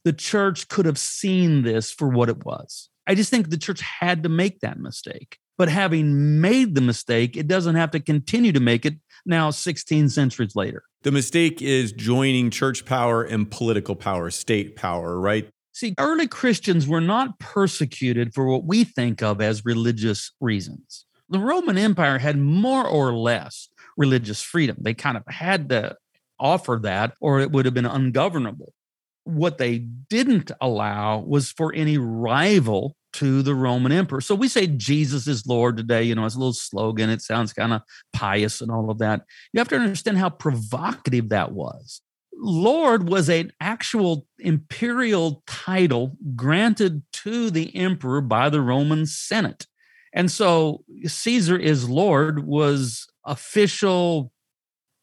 the 0.04 0.14
church 0.14 0.68
could 0.68 0.86
have 0.86 0.98
seen 0.98 1.64
this 1.64 1.92
for 1.92 2.08
what 2.08 2.30
it 2.30 2.46
was. 2.46 2.90
I 3.06 3.16
just 3.16 3.30
think 3.30 3.50
the 3.50 3.58
church 3.58 3.82
had 3.82 4.24
to 4.24 4.30
make 4.30 4.62
that 4.62 4.80
mistake. 4.80 5.38
But 5.58 5.70
having 5.70 6.40
made 6.40 6.76
the 6.76 6.82
mistake, 6.82 7.36
it 7.36 7.48
doesn't 7.48 7.76
have 7.76 7.92
to 7.92 8.00
continue 8.00 8.52
to 8.52 8.60
make 8.60 8.86
it 8.86 8.96
now 9.26 9.50
16 9.50 10.10
centuries 10.10 10.56
later. 10.56 10.84
The 11.02 11.12
mistake 11.12 11.62
is 11.62 11.92
joining 11.92 12.52
church 12.52 12.86
power 12.86 13.24
and 13.24 13.50
political 13.50 13.96
power, 13.96 14.30
state 14.30 14.76
power, 14.76 15.20
right? 15.20 15.50
See, 15.74 15.96
early 16.00 16.28
Christians 16.28 16.88
were 16.88 17.02
not 17.02 17.40
persecuted 17.40 18.34
for 18.34 18.46
what 18.46 18.66
we 18.66 18.84
think 18.84 19.24
of 19.24 19.42
as 19.42 19.66
religious 19.66 20.32
reasons 20.40 21.07
the 21.30 21.40
Roman 21.40 21.78
Empire 21.78 22.18
had 22.18 22.38
more 22.38 22.86
or 22.86 23.14
less 23.14 23.70
religious 23.98 24.42
freedom. 24.42 24.78
They 24.80 24.94
kind 24.94 25.18
of 25.18 25.24
had 25.28 25.70
to 25.70 25.96
offer 26.40 26.80
that, 26.84 27.14
or 27.20 27.40
it 27.40 27.52
would 27.52 27.66
have 27.66 27.74
been 27.74 27.86
ungovernable. 27.86 28.74
What 29.24 29.58
they 29.58 29.80
didn't 29.80 30.52
allow 30.62 31.20
was 31.20 31.52
for 31.52 31.74
any 31.74 31.98
rival 31.98 32.96
to 33.14 33.42
the 33.42 33.56
Roman 33.56 33.92
emperor. 33.92 34.22
So 34.22 34.36
we 34.36 34.48
say 34.48 34.68
Jesus 34.68 35.28
is 35.28 35.48
Lord 35.48 35.76
today. 35.76 36.04
You 36.04 36.16
know, 36.16 36.26
it's 36.26 36.36
a 36.36 36.40
little 36.40 36.54
slogan. 36.54 37.10
It 37.10 37.22
sounds 37.22 37.52
kind 37.52 37.74
of 37.74 37.82
pious 38.14 38.62
and 38.62 38.72
all 38.72 38.92
of 38.92 39.00
that. 39.00 39.24
You 39.52 39.60
have 39.60 39.70
to 39.70 39.76
understand 39.76 40.20
how 40.20 40.30
provocative 40.30 41.30
that 41.30 41.52
was. 41.52 42.02
Lord 42.40 43.10
was 43.10 43.30
an 43.30 43.52
actual 43.60 44.28
imperial 44.38 45.42
title 45.48 46.16
granted 46.36 47.02
to 47.12 47.50
the 47.50 47.76
emperor 47.76 48.22
by 48.22 48.50
the 48.50 48.62
Roman 48.62 49.08
Senate. 49.08 49.66
And 50.14 50.32
so 50.32 50.84
Caesar 51.06 51.58
is 51.58 51.90
Lord 51.90 52.46
was 52.46 53.08
official 53.26 54.32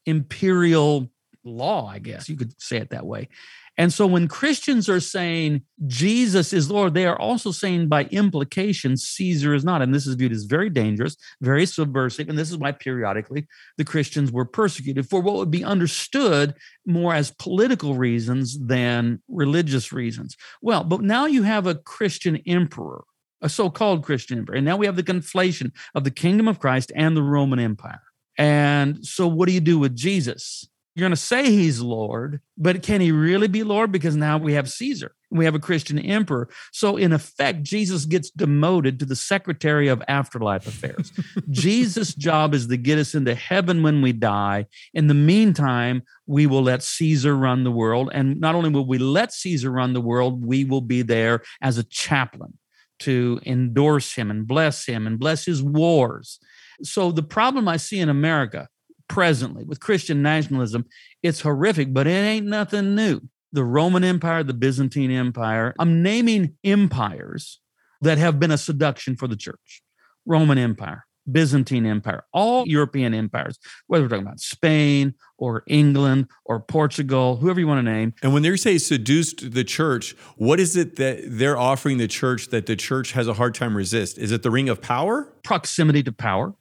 imperial 0.05 1.09
law, 1.43 1.87
I 1.87 1.99
guess 1.99 2.27
you 2.27 2.35
could 2.35 2.59
say 2.61 2.77
it 2.77 2.89
that 2.89 3.05
way. 3.05 3.29
And 3.77 3.91
so 3.91 4.07
when 4.07 4.27
Christians 4.27 4.87
are 4.87 5.01
saying 5.01 5.61
Jesus 5.85 6.53
is 6.53 6.71
Lord, 6.71 6.93
they 6.93 7.05
are 7.05 7.19
also 7.19 7.51
saying 7.51 7.89
by 7.89 8.05
implication 8.05 8.95
Caesar 8.95 9.53
is 9.53 9.65
not. 9.65 9.81
And 9.81 9.93
this 9.93 10.07
is 10.07 10.15
viewed 10.15 10.31
as 10.31 10.45
very 10.45 10.69
dangerous, 10.69 11.17
very 11.41 11.65
subversive. 11.65 12.29
And 12.29 12.37
this 12.37 12.49
is 12.49 12.57
why 12.57 12.71
periodically 12.71 13.47
the 13.77 13.83
Christians 13.83 14.31
were 14.31 14.45
persecuted 14.45 15.09
for 15.09 15.19
what 15.19 15.35
would 15.35 15.51
be 15.51 15.63
understood 15.63 16.53
more 16.85 17.13
as 17.13 17.31
political 17.31 17.95
reasons 17.95 18.57
than 18.59 19.21
religious 19.27 19.91
reasons. 19.91 20.37
Well, 20.61 20.83
but 20.85 21.01
now 21.01 21.25
you 21.25 21.43
have 21.43 21.67
a 21.67 21.75
Christian 21.75 22.37
emperor. 22.47 23.03
A 23.45 23.49
so 23.49 23.69
called 23.69 24.03
Christian 24.03 24.39
emperor. 24.39 24.55
And 24.55 24.65
now 24.65 24.75
we 24.75 24.87
have 24.87 24.95
the 24.95 25.03
conflation 25.03 25.71
of 25.93 26.03
the 26.03 26.09
kingdom 26.09 26.47
of 26.47 26.57
Christ 26.57 26.91
and 26.95 27.15
the 27.15 27.21
Roman 27.21 27.59
Empire. 27.59 28.01
And 28.39 29.05
so, 29.05 29.27
what 29.27 29.47
do 29.47 29.53
you 29.53 29.61
do 29.61 29.77
with 29.77 29.95
Jesus? 29.95 30.67
You're 30.95 31.03
going 31.03 31.11
to 31.11 31.15
say 31.15 31.51
he's 31.51 31.79
Lord, 31.79 32.39
but 32.57 32.81
can 32.81 33.01
he 33.01 33.11
really 33.11 33.47
be 33.47 33.61
Lord? 33.61 33.91
Because 33.91 34.15
now 34.15 34.39
we 34.39 34.53
have 34.53 34.67
Caesar, 34.67 35.13
we 35.29 35.45
have 35.45 35.53
a 35.53 35.59
Christian 35.59 35.99
emperor. 35.99 36.49
So, 36.71 36.97
in 36.97 37.13
effect, 37.13 37.61
Jesus 37.61 38.05
gets 38.05 38.31
demoted 38.31 38.97
to 38.97 39.05
the 39.05 39.15
secretary 39.15 39.89
of 39.89 40.01
afterlife 40.07 40.65
affairs. 40.65 41.11
Jesus' 41.51 42.15
job 42.15 42.55
is 42.55 42.65
to 42.65 42.77
get 42.77 42.97
us 42.97 43.13
into 43.13 43.35
heaven 43.35 43.83
when 43.83 44.01
we 44.01 44.11
die. 44.11 44.65
In 44.95 45.05
the 45.05 45.13
meantime, 45.13 46.01
we 46.25 46.47
will 46.47 46.63
let 46.63 46.81
Caesar 46.81 47.35
run 47.35 47.63
the 47.63 47.71
world. 47.71 48.09
And 48.11 48.39
not 48.39 48.55
only 48.55 48.71
will 48.71 48.87
we 48.87 48.97
let 48.97 49.33
Caesar 49.33 49.69
run 49.69 49.93
the 49.93 50.01
world, 50.01 50.43
we 50.43 50.65
will 50.65 50.81
be 50.81 51.03
there 51.03 51.43
as 51.61 51.77
a 51.77 51.83
chaplain 51.83 52.57
to 52.99 53.39
endorse 53.45 54.15
him 54.15 54.31
and 54.31 54.47
bless 54.47 54.85
him 54.85 55.07
and 55.07 55.19
bless 55.19 55.45
his 55.45 55.61
wars. 55.61 56.39
So, 56.83 57.11
the 57.11 57.23
problem 57.23 57.67
I 57.67 57.77
see 57.77 57.99
in 57.99 58.09
America 58.09 58.67
presently 59.07 59.63
with 59.63 59.79
Christian 59.79 60.21
nationalism, 60.21 60.85
it's 61.23 61.41
horrific, 61.41 61.93
but 61.93 62.07
it 62.07 62.11
ain't 62.11 62.47
nothing 62.47 62.95
new. 62.95 63.21
The 63.53 63.63
Roman 63.63 64.03
Empire, 64.03 64.43
the 64.43 64.53
Byzantine 64.53 65.11
Empire, 65.11 65.73
I'm 65.79 66.03
naming 66.03 66.55
empires 66.63 67.59
that 68.01 68.17
have 68.17 68.39
been 68.39 68.51
a 68.51 68.57
seduction 68.57 69.15
for 69.15 69.27
the 69.27 69.37
church. 69.37 69.81
Roman 70.25 70.57
Empire, 70.57 71.04
Byzantine 71.31 71.85
Empire, 71.85 72.23
all 72.33 72.67
European 72.67 73.13
empires, 73.13 73.57
whether 73.87 74.03
we're 74.03 74.09
talking 74.09 74.25
about 74.25 74.39
Spain 74.39 75.13
or 75.37 75.63
England 75.67 76.27
or 76.45 76.59
Portugal, 76.59 77.37
whoever 77.37 77.59
you 77.59 77.67
want 77.67 77.85
to 77.85 77.91
name. 77.91 78.13
And 78.21 78.33
when 78.33 78.43
they 78.43 78.55
say 78.57 78.77
seduced 78.77 79.51
the 79.51 79.63
church, 79.63 80.15
what 80.37 80.59
is 80.59 80.75
it 80.75 80.97
that 80.97 81.19
they're 81.25 81.57
offering 81.57 81.97
the 81.97 82.07
church 82.07 82.49
that 82.49 82.65
the 82.65 82.75
church 82.75 83.13
has 83.13 83.27
a 83.27 83.33
hard 83.33 83.55
time 83.55 83.75
resist? 83.75 84.17
Is 84.17 84.31
it 84.31 84.43
the 84.43 84.51
ring 84.51 84.69
of 84.69 84.81
power? 84.81 85.31
Proximity 85.43 86.03
to 86.03 86.11
power 86.11 86.53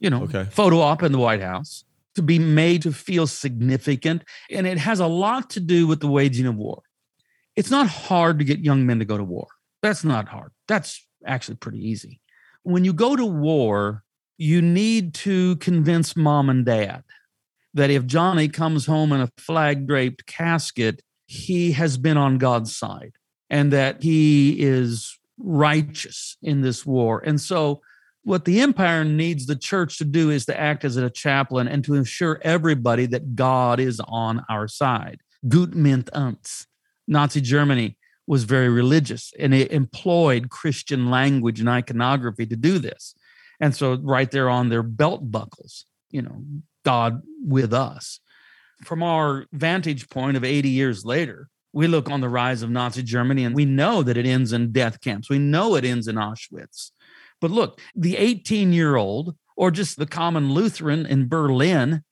you 0.00 0.10
know, 0.10 0.22
okay. 0.24 0.46
photo 0.50 0.80
op 0.80 1.02
in 1.02 1.12
the 1.12 1.18
White 1.18 1.42
House 1.42 1.84
to 2.14 2.22
be 2.22 2.38
made 2.38 2.82
to 2.82 2.92
feel 2.92 3.26
significant. 3.26 4.24
And 4.50 4.66
it 4.66 4.78
has 4.78 5.00
a 5.00 5.06
lot 5.06 5.50
to 5.50 5.60
do 5.60 5.86
with 5.86 6.00
the 6.00 6.08
waging 6.08 6.46
of 6.46 6.56
war. 6.56 6.82
It's 7.56 7.70
not 7.70 7.88
hard 7.88 8.38
to 8.38 8.44
get 8.44 8.60
young 8.60 8.86
men 8.86 8.98
to 9.00 9.04
go 9.04 9.16
to 9.16 9.24
war. 9.24 9.48
That's 9.82 10.04
not 10.04 10.28
hard. 10.28 10.52
That's 10.66 11.04
actually 11.26 11.56
pretty 11.56 11.78
easy. 11.78 12.20
When 12.62 12.84
you 12.84 12.92
go 12.92 13.16
to 13.16 13.24
war, 13.24 14.04
you 14.36 14.62
need 14.62 15.14
to 15.14 15.56
convince 15.56 16.16
mom 16.16 16.48
and 16.48 16.64
dad 16.64 17.02
that 17.74 17.90
if 17.90 18.06
Johnny 18.06 18.48
comes 18.48 18.86
home 18.86 19.12
in 19.12 19.20
a 19.20 19.30
flag 19.36 19.86
draped 19.86 20.26
casket, 20.26 21.02
he 21.26 21.72
has 21.72 21.98
been 21.98 22.16
on 22.16 22.38
God's 22.38 22.74
side 22.74 23.12
and 23.50 23.72
that 23.72 24.02
he 24.02 24.60
is 24.60 25.18
righteous 25.38 26.36
in 26.42 26.62
this 26.62 26.86
war. 26.86 27.22
And 27.24 27.40
so 27.40 27.80
what 28.22 28.44
the 28.44 28.60
empire 28.60 29.04
needs 29.04 29.46
the 29.46 29.56
church 29.56 29.98
to 29.98 30.04
do 30.04 30.30
is 30.30 30.46
to 30.46 30.58
act 30.58 30.84
as 30.84 30.96
a 30.96 31.10
chaplain 31.10 31.68
and 31.68 31.84
to 31.84 31.94
ensure 31.94 32.40
everybody 32.42 33.06
that 33.06 33.34
God 33.34 33.80
is 33.80 34.00
on 34.06 34.44
our 34.48 34.68
side. 34.68 35.20
Gott 35.46 35.74
mit 35.74 36.10
uns. 36.12 36.66
Nazi 37.06 37.40
Germany 37.40 37.96
was 38.28 38.44
very 38.44 38.68
religious 38.68 39.32
and 39.38 39.54
it 39.54 39.72
employed 39.72 40.50
Christian 40.50 41.10
language 41.10 41.60
and 41.60 41.68
iconography 41.68 42.44
to 42.46 42.56
do 42.56 42.78
this. 42.78 43.14
And 43.58 43.74
so, 43.74 43.94
right 43.94 44.30
there 44.30 44.50
on 44.50 44.68
their 44.68 44.82
belt 44.82 45.32
buckles, 45.32 45.86
you 46.10 46.22
know, 46.22 46.44
God 46.84 47.22
with 47.42 47.72
us. 47.72 48.20
From 48.84 49.02
our 49.02 49.46
vantage 49.52 50.08
point 50.10 50.36
of 50.36 50.44
80 50.44 50.68
years 50.68 51.04
later, 51.04 51.48
we 51.72 51.86
look 51.86 52.10
on 52.10 52.20
the 52.20 52.28
rise 52.28 52.62
of 52.62 52.70
Nazi 52.70 53.02
Germany 53.02 53.44
and 53.44 53.56
we 53.56 53.64
know 53.64 54.02
that 54.02 54.16
it 54.16 54.26
ends 54.26 54.52
in 54.52 54.72
death 54.72 55.00
camps. 55.00 55.28
We 55.28 55.38
know 55.38 55.74
it 55.74 55.84
ends 55.84 56.06
in 56.06 56.16
Auschwitz. 56.16 56.90
But 57.40 57.50
look, 57.50 57.80
the 57.96 58.16
18 58.16 58.72
year 58.72 58.96
old 58.96 59.34
or 59.56 59.70
just 59.70 59.98
the 59.98 60.06
common 60.06 60.52
Lutheran 60.52 61.06
in 61.06 61.28
Berlin, 61.28 62.04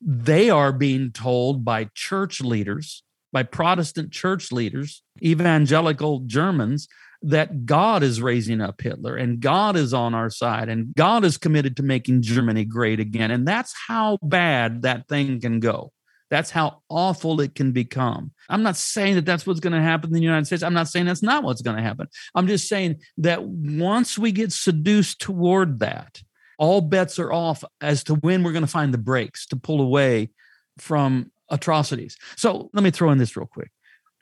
they 0.00 0.50
are 0.50 0.72
being 0.72 1.10
told 1.10 1.64
by 1.64 1.90
church 1.94 2.40
leaders, 2.40 3.02
by 3.34 3.42
Protestant 3.42 4.12
church 4.12 4.52
leaders, 4.52 5.02
evangelical 5.20 6.20
Germans, 6.20 6.86
that 7.20 7.66
God 7.66 8.04
is 8.04 8.22
raising 8.22 8.60
up 8.60 8.80
Hitler 8.80 9.16
and 9.16 9.40
God 9.40 9.76
is 9.76 9.92
on 9.92 10.14
our 10.14 10.30
side 10.30 10.68
and 10.68 10.94
God 10.94 11.24
is 11.24 11.36
committed 11.36 11.76
to 11.78 11.82
making 11.82 12.22
Germany 12.22 12.64
great 12.64 13.00
again. 13.00 13.32
And 13.32 13.46
that's 13.46 13.74
how 13.88 14.18
bad 14.22 14.82
that 14.82 15.08
thing 15.08 15.40
can 15.40 15.58
go. 15.58 15.90
That's 16.30 16.50
how 16.50 16.82
awful 16.88 17.40
it 17.40 17.56
can 17.56 17.72
become. 17.72 18.30
I'm 18.48 18.62
not 18.62 18.76
saying 18.76 19.16
that 19.16 19.26
that's 19.26 19.46
what's 19.46 19.60
going 19.60 19.72
to 19.72 19.82
happen 19.82 20.10
in 20.10 20.14
the 20.14 20.20
United 20.20 20.46
States. 20.46 20.62
I'm 20.62 20.74
not 20.74 20.88
saying 20.88 21.06
that's 21.06 21.22
not 21.22 21.42
what's 21.42 21.62
going 21.62 21.76
to 21.76 21.82
happen. 21.82 22.06
I'm 22.36 22.46
just 22.46 22.68
saying 22.68 23.00
that 23.18 23.42
once 23.42 24.16
we 24.16 24.30
get 24.30 24.52
seduced 24.52 25.20
toward 25.20 25.80
that, 25.80 26.22
all 26.56 26.80
bets 26.80 27.18
are 27.18 27.32
off 27.32 27.64
as 27.80 28.04
to 28.04 28.14
when 28.14 28.44
we're 28.44 28.52
going 28.52 28.64
to 28.64 28.70
find 28.70 28.94
the 28.94 28.98
brakes 28.98 29.46
to 29.46 29.56
pull 29.56 29.80
away 29.80 30.30
from 30.78 31.32
atrocities. 31.54 32.16
So 32.36 32.70
let 32.72 32.82
me 32.82 32.90
throw 32.90 33.10
in 33.10 33.18
this 33.18 33.36
real 33.36 33.46
quick. 33.46 33.70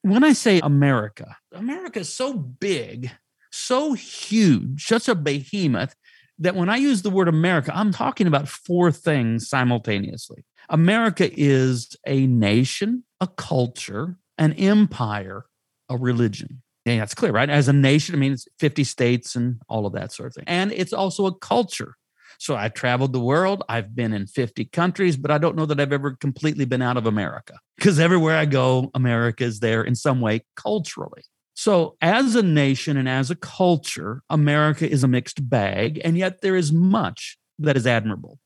When 0.02 0.24
I 0.24 0.32
say 0.32 0.60
America, 0.62 1.36
America 1.52 2.00
is 2.00 2.12
so 2.12 2.34
big, 2.34 3.10
so 3.50 3.94
huge, 3.94 4.84
such 4.84 5.08
a 5.08 5.14
behemoth 5.14 5.94
that 6.38 6.56
when 6.56 6.68
I 6.68 6.76
use 6.76 7.02
the 7.02 7.10
word 7.10 7.28
America, 7.28 7.72
I'm 7.74 7.92
talking 7.92 8.26
about 8.26 8.48
four 8.48 8.90
things 8.90 9.48
simultaneously. 9.48 10.44
America 10.68 11.30
is 11.32 11.96
a 12.06 12.26
nation, 12.26 13.04
a 13.20 13.28
culture, 13.28 14.16
an 14.38 14.52
empire, 14.54 15.46
a 15.88 15.96
religion. 15.96 16.62
Yeah, 16.84 16.98
that's 16.98 17.14
clear, 17.14 17.30
right? 17.30 17.48
As 17.48 17.68
a 17.68 17.72
nation, 17.72 18.14
I 18.14 18.18
mean, 18.18 18.32
it's 18.32 18.48
50 18.58 18.82
states 18.82 19.36
and 19.36 19.60
all 19.68 19.86
of 19.86 19.92
that 19.92 20.10
sort 20.10 20.28
of 20.28 20.34
thing. 20.34 20.44
And 20.48 20.72
it's 20.72 20.92
also 20.92 21.26
a 21.26 21.34
culture. 21.34 21.94
So 22.42 22.56
I've 22.56 22.74
traveled 22.74 23.12
the 23.12 23.20
world. 23.20 23.62
I've 23.68 23.94
been 23.94 24.12
in 24.12 24.26
50 24.26 24.64
countries, 24.64 25.16
but 25.16 25.30
I 25.30 25.38
don't 25.38 25.54
know 25.54 25.64
that 25.66 25.78
I've 25.78 25.92
ever 25.92 26.16
completely 26.16 26.64
been 26.64 26.82
out 26.82 26.96
of 26.96 27.06
America 27.06 27.54
because 27.76 28.00
everywhere 28.00 28.36
I 28.36 28.46
go, 28.46 28.90
America 28.94 29.44
is 29.44 29.60
there 29.60 29.84
in 29.84 29.94
some 29.94 30.20
way 30.20 30.44
culturally. 30.56 31.22
So, 31.54 31.96
as 32.00 32.34
a 32.34 32.42
nation 32.42 32.96
and 32.96 33.08
as 33.08 33.30
a 33.30 33.36
culture, 33.36 34.24
America 34.28 34.90
is 34.90 35.04
a 35.04 35.08
mixed 35.08 35.48
bag, 35.48 36.00
and 36.02 36.18
yet 36.18 36.40
there 36.40 36.56
is 36.56 36.72
much 36.72 37.38
that 37.60 37.76
is 37.76 37.86
admirable. 37.86 38.40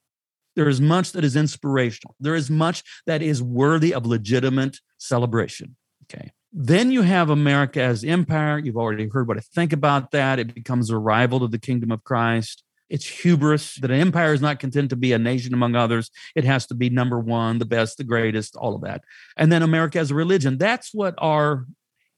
There 0.57 0.69
is 0.69 0.79
much 0.79 1.13
that 1.13 1.25
is 1.25 1.35
inspirational. 1.35 2.17
There 2.21 2.35
is 2.35 2.51
much 2.51 2.83
that 3.07 3.23
is 3.23 3.43
worthy 3.43 3.95
of 3.95 4.05
legitimate 4.05 4.77
celebration. 4.99 5.75
Okay. 6.03 6.33
Then 6.53 6.93
you 6.93 7.01
have 7.01 7.31
America 7.31 7.81
as 7.81 8.05
empire. 8.05 8.59
You've 8.59 8.77
already 8.77 9.09
heard 9.09 9.27
what 9.27 9.39
I 9.39 9.41
think 9.55 9.73
about 9.73 10.11
that. 10.11 10.39
It 10.39 10.55
becomes 10.55 10.91
a 10.91 10.99
rival 10.99 11.41
to 11.41 11.49
the 11.49 11.59
kingdom 11.59 11.91
of 11.91 12.05
Christ. 12.05 12.63
It's 12.89 13.07
hubris 13.07 13.77
that 13.77 13.91
an 13.91 14.01
empire 14.01 14.33
is 14.33 14.41
not 14.41 14.61
content 14.61 14.91
to 14.91 14.97
be 14.97 15.13
a 15.13 15.19
nation 15.19 15.53
among 15.55 15.75
others. 15.75 16.11
It 16.35 16.45
has 16.45 16.67
to 16.67 16.75
be 16.75 16.89
number 16.89 17.19
one, 17.19 17.59
the 17.59 17.65
best, 17.65 17.99
the 17.99 18.05
greatest, 18.05 18.57
all 18.57 18.75
of 18.75 18.83
that. 18.83 19.03
And 19.37 19.51
then 19.51 19.63
America 19.63 19.99
as 19.99 20.11
a 20.11 20.15
religion. 20.15 20.59
That's 20.59 20.95
what 20.95 21.15
our 21.19 21.67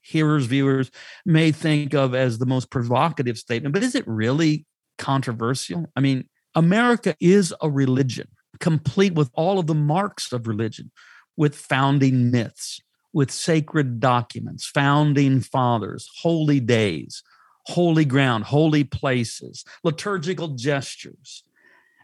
hearers, 0.01 0.45
viewers 0.45 0.91
may 1.25 1.51
think 1.51 1.93
of 1.93 2.15
as 2.15 2.37
the 2.37 2.45
most 2.45 2.69
provocative 2.69 3.37
statement. 3.37 3.73
But 3.73 3.83
is 3.83 3.95
it 3.95 4.07
really 4.07 4.65
controversial? 4.97 5.85
I 5.95 6.01
mean, 6.01 6.29
America 6.55 7.15
is 7.19 7.53
a 7.61 7.69
religion, 7.69 8.27
complete 8.59 9.13
with 9.13 9.29
all 9.33 9.59
of 9.59 9.67
the 9.67 9.75
marks 9.75 10.31
of 10.31 10.47
religion, 10.47 10.91
with 11.37 11.55
founding 11.55 12.31
myths, 12.31 12.81
with 13.13 13.31
sacred 13.31 13.99
documents, 13.99 14.67
founding 14.67 15.41
fathers, 15.41 16.09
holy 16.21 16.59
days, 16.59 17.23
holy 17.69 18.05
ground, 18.05 18.43
holy 18.45 18.83
places, 18.83 19.63
liturgical 19.83 20.49
gestures. 20.49 21.43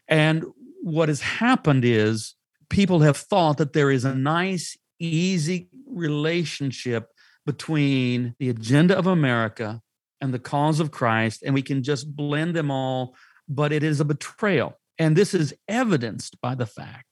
And 0.07 0.45
what 0.81 1.09
has 1.09 1.21
happened 1.21 1.83
is 1.83 2.35
people 2.69 2.99
have 2.99 3.17
thought 3.17 3.57
that 3.57 3.73
there 3.73 3.89
is 3.89 4.05
a 4.05 4.13
nice, 4.13 4.77
easy 4.99 5.69
relationship 5.87 7.09
between 7.45 8.35
the 8.39 8.49
agenda 8.49 8.97
of 8.97 9.07
America 9.07 9.81
and 10.21 10.33
the 10.33 10.39
cause 10.39 10.79
of 10.79 10.91
Christ, 10.91 11.43
and 11.43 11.53
we 11.53 11.61
can 11.61 11.83
just 11.83 12.15
blend 12.15 12.55
them 12.55 12.71
all, 12.71 13.15
but 13.47 13.71
it 13.71 13.83
is 13.83 13.99
a 13.99 14.05
betrayal. 14.05 14.79
And 14.97 15.15
this 15.15 15.33
is 15.33 15.53
evidenced 15.67 16.39
by 16.41 16.55
the 16.55 16.65
fact 16.65 17.05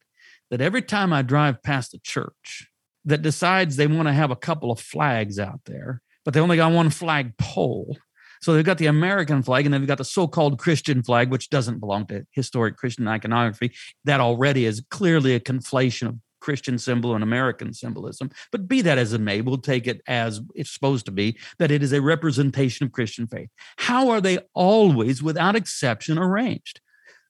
that 0.49 0.61
every 0.61 0.81
time 0.81 1.11
I 1.11 1.21
drive 1.21 1.63
past 1.63 1.93
a 1.93 1.99
church 1.99 2.69
that 3.05 3.21
decides 3.21 3.75
they 3.75 3.87
want 3.87 4.07
to 4.07 4.13
have 4.13 4.31
a 4.31 4.35
couple 4.35 4.71
of 4.71 4.79
flags 4.79 5.37
out 5.37 5.61
there, 5.65 6.01
but 6.23 6.33
they 6.33 6.39
only 6.39 6.57
got 6.57 6.71
one 6.71 6.89
flag 6.89 7.37
pole. 7.37 7.97
So 8.43 8.53
they've 8.53 8.65
got 8.65 8.77
the 8.77 8.87
American 8.87 9.41
flag 9.41 9.65
and 9.65 9.73
they've 9.73 9.87
got 9.87 9.99
the 9.99 10.03
so 10.03 10.27
called 10.27 10.59
Christian 10.59 11.01
flag, 11.01 11.31
which 11.31 11.49
doesn't 11.49 11.79
belong 11.79 12.05
to 12.07 12.27
historic 12.31 12.75
Christian 12.75 13.07
iconography. 13.07 13.71
That 14.03 14.19
already 14.19 14.65
is 14.65 14.83
clearly 14.89 15.33
a 15.33 15.39
conflation 15.39 16.09
of 16.09 16.19
Christian 16.41 16.77
symbol 16.77 17.15
and 17.15 17.23
American 17.23 17.73
symbolism. 17.73 18.29
But 18.51 18.67
be 18.67 18.81
that 18.81 18.97
as 18.97 19.13
it 19.13 19.21
may, 19.21 19.39
we'll 19.39 19.59
take 19.59 19.87
it 19.87 20.01
as 20.07 20.41
it's 20.55 20.73
supposed 20.73 21.05
to 21.05 21.11
be 21.11 21.37
that 21.57 21.71
it 21.71 21.81
is 21.81 21.93
a 21.93 22.01
representation 22.01 22.85
of 22.85 22.91
Christian 22.91 23.27
faith. 23.27 23.47
How 23.77 24.09
are 24.09 24.19
they 24.19 24.39
always, 24.53 25.23
without 25.23 25.55
exception, 25.55 26.17
arranged? 26.17 26.81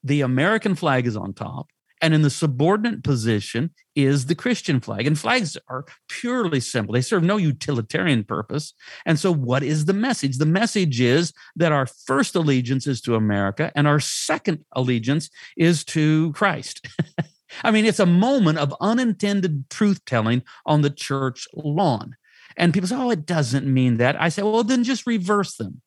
The 0.04 0.22
American 0.22 0.74
flag 0.74 1.06
is 1.06 1.16
on 1.16 1.34
top, 1.34 1.68
and 2.04 2.14
in 2.14 2.22
the 2.22 2.30
subordinate 2.30 3.02
position 3.02 3.72
is 3.96 4.26
the 4.26 4.36
Christian 4.36 4.82
flag. 4.82 5.08
And 5.08 5.18
flags 5.18 5.58
are 5.70 5.86
purely 6.10 6.60
simple, 6.60 6.94
they 6.94 7.02
serve 7.02 7.24
no 7.24 7.38
utilitarian 7.38 8.26
purpose. 8.26 8.74
And 9.06 9.18
so, 9.18 9.32
what 9.32 9.64
is 9.64 9.86
the 9.86 9.94
message? 9.94 10.38
The 10.38 10.46
message 10.46 11.00
is 11.00 11.32
that 11.56 11.72
our 11.72 11.88
first 11.88 12.36
allegiance 12.36 12.86
is 12.88 13.00
to 13.02 13.16
America, 13.16 13.72
and 13.74 13.88
our 13.88 14.02
second 14.02 14.66
allegiance 14.74 15.30
is 15.56 15.86
to 15.86 16.34
Christ. 16.34 16.86
I 17.64 17.72
mean, 17.72 17.86
it's 17.86 18.00
a 18.00 18.06
moment 18.06 18.58
of 18.58 18.76
unintended 18.82 19.70
truth 19.70 20.04
telling 20.06 20.44
on 20.66 20.82
the 20.82 20.90
church 20.90 21.48
lawn. 21.54 22.18
And 22.58 22.74
people 22.74 22.90
say, 22.90 22.98
oh, 22.98 23.12
it 23.12 23.26
doesn't 23.26 23.66
mean 23.66 23.98
that. 23.98 24.20
I 24.22 24.30
say, 24.30 24.42
well, 24.42 24.64
then 24.64 24.84
just 24.84 25.08
reverse 25.08 25.56
them 25.56 25.82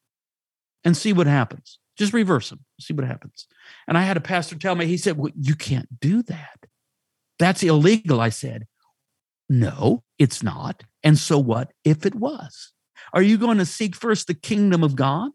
and 0.83 0.97
see 0.97 1.13
what 1.13 1.27
happens. 1.27 1.79
Just 1.97 2.13
reverse 2.13 2.51
them, 2.51 2.65
see 2.81 2.93
what 2.93 3.07
happens. 3.07 3.47
And 3.89 3.97
I 3.97 4.03
had 4.03 4.17
a 4.17 4.21
pastor 4.21 4.57
tell 4.57 4.75
me, 4.75 4.87
he 4.87 4.97
said, 4.99 5.17
well, 5.17 5.33
you 5.35 5.55
can't 5.55 6.01
do 6.01 6.23
that. 6.25 6.67
That's 7.39 7.63
illegal. 7.63 8.21
I 8.21 8.29
said, 8.29 8.67
no, 9.49 10.03
it's 10.19 10.43
not. 10.43 10.83
And 11.03 11.19
so 11.19 11.39
what 11.39 11.73
if 11.85 12.05
it 12.05 12.15
was? 12.15 12.73
Are 13.13 13.23
you 13.23 13.39
going 13.39 13.59
to 13.59 13.67
seek 13.67 13.95
first 13.95 14.27
the 14.27 14.35
kingdom 14.35 14.83
of 14.83 14.97
God 14.97 15.31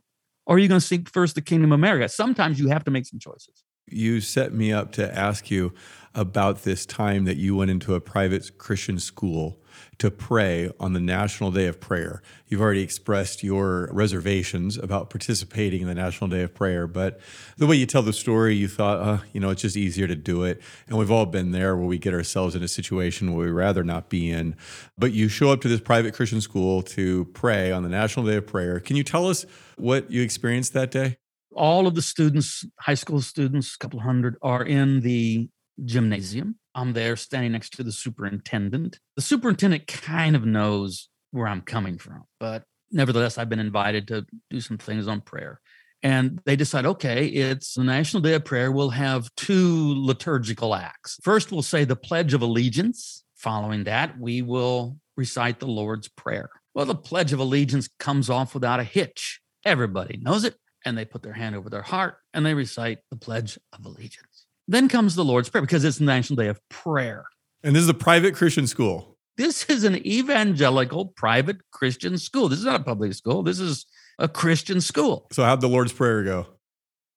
or 0.45 0.55
are 0.55 0.59
you 0.59 0.67
going 0.67 0.81
to 0.81 0.85
seek 0.85 1.09
first 1.09 1.35
the 1.35 1.41
kingdom 1.41 1.71
of 1.71 1.79
America? 1.79 2.09
Sometimes 2.09 2.59
you 2.59 2.67
have 2.69 2.83
to 2.83 2.91
make 2.91 3.05
some 3.05 3.19
choices. 3.19 3.63
You 3.91 4.21
set 4.21 4.53
me 4.53 4.71
up 4.71 4.91
to 4.93 5.17
ask 5.17 5.51
you 5.51 5.73
about 6.13 6.63
this 6.63 6.85
time 6.85 7.25
that 7.25 7.37
you 7.37 7.55
went 7.55 7.71
into 7.71 7.95
a 7.95 8.01
private 8.01 8.57
Christian 8.57 8.99
school 8.99 9.57
to 9.97 10.11
pray 10.11 10.69
on 10.79 10.93
the 10.93 10.99
National 10.99 11.51
Day 11.51 11.67
of 11.67 11.79
Prayer. 11.79 12.21
You've 12.47 12.59
already 12.59 12.81
expressed 12.81 13.43
your 13.43 13.89
reservations 13.93 14.77
about 14.77 15.09
participating 15.09 15.81
in 15.81 15.87
the 15.87 15.95
National 15.95 16.29
Day 16.29 16.41
of 16.41 16.53
Prayer, 16.53 16.87
but 16.87 17.19
the 17.57 17.67
way 17.67 17.75
you 17.75 17.85
tell 17.85 18.01
the 18.01 18.11
story, 18.11 18.55
you 18.55 18.67
thought, 18.67 18.99
uh, 18.99 19.19
you 19.31 19.39
know, 19.39 19.49
it's 19.51 19.61
just 19.61 19.77
easier 19.77 20.07
to 20.07 20.15
do 20.15 20.43
it. 20.43 20.61
And 20.87 20.97
we've 20.97 21.11
all 21.11 21.25
been 21.25 21.51
there 21.51 21.77
where 21.77 21.85
we 21.85 21.97
get 21.97 22.13
ourselves 22.13 22.55
in 22.55 22.63
a 22.63 22.67
situation 22.67 23.33
where 23.33 23.45
we'd 23.45 23.53
rather 23.53 23.83
not 23.83 24.09
be 24.09 24.29
in. 24.29 24.55
But 24.97 25.13
you 25.13 25.29
show 25.29 25.51
up 25.51 25.61
to 25.61 25.67
this 25.67 25.81
private 25.81 26.13
Christian 26.13 26.41
school 26.41 26.81
to 26.83 27.25
pray 27.25 27.71
on 27.71 27.83
the 27.83 27.89
National 27.89 28.25
Day 28.25 28.35
of 28.35 28.47
Prayer. 28.47 28.79
Can 28.79 28.95
you 28.95 29.03
tell 29.03 29.27
us 29.27 29.45
what 29.77 30.11
you 30.11 30.21
experienced 30.21 30.73
that 30.73 30.91
day? 30.91 31.17
All 31.53 31.87
of 31.87 31.95
the 31.95 32.01
students, 32.01 32.65
high 32.79 32.95
school 32.95 33.21
students, 33.21 33.75
a 33.75 33.77
couple 33.77 33.99
hundred, 33.99 34.35
are 34.41 34.63
in 34.63 35.01
the 35.01 35.49
gymnasium. 35.83 36.57
I'm 36.73 36.93
there 36.93 37.15
standing 37.15 37.51
next 37.51 37.71
to 37.73 37.83
the 37.83 37.91
superintendent. 37.91 38.99
The 39.15 39.21
superintendent 39.21 39.87
kind 39.87 40.35
of 40.35 40.45
knows 40.45 41.09
where 41.31 41.47
I'm 41.47 41.61
coming 41.61 41.97
from, 41.97 42.23
but 42.39 42.63
nevertheless, 42.91 43.37
I've 43.37 43.49
been 43.49 43.59
invited 43.59 44.07
to 44.09 44.25
do 44.49 44.61
some 44.61 44.77
things 44.77 45.07
on 45.07 45.21
prayer. 45.21 45.59
And 46.03 46.39
they 46.45 46.55
decide, 46.55 46.85
okay, 46.85 47.27
it's 47.27 47.75
the 47.75 47.83
National 47.83 48.21
Day 48.21 48.33
of 48.33 48.43
Prayer. 48.43 48.71
We'll 48.71 48.89
have 48.89 49.29
two 49.35 49.93
liturgical 50.03 50.73
acts. 50.73 51.17
First, 51.21 51.51
we'll 51.51 51.61
say 51.61 51.83
the 51.83 51.95
Pledge 51.95 52.33
of 52.33 52.41
Allegiance. 52.41 53.23
Following 53.35 53.83
that, 53.85 54.19
we 54.19 54.41
will 54.41 54.97
recite 55.15 55.59
the 55.59 55.67
Lord's 55.67 56.07
Prayer. 56.07 56.49
Well, 56.73 56.85
the 56.85 56.95
Pledge 56.95 57.33
of 57.33 57.39
Allegiance 57.39 57.87
comes 57.99 58.29
off 58.29 58.53
without 58.53 58.79
a 58.79 58.83
hitch. 58.83 59.41
Everybody 59.63 60.17
knows 60.21 60.43
it 60.43 60.55
and 60.85 60.97
they 60.97 61.05
put 61.05 61.23
their 61.23 61.33
hand 61.33 61.55
over 61.55 61.69
their 61.69 61.81
heart 61.81 62.17
and 62.33 62.45
they 62.45 62.53
recite 62.53 62.99
the 63.09 63.17
Pledge 63.17 63.57
of 63.73 63.85
Allegiance. 63.85 64.45
Then 64.67 64.87
comes 64.87 65.15
the 65.15 65.25
Lord's 65.25 65.49
Prayer 65.49 65.61
because 65.61 65.83
it's 65.83 65.97
the 65.97 66.05
National 66.05 66.37
Day 66.37 66.47
of 66.47 66.59
Prayer. 66.69 67.25
And 67.63 67.75
this 67.75 67.83
is 67.83 67.89
a 67.89 67.93
private 67.93 68.35
Christian 68.35 68.67
school. 68.67 69.17
This 69.37 69.65
is 69.65 69.83
an 69.83 70.05
evangelical 70.05 71.07
private 71.07 71.57
Christian 71.71 72.17
school. 72.17 72.49
This 72.49 72.59
is 72.59 72.65
not 72.65 72.81
a 72.81 72.83
public 72.83 73.13
school. 73.13 73.43
This 73.43 73.59
is 73.59 73.85
a 74.19 74.27
Christian 74.27 74.81
school. 74.81 75.27
So, 75.31 75.43
how'd 75.43 75.61
the 75.61 75.69
Lord's 75.69 75.93
Prayer 75.93 76.23
go? 76.23 76.47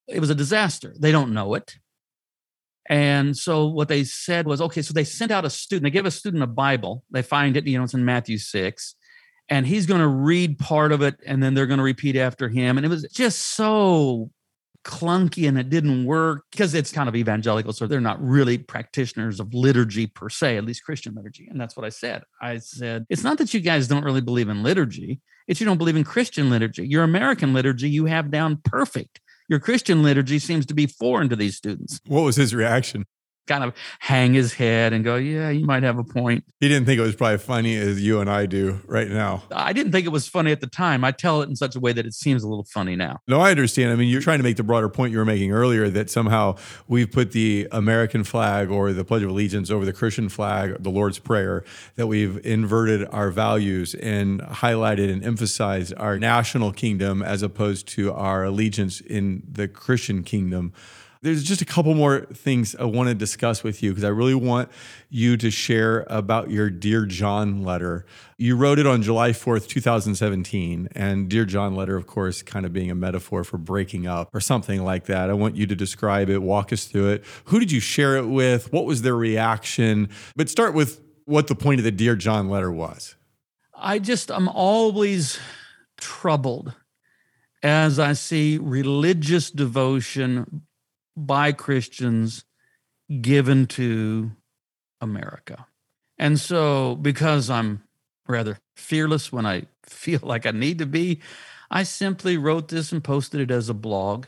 It 0.06 0.20
was 0.20 0.30
a 0.30 0.34
disaster. 0.34 0.94
They 0.98 1.12
don't 1.12 1.32
know 1.32 1.54
it. 1.54 1.76
And 2.88 3.36
so, 3.36 3.66
what 3.66 3.88
they 3.88 4.04
said 4.04 4.46
was 4.46 4.60
okay, 4.60 4.82
so 4.82 4.92
they 4.92 5.04
sent 5.04 5.30
out 5.30 5.44
a 5.44 5.50
student, 5.50 5.84
they 5.84 5.90
gave 5.90 6.06
a 6.06 6.10
student 6.10 6.42
a 6.42 6.46
Bible. 6.46 7.04
They 7.10 7.22
find 7.22 7.56
it, 7.56 7.66
you 7.66 7.78
know, 7.78 7.84
it's 7.84 7.94
in 7.94 8.04
Matthew 8.04 8.38
6 8.38 8.94
and 9.48 9.66
he's 9.66 9.86
going 9.86 10.00
to 10.00 10.08
read 10.08 10.58
part 10.58 10.92
of 10.92 11.02
it 11.02 11.16
and 11.26 11.42
then 11.42 11.54
they're 11.54 11.66
going 11.66 11.78
to 11.78 11.84
repeat 11.84 12.16
after 12.16 12.48
him. 12.48 12.76
And 12.76 12.86
it 12.86 12.88
was 12.88 13.02
just 13.12 13.40
so 13.54 14.30
clunky 14.84 15.48
and 15.48 15.58
it 15.58 15.70
didn't 15.70 16.04
work 16.04 16.44
because 16.50 16.74
it's 16.74 16.92
kind 16.92 17.08
of 17.08 17.16
evangelical 17.16 17.72
so 17.72 17.86
they're 17.86 18.02
not 18.02 18.22
really 18.22 18.58
practitioners 18.58 19.40
of 19.40 19.54
liturgy 19.54 20.06
per 20.06 20.28
se 20.28 20.58
at 20.58 20.64
least 20.66 20.84
christian 20.84 21.14
liturgy 21.14 21.48
and 21.50 21.58
that's 21.58 21.74
what 21.74 21.86
i 21.86 21.88
said. 21.88 22.22
I 22.42 22.58
said 22.58 23.06
it's 23.08 23.24
not 23.24 23.38
that 23.38 23.54
you 23.54 23.60
guys 23.60 23.88
don't 23.88 24.04
really 24.04 24.20
believe 24.20 24.50
in 24.50 24.62
liturgy 24.62 25.22
it's 25.48 25.58
you 25.58 25.64
don't 25.64 25.78
believe 25.78 25.96
in 25.96 26.04
christian 26.04 26.50
liturgy. 26.50 26.86
Your 26.86 27.02
american 27.02 27.54
liturgy 27.54 27.88
you 27.88 28.04
have 28.06 28.30
down 28.30 28.58
perfect. 28.62 29.20
Your 29.48 29.58
christian 29.58 30.02
liturgy 30.02 30.38
seems 30.38 30.66
to 30.66 30.74
be 30.74 30.86
foreign 30.86 31.30
to 31.30 31.36
these 31.36 31.56
students. 31.56 32.00
What 32.06 32.20
was 32.20 32.36
his 32.36 32.54
reaction 32.54 33.06
kind 33.46 33.64
of 33.64 33.74
hang 33.98 34.34
his 34.34 34.52
head 34.54 34.92
and 34.92 35.04
go, 35.04 35.16
Yeah, 35.16 35.50
you 35.50 35.66
might 35.66 35.82
have 35.82 35.98
a 35.98 36.04
point. 36.04 36.44
He 36.60 36.68
didn't 36.68 36.86
think 36.86 36.98
it 36.98 37.02
was 37.02 37.14
probably 37.14 37.38
funny 37.38 37.76
as 37.76 38.02
you 38.02 38.20
and 38.20 38.30
I 38.30 38.46
do 38.46 38.80
right 38.86 39.08
now. 39.08 39.44
I 39.52 39.72
didn't 39.72 39.92
think 39.92 40.06
it 40.06 40.10
was 40.10 40.28
funny 40.28 40.52
at 40.52 40.60
the 40.60 40.66
time. 40.66 41.04
I 41.04 41.10
tell 41.10 41.42
it 41.42 41.48
in 41.48 41.56
such 41.56 41.76
a 41.76 41.80
way 41.80 41.92
that 41.92 42.06
it 42.06 42.14
seems 42.14 42.42
a 42.42 42.48
little 42.48 42.64
funny 42.64 42.96
now. 42.96 43.20
No, 43.28 43.40
I 43.40 43.50
understand. 43.50 43.92
I 43.92 43.96
mean, 43.96 44.08
you're 44.08 44.20
trying 44.20 44.38
to 44.38 44.44
make 44.44 44.56
the 44.56 44.62
broader 44.62 44.88
point 44.88 45.12
you 45.12 45.18
were 45.18 45.24
making 45.24 45.52
earlier 45.52 45.88
that 45.90 46.10
somehow 46.10 46.56
we've 46.88 47.10
put 47.10 47.32
the 47.32 47.68
American 47.70 48.24
flag 48.24 48.70
or 48.70 48.92
the 48.92 49.04
Pledge 49.04 49.22
of 49.22 49.30
Allegiance 49.30 49.70
over 49.70 49.84
the 49.84 49.92
Christian 49.92 50.28
flag, 50.28 50.82
the 50.82 50.90
Lord's 50.90 51.18
Prayer, 51.18 51.64
that 51.96 52.06
we've 52.06 52.44
inverted 52.44 53.06
our 53.10 53.30
values 53.30 53.94
and 53.94 54.40
highlighted 54.40 55.12
and 55.12 55.24
emphasized 55.24 55.92
our 55.96 56.18
national 56.18 56.72
kingdom 56.72 57.22
as 57.22 57.42
opposed 57.42 57.86
to 57.88 58.12
our 58.12 58.44
allegiance 58.44 59.00
in 59.00 59.42
the 59.50 59.68
Christian 59.68 60.22
kingdom 60.22 60.72
there's 61.24 61.42
just 61.42 61.62
a 61.62 61.64
couple 61.64 61.94
more 61.94 62.26
things 62.34 62.76
I 62.76 62.84
want 62.84 63.08
to 63.08 63.14
discuss 63.14 63.64
with 63.64 63.82
you 63.82 63.92
because 63.92 64.04
I 64.04 64.08
really 64.08 64.34
want 64.34 64.68
you 65.08 65.38
to 65.38 65.50
share 65.50 66.04
about 66.10 66.50
your 66.50 66.68
Dear 66.68 67.06
John 67.06 67.64
letter. 67.64 68.04
You 68.36 68.56
wrote 68.56 68.78
it 68.78 68.86
on 68.86 69.00
July 69.00 69.30
4th, 69.30 69.66
2017. 69.66 70.90
And 70.92 71.30
Dear 71.30 71.46
John 71.46 71.74
letter, 71.74 71.96
of 71.96 72.06
course, 72.06 72.42
kind 72.42 72.66
of 72.66 72.74
being 72.74 72.90
a 72.90 72.94
metaphor 72.94 73.42
for 73.42 73.56
breaking 73.56 74.06
up 74.06 74.28
or 74.34 74.40
something 74.40 74.84
like 74.84 75.06
that. 75.06 75.30
I 75.30 75.32
want 75.32 75.56
you 75.56 75.66
to 75.66 75.74
describe 75.74 76.28
it, 76.28 76.42
walk 76.42 76.74
us 76.74 76.84
through 76.84 77.08
it. 77.12 77.24
Who 77.46 77.58
did 77.58 77.72
you 77.72 77.80
share 77.80 78.16
it 78.18 78.26
with? 78.26 78.70
What 78.70 78.84
was 78.84 79.00
their 79.00 79.16
reaction? 79.16 80.10
But 80.36 80.50
start 80.50 80.74
with 80.74 81.00
what 81.24 81.46
the 81.46 81.54
point 81.54 81.80
of 81.80 81.84
the 81.84 81.90
Dear 81.90 82.16
John 82.16 82.50
letter 82.50 82.70
was. 82.70 83.16
I 83.74 83.98
just, 83.98 84.30
I'm 84.30 84.48
always 84.48 85.40
troubled 85.96 86.74
as 87.62 87.98
I 87.98 88.12
see 88.12 88.58
religious 88.58 89.50
devotion 89.50 90.66
by 91.16 91.52
Christians 91.52 92.44
given 93.20 93.66
to 93.66 94.32
America. 95.00 95.66
And 96.18 96.38
so, 96.38 96.96
because 96.96 97.50
I'm 97.50 97.82
rather 98.26 98.58
fearless 98.76 99.32
when 99.32 99.46
I 99.46 99.64
feel 99.84 100.20
like 100.22 100.46
I 100.46 100.50
need 100.50 100.78
to 100.78 100.86
be, 100.86 101.20
I 101.70 101.82
simply 101.82 102.36
wrote 102.36 102.68
this 102.68 102.92
and 102.92 103.02
posted 103.02 103.40
it 103.40 103.50
as 103.50 103.68
a 103.68 103.74
blog. 103.74 104.26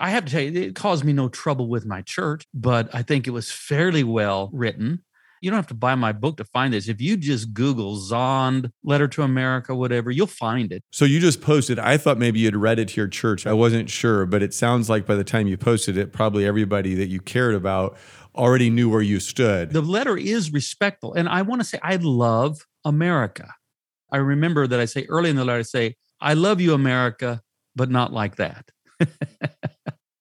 I 0.00 0.10
have 0.10 0.24
to 0.24 0.32
tell 0.32 0.42
you, 0.42 0.60
it 0.60 0.74
caused 0.74 1.04
me 1.04 1.12
no 1.12 1.28
trouble 1.28 1.68
with 1.68 1.84
my 1.84 2.00
church, 2.02 2.46
but 2.54 2.94
I 2.94 3.02
think 3.02 3.26
it 3.26 3.32
was 3.32 3.52
fairly 3.52 4.04
well 4.04 4.48
written 4.52 5.02
you 5.42 5.50
don't 5.50 5.58
have 5.58 5.66
to 5.66 5.74
buy 5.74 5.96
my 5.96 6.12
book 6.12 6.36
to 6.36 6.44
find 6.44 6.72
this. 6.72 6.88
If 6.88 7.00
you 7.00 7.16
just 7.16 7.52
Google 7.52 7.96
Zahnd, 7.96 8.70
Letter 8.84 9.08
to 9.08 9.22
America, 9.22 9.74
whatever, 9.74 10.12
you'll 10.12 10.28
find 10.28 10.72
it. 10.72 10.84
So 10.92 11.04
you 11.04 11.18
just 11.18 11.42
posted. 11.42 11.80
I 11.80 11.96
thought 11.96 12.16
maybe 12.16 12.38
you'd 12.38 12.54
read 12.54 12.78
it 12.78 12.88
to 12.90 13.00
your 13.00 13.08
church. 13.08 13.44
I 13.44 13.52
wasn't 13.52 13.90
sure, 13.90 14.24
but 14.24 14.40
it 14.40 14.54
sounds 14.54 14.88
like 14.88 15.04
by 15.04 15.16
the 15.16 15.24
time 15.24 15.48
you 15.48 15.56
posted 15.56 15.96
it, 15.96 16.12
probably 16.12 16.46
everybody 16.46 16.94
that 16.94 17.08
you 17.08 17.20
cared 17.20 17.56
about 17.56 17.96
already 18.36 18.70
knew 18.70 18.88
where 18.88 19.02
you 19.02 19.18
stood. 19.18 19.72
The 19.72 19.82
letter 19.82 20.16
is 20.16 20.52
respectful. 20.52 21.12
And 21.12 21.28
I 21.28 21.42
want 21.42 21.60
to 21.60 21.64
say, 21.66 21.80
I 21.82 21.96
love 21.96 22.64
America. 22.84 23.52
I 24.12 24.18
remember 24.18 24.68
that 24.68 24.78
I 24.78 24.84
say 24.84 25.06
early 25.08 25.28
in 25.28 25.36
the 25.36 25.44
letter, 25.44 25.58
I 25.58 25.62
say, 25.62 25.96
I 26.20 26.34
love 26.34 26.60
you, 26.60 26.72
America, 26.72 27.42
but 27.74 27.90
not 27.90 28.12
like 28.12 28.36
that. 28.36 28.70
I 29.00 29.06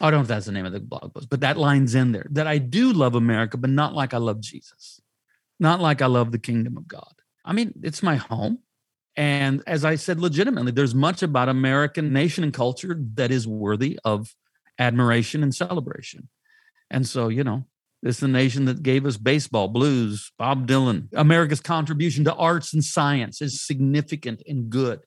don't 0.10 0.14
know 0.14 0.22
if 0.22 0.28
that's 0.28 0.48
the 0.48 0.52
name 0.52 0.66
of 0.66 0.72
the 0.72 0.80
blog 0.80 1.14
post, 1.14 1.30
but 1.30 1.42
that 1.42 1.58
line's 1.58 1.94
in 1.94 2.12
there 2.12 2.26
that 2.32 2.48
I 2.48 2.58
do 2.58 2.92
love 2.92 3.14
America, 3.14 3.58
but 3.58 3.70
not 3.70 3.94
like 3.94 4.16
I 4.16 4.18
love 4.18 4.42
Jesus 4.42 5.00
not 5.62 5.80
like 5.80 6.01
I 6.01 6.07
love 6.07 6.32
the 6.32 6.39
kingdom 6.39 6.76
of 6.76 6.88
God. 6.88 7.14
I 7.45 7.53
mean, 7.53 7.74
it's 7.84 8.03
my 8.03 8.16
home. 8.16 8.59
And 9.16 9.62
as 9.68 9.86
I 9.86 9.95
said, 9.95 10.20
legitimately, 10.20 10.72
there's 10.72 10.95
much 10.95 11.22
about 11.22 11.49
American 11.49 12.12
nation 12.12 12.43
and 12.43 12.53
culture 12.53 12.97
that 13.16 13.32
is 13.32 13.47
worthy 13.47 13.99
of 14.03 14.34
admiration 14.80 15.43
and 15.43 15.53
celebration. 15.53 16.30
And 16.89 17.07
so, 17.07 17.28
you 17.28 17.43
know, 17.43 17.66
is 18.03 18.20
the 18.20 18.28
nation 18.28 18.66
that 18.66 18.82
gave 18.82 19.05
us 19.05 19.18
baseball, 19.18 19.68
blues, 19.68 20.32
Bob 20.38 20.68
Dylan. 20.68 21.07
America's 21.14 21.62
contribution 21.62 22.24
to 22.26 22.34
arts 22.34 22.74
and 22.74 22.84
science 22.84 23.41
is 23.41 23.66
significant 23.66 24.41
and 24.47 24.70
good. 24.70 25.01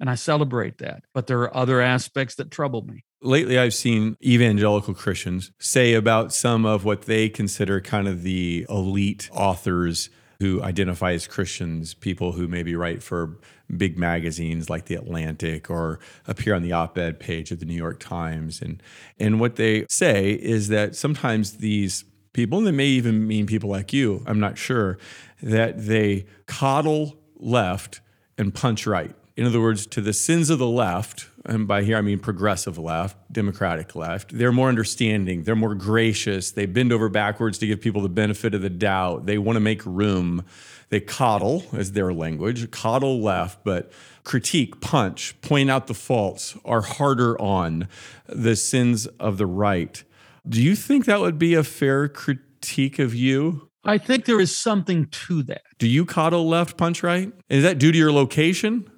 And 0.00 0.08
I 0.08 0.14
celebrate 0.14 0.78
that. 0.78 1.02
But 1.12 1.26
there 1.26 1.40
are 1.40 1.56
other 1.56 1.80
aspects 1.80 2.36
that 2.36 2.50
trouble 2.50 2.82
me. 2.82 3.04
Lately, 3.20 3.58
I've 3.58 3.74
seen 3.74 4.16
evangelical 4.24 4.94
Christians 4.94 5.50
say 5.58 5.94
about 5.94 6.32
some 6.32 6.64
of 6.64 6.84
what 6.84 7.02
they 7.02 7.28
consider 7.28 7.80
kind 7.80 8.06
of 8.06 8.22
the 8.22 8.64
elite 8.68 9.28
authors 9.32 10.08
who 10.38 10.62
identify 10.62 11.12
as 11.12 11.26
Christians, 11.26 11.94
people 11.94 12.32
who 12.32 12.46
maybe 12.46 12.76
write 12.76 13.02
for 13.02 13.36
big 13.76 13.98
magazines 13.98 14.70
like 14.70 14.84
The 14.84 14.94
Atlantic 14.94 15.68
or 15.68 15.98
appear 16.28 16.54
on 16.54 16.62
the 16.62 16.70
op 16.70 16.96
ed 16.96 17.18
page 17.18 17.50
of 17.50 17.58
the 17.58 17.66
New 17.66 17.74
York 17.74 17.98
Times. 17.98 18.62
And, 18.62 18.80
and 19.18 19.40
what 19.40 19.56
they 19.56 19.86
say 19.88 20.30
is 20.30 20.68
that 20.68 20.94
sometimes 20.94 21.56
these 21.56 22.04
people, 22.32 22.58
and 22.58 22.66
they 22.68 22.72
may 22.72 22.86
even 22.86 23.26
mean 23.26 23.46
people 23.46 23.68
like 23.68 23.92
you, 23.92 24.22
I'm 24.26 24.38
not 24.38 24.58
sure, 24.58 24.96
that 25.42 25.86
they 25.86 26.26
coddle 26.46 27.18
left 27.36 28.00
and 28.36 28.54
punch 28.54 28.86
right. 28.86 29.16
In 29.36 29.44
other 29.44 29.60
words, 29.60 29.88
to 29.88 30.00
the 30.00 30.12
sins 30.12 30.50
of 30.50 30.60
the 30.60 30.68
left, 30.68 31.28
and 31.48 31.66
by 31.66 31.82
here 31.82 31.96
I 31.96 32.02
mean 32.02 32.18
progressive 32.18 32.78
left, 32.78 33.16
democratic 33.32 33.96
left, 33.96 34.36
they're 34.36 34.52
more 34.52 34.68
understanding, 34.68 35.42
they're 35.42 35.56
more 35.56 35.74
gracious, 35.74 36.52
they 36.52 36.66
bend 36.66 36.92
over 36.92 37.08
backwards 37.08 37.58
to 37.58 37.66
give 37.66 37.80
people 37.80 38.02
the 38.02 38.08
benefit 38.08 38.54
of 38.54 38.62
the 38.62 38.70
doubt, 38.70 39.26
they 39.26 39.38
want 39.38 39.56
to 39.56 39.60
make 39.60 39.84
room. 39.84 40.44
They 40.90 41.00
coddle, 41.00 41.64
as 41.74 41.92
their 41.92 42.14
language, 42.14 42.70
coddle 42.70 43.20
left, 43.20 43.62
but 43.62 43.92
critique, 44.24 44.80
punch, 44.80 45.38
point 45.42 45.70
out 45.70 45.86
the 45.86 45.94
faults, 45.94 46.56
are 46.64 46.80
harder 46.80 47.38
on 47.40 47.88
the 48.26 48.56
sins 48.56 49.06
of 49.06 49.36
the 49.36 49.46
right. 49.46 50.02
Do 50.48 50.62
you 50.62 50.74
think 50.74 51.04
that 51.04 51.20
would 51.20 51.38
be 51.38 51.54
a 51.54 51.62
fair 51.62 52.08
critique 52.08 52.98
of 52.98 53.14
you? 53.14 53.68
I 53.84 53.98
think 53.98 54.24
there 54.24 54.40
is 54.40 54.56
something 54.56 55.06
to 55.06 55.42
that. 55.44 55.62
Do 55.78 55.86
you 55.86 56.06
coddle 56.06 56.48
left, 56.48 56.78
punch 56.78 57.02
right? 57.02 57.32
Is 57.50 57.62
that 57.64 57.78
due 57.78 57.92
to 57.92 57.98
your 57.98 58.12
location? 58.12 58.90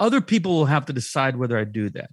Other 0.00 0.22
people 0.22 0.52
will 0.52 0.66
have 0.66 0.86
to 0.86 0.94
decide 0.94 1.36
whether 1.36 1.58
I 1.58 1.64
do 1.64 1.90
that. 1.90 2.10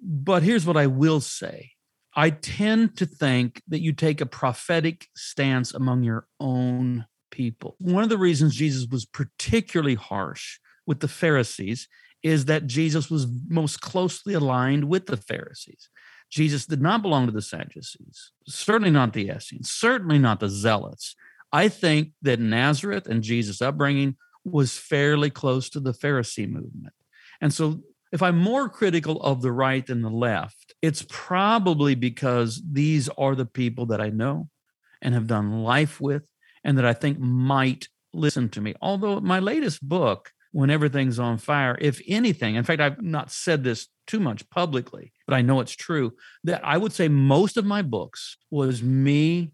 But 0.00 0.42
here's 0.42 0.66
what 0.66 0.76
I 0.76 0.86
will 0.86 1.20
say 1.20 1.72
I 2.14 2.30
tend 2.30 2.96
to 2.98 3.06
think 3.06 3.62
that 3.66 3.80
you 3.80 3.92
take 3.92 4.20
a 4.20 4.26
prophetic 4.26 5.08
stance 5.16 5.72
among 5.74 6.04
your 6.04 6.26
own 6.38 7.06
people. 7.30 7.76
One 7.78 8.04
of 8.04 8.10
the 8.10 8.18
reasons 8.18 8.54
Jesus 8.54 8.86
was 8.88 9.06
particularly 9.06 9.96
harsh 9.96 10.58
with 10.86 11.00
the 11.00 11.08
Pharisees 11.08 11.88
is 12.22 12.44
that 12.44 12.66
Jesus 12.66 13.10
was 13.10 13.26
most 13.48 13.80
closely 13.80 14.34
aligned 14.34 14.84
with 14.84 15.06
the 15.06 15.16
Pharisees. 15.16 15.88
Jesus 16.30 16.66
did 16.66 16.82
not 16.82 17.02
belong 17.02 17.26
to 17.26 17.32
the 17.32 17.42
Sadducees, 17.42 18.32
certainly 18.46 18.90
not 18.90 19.12
the 19.12 19.28
Essenes, 19.28 19.70
certainly 19.70 20.18
not 20.18 20.40
the 20.40 20.48
Zealots. 20.48 21.16
I 21.52 21.68
think 21.68 22.12
that 22.22 22.40
Nazareth 22.40 23.06
and 23.06 23.22
Jesus' 23.22 23.62
upbringing 23.62 24.16
was 24.44 24.76
fairly 24.76 25.30
close 25.30 25.70
to 25.70 25.80
the 25.80 25.92
Pharisee 25.92 26.48
movement. 26.48 26.92
And 27.40 27.52
so, 27.52 27.80
if 28.12 28.22
I'm 28.22 28.38
more 28.38 28.68
critical 28.68 29.20
of 29.22 29.42
the 29.42 29.50
right 29.50 29.84
than 29.84 30.02
the 30.02 30.08
left, 30.08 30.72
it's 30.80 31.04
probably 31.08 31.96
because 31.96 32.62
these 32.64 33.08
are 33.18 33.34
the 33.34 33.44
people 33.44 33.86
that 33.86 34.00
I 34.00 34.10
know 34.10 34.48
and 35.02 35.14
have 35.14 35.26
done 35.26 35.64
life 35.64 36.00
with 36.00 36.22
and 36.62 36.78
that 36.78 36.84
I 36.84 36.92
think 36.92 37.18
might 37.18 37.88
listen 38.12 38.48
to 38.50 38.60
me. 38.60 38.74
Although, 38.80 39.20
my 39.20 39.40
latest 39.40 39.86
book, 39.86 40.30
When 40.52 40.70
Everything's 40.70 41.18
on 41.18 41.38
Fire, 41.38 41.76
if 41.80 42.00
anything, 42.06 42.54
in 42.54 42.62
fact, 42.62 42.80
I've 42.80 43.02
not 43.02 43.32
said 43.32 43.64
this 43.64 43.88
too 44.06 44.20
much 44.20 44.48
publicly, 44.48 45.12
but 45.26 45.34
I 45.34 45.42
know 45.42 45.60
it's 45.60 45.74
true 45.74 46.12
that 46.44 46.64
I 46.64 46.76
would 46.78 46.92
say 46.92 47.08
most 47.08 47.56
of 47.56 47.64
my 47.64 47.82
books 47.82 48.36
was 48.50 48.80
me 48.80 49.52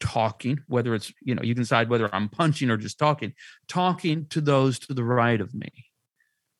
talking, 0.00 0.60
whether 0.66 0.94
it's, 0.94 1.10
you 1.22 1.34
know, 1.34 1.42
you 1.42 1.54
can 1.54 1.62
decide 1.62 1.88
whether 1.88 2.14
I'm 2.14 2.28
punching 2.28 2.68
or 2.68 2.76
just 2.76 2.98
talking, 2.98 3.32
talking 3.66 4.26
to 4.28 4.42
those 4.42 4.78
to 4.80 4.92
the 4.92 5.04
right 5.04 5.40
of 5.40 5.54
me 5.54 5.70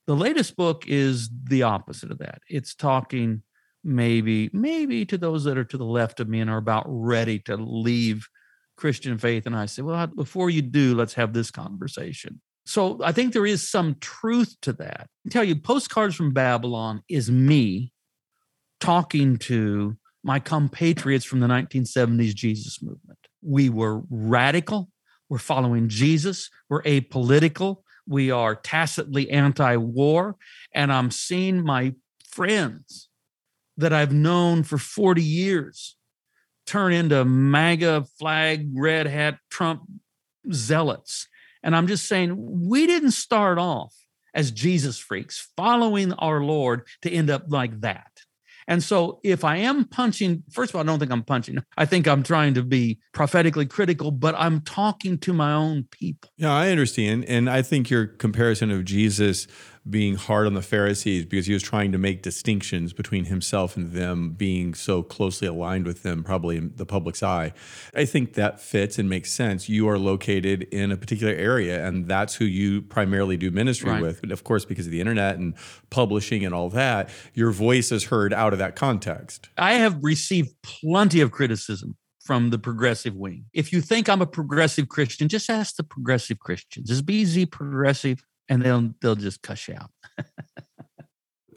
the 0.06 0.16
latest 0.16 0.56
book 0.56 0.84
is 0.86 1.30
the 1.44 1.62
opposite 1.62 2.10
of 2.10 2.18
that. 2.18 2.40
It's 2.48 2.74
talking 2.74 3.42
maybe 3.82 4.50
maybe 4.52 5.04
to 5.04 5.18
those 5.18 5.44
that 5.44 5.58
are 5.58 5.64
to 5.64 5.76
the 5.76 5.84
left 5.84 6.20
of 6.20 6.28
me 6.28 6.40
and 6.40 6.50
are 6.50 6.58
about 6.58 6.84
ready 6.86 7.38
to 7.38 7.56
leave 7.56 8.26
Christian 8.76 9.18
faith 9.18 9.46
and 9.46 9.54
I 9.54 9.66
say, 9.66 9.82
"Well, 9.82 10.06
before 10.06 10.50
you 10.50 10.62
do, 10.62 10.94
let's 10.94 11.14
have 11.14 11.32
this 11.32 11.50
conversation." 11.50 12.40
So, 12.66 12.98
I 13.02 13.12
think 13.12 13.32
there 13.32 13.46
is 13.46 13.70
some 13.70 13.96
truth 14.00 14.56
to 14.62 14.72
that. 14.74 15.08
I 15.26 15.30
tell 15.30 15.44
you, 15.44 15.54
Postcards 15.54 16.14
from 16.14 16.32
Babylon 16.32 17.02
is 17.10 17.30
me 17.30 17.92
talking 18.80 19.36
to 19.36 19.96
my 20.22 20.38
compatriots 20.38 21.26
from 21.26 21.40
the 21.40 21.46
1970s 21.46 22.34
Jesus 22.34 22.82
movement. 22.82 23.18
We 23.42 23.68
were 23.68 24.02
radical, 24.08 24.88
we're 25.28 25.38
following 25.38 25.88
Jesus, 25.88 26.48
we're 26.70 26.82
apolitical, 26.82 27.82
we 28.06 28.30
are 28.30 28.54
tacitly 28.54 29.30
anti 29.30 29.76
war. 29.76 30.36
And 30.74 30.92
I'm 30.92 31.10
seeing 31.10 31.64
my 31.64 31.94
friends 32.28 33.08
that 33.76 33.92
I've 33.92 34.12
known 34.12 34.62
for 34.62 34.78
40 34.78 35.22
years 35.22 35.96
turn 36.66 36.92
into 36.92 37.24
MAGA 37.24 38.06
flag, 38.18 38.68
red 38.74 39.06
hat, 39.06 39.38
Trump 39.50 39.82
zealots. 40.52 41.28
And 41.62 41.74
I'm 41.74 41.86
just 41.86 42.06
saying, 42.06 42.34
we 42.68 42.86
didn't 42.86 43.12
start 43.12 43.58
off 43.58 43.94
as 44.34 44.50
Jesus 44.50 44.98
freaks, 44.98 45.50
following 45.56 46.12
our 46.14 46.42
Lord 46.42 46.86
to 47.02 47.10
end 47.10 47.30
up 47.30 47.44
like 47.48 47.80
that. 47.82 48.10
And 48.66 48.82
so 48.82 49.20
if 49.22 49.44
I 49.44 49.56
am 49.58 49.84
punching, 49.84 50.42
first 50.50 50.70
of 50.70 50.76
all, 50.76 50.82
I 50.82 50.84
don't 50.84 50.98
think 50.98 51.10
I'm 51.10 51.22
punching. 51.22 51.58
I 51.76 51.84
think 51.84 52.06
I'm 52.06 52.22
trying 52.22 52.54
to 52.54 52.62
be 52.62 52.98
prophetically 53.12 53.66
critical, 53.66 54.10
but 54.10 54.34
I'm 54.36 54.60
talking 54.62 55.18
to 55.18 55.32
my 55.32 55.52
own 55.52 55.86
people. 55.90 56.30
Yeah, 56.36 56.52
I 56.52 56.70
understand. 56.70 57.24
And 57.26 57.48
I 57.50 57.62
think 57.62 57.90
your 57.90 58.06
comparison 58.06 58.70
of 58.70 58.84
Jesus 58.84 59.46
being 59.88 60.14
hard 60.14 60.46
on 60.46 60.54
the 60.54 60.62
Pharisees 60.62 61.26
because 61.26 61.46
he 61.46 61.52
was 61.52 61.62
trying 61.62 61.92
to 61.92 61.98
make 61.98 62.22
distinctions 62.22 62.92
between 62.92 63.26
himself 63.26 63.76
and 63.76 63.92
them 63.92 64.30
being 64.30 64.72
so 64.72 65.02
closely 65.02 65.46
aligned 65.46 65.86
with 65.86 66.02
them, 66.02 66.24
probably 66.24 66.56
in 66.56 66.72
the 66.76 66.86
public's 66.86 67.22
eye. 67.22 67.52
I 67.94 68.06
think 68.06 68.34
that 68.34 68.60
fits 68.60 68.98
and 68.98 69.10
makes 69.10 69.30
sense. 69.30 69.68
You 69.68 69.88
are 69.88 69.98
located 69.98 70.62
in 70.64 70.90
a 70.90 70.96
particular 70.96 71.34
area, 71.34 71.86
and 71.86 72.08
that's 72.08 72.36
who 72.36 72.46
you 72.46 72.80
primarily 72.80 73.36
do 73.36 73.50
ministry 73.50 73.90
right. 73.90 74.02
with. 74.02 74.22
But 74.22 74.32
of 74.32 74.42
course, 74.42 74.64
because 74.64 74.86
of 74.86 74.92
the 74.92 75.00
internet 75.00 75.36
and 75.36 75.54
publishing 75.90 76.44
and 76.44 76.54
all 76.54 76.70
that, 76.70 77.10
your 77.34 77.50
voice 77.50 77.92
is 77.92 78.04
heard 78.04 78.32
out 78.32 78.54
of 78.54 78.58
that 78.58 78.76
context. 78.76 79.50
I 79.58 79.74
have 79.74 79.98
received 80.02 80.54
plenty 80.62 81.20
of 81.20 81.30
criticism 81.30 81.96
from 82.24 82.48
the 82.48 82.58
progressive 82.58 83.14
wing. 83.14 83.44
If 83.52 83.70
you 83.70 83.82
think 83.82 84.08
I'm 84.08 84.22
a 84.22 84.26
progressive 84.26 84.88
Christian, 84.88 85.28
just 85.28 85.50
ask 85.50 85.76
the 85.76 85.84
progressive 85.84 86.38
Christians. 86.38 86.90
Is 86.90 87.02
BZ 87.02 87.50
progressive? 87.50 88.24
And 88.48 88.62
they'll 88.62 88.94
they'll 89.00 89.14
just 89.14 89.42
cuss 89.42 89.68
you 89.68 89.74
out. 89.74 89.90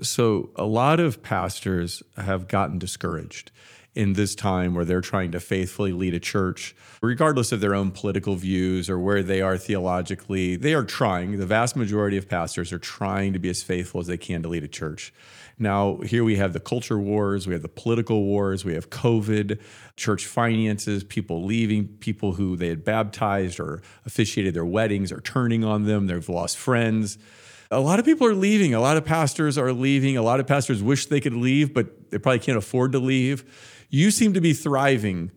so 0.01 0.51
a 0.55 0.65
lot 0.65 0.99
of 0.99 1.23
pastors 1.23 2.03
have 2.15 2.47
gotten 2.47 2.79
discouraged 2.79 3.51
in 3.97 4.13
this 4.13 4.35
time 4.35 4.75
where 4.75 4.85
they're 4.85 5.01
trying 5.01 5.31
to 5.31 5.39
faithfully 5.39 5.91
lead 5.91 6.13
a 6.13 6.19
church, 6.19 6.75
regardless 7.01 7.51
of 7.51 7.61
their 7.61 7.73
own 7.73 7.89
political 7.89 8.35
views 8.35 8.91
or 8.91 8.99
where 8.99 9.23
they 9.23 9.41
are 9.41 9.57
theologically. 9.57 10.55
They 10.55 10.75
are 10.75 10.83
trying, 10.83 11.39
the 11.39 11.47
vast 11.47 11.75
majority 11.75 12.15
of 12.15 12.29
pastors 12.29 12.71
are 12.71 12.77
trying 12.77 13.33
to 13.33 13.39
be 13.39 13.49
as 13.49 13.63
faithful 13.63 13.99
as 13.99 14.05
they 14.05 14.17
can 14.17 14.43
to 14.43 14.49
lead 14.49 14.63
a 14.63 14.67
church. 14.67 15.11
Now, 15.59 15.97
here 15.97 16.23
we 16.23 16.35
have 16.35 16.53
the 16.53 16.59
culture 16.59 16.99
wars, 16.99 17.47
we 17.47 17.53
have 17.53 17.63
the 17.63 17.67
political 17.67 18.23
wars, 18.23 18.63
we 18.63 18.75
have 18.75 18.91
COVID, 18.91 19.59
church 19.95 20.27
finances, 20.27 21.03
people 21.03 21.43
leaving, 21.43 21.87
people 21.99 22.33
who 22.33 22.55
they 22.55 22.67
had 22.67 22.83
baptized 22.83 23.59
or 23.59 23.81
officiated 24.05 24.53
their 24.53 24.65
weddings 24.65 25.11
are 25.11 25.21
turning 25.21 25.63
on 25.63 25.85
them, 25.85 26.05
they've 26.05 26.29
lost 26.29 26.57
friends. 26.57 27.17
A 27.71 27.79
lot 27.79 27.99
of 27.99 28.05
people 28.05 28.27
are 28.27 28.35
leaving. 28.35 28.73
A 28.73 28.79
lot 28.79 28.97
of 28.97 29.03
pastors 29.03 29.57
are 29.57 29.73
leaving. 29.73 30.15
A 30.15 30.21
lot 30.21 30.39
of 30.39 30.47
pastors 30.47 30.81
wish 30.81 31.07
they 31.07 31.19
could 31.19 31.33
leave, 31.33 31.73
but 31.73 32.11
they 32.11 32.17
probably 32.17 32.39
can't 32.39 32.57
afford 32.57 32.93
to 32.93 32.99
leave. 32.99 33.43
You 33.89 34.11
seem 34.11 34.33
to 34.33 34.41
be 34.41 34.53
thriving. 34.53 35.31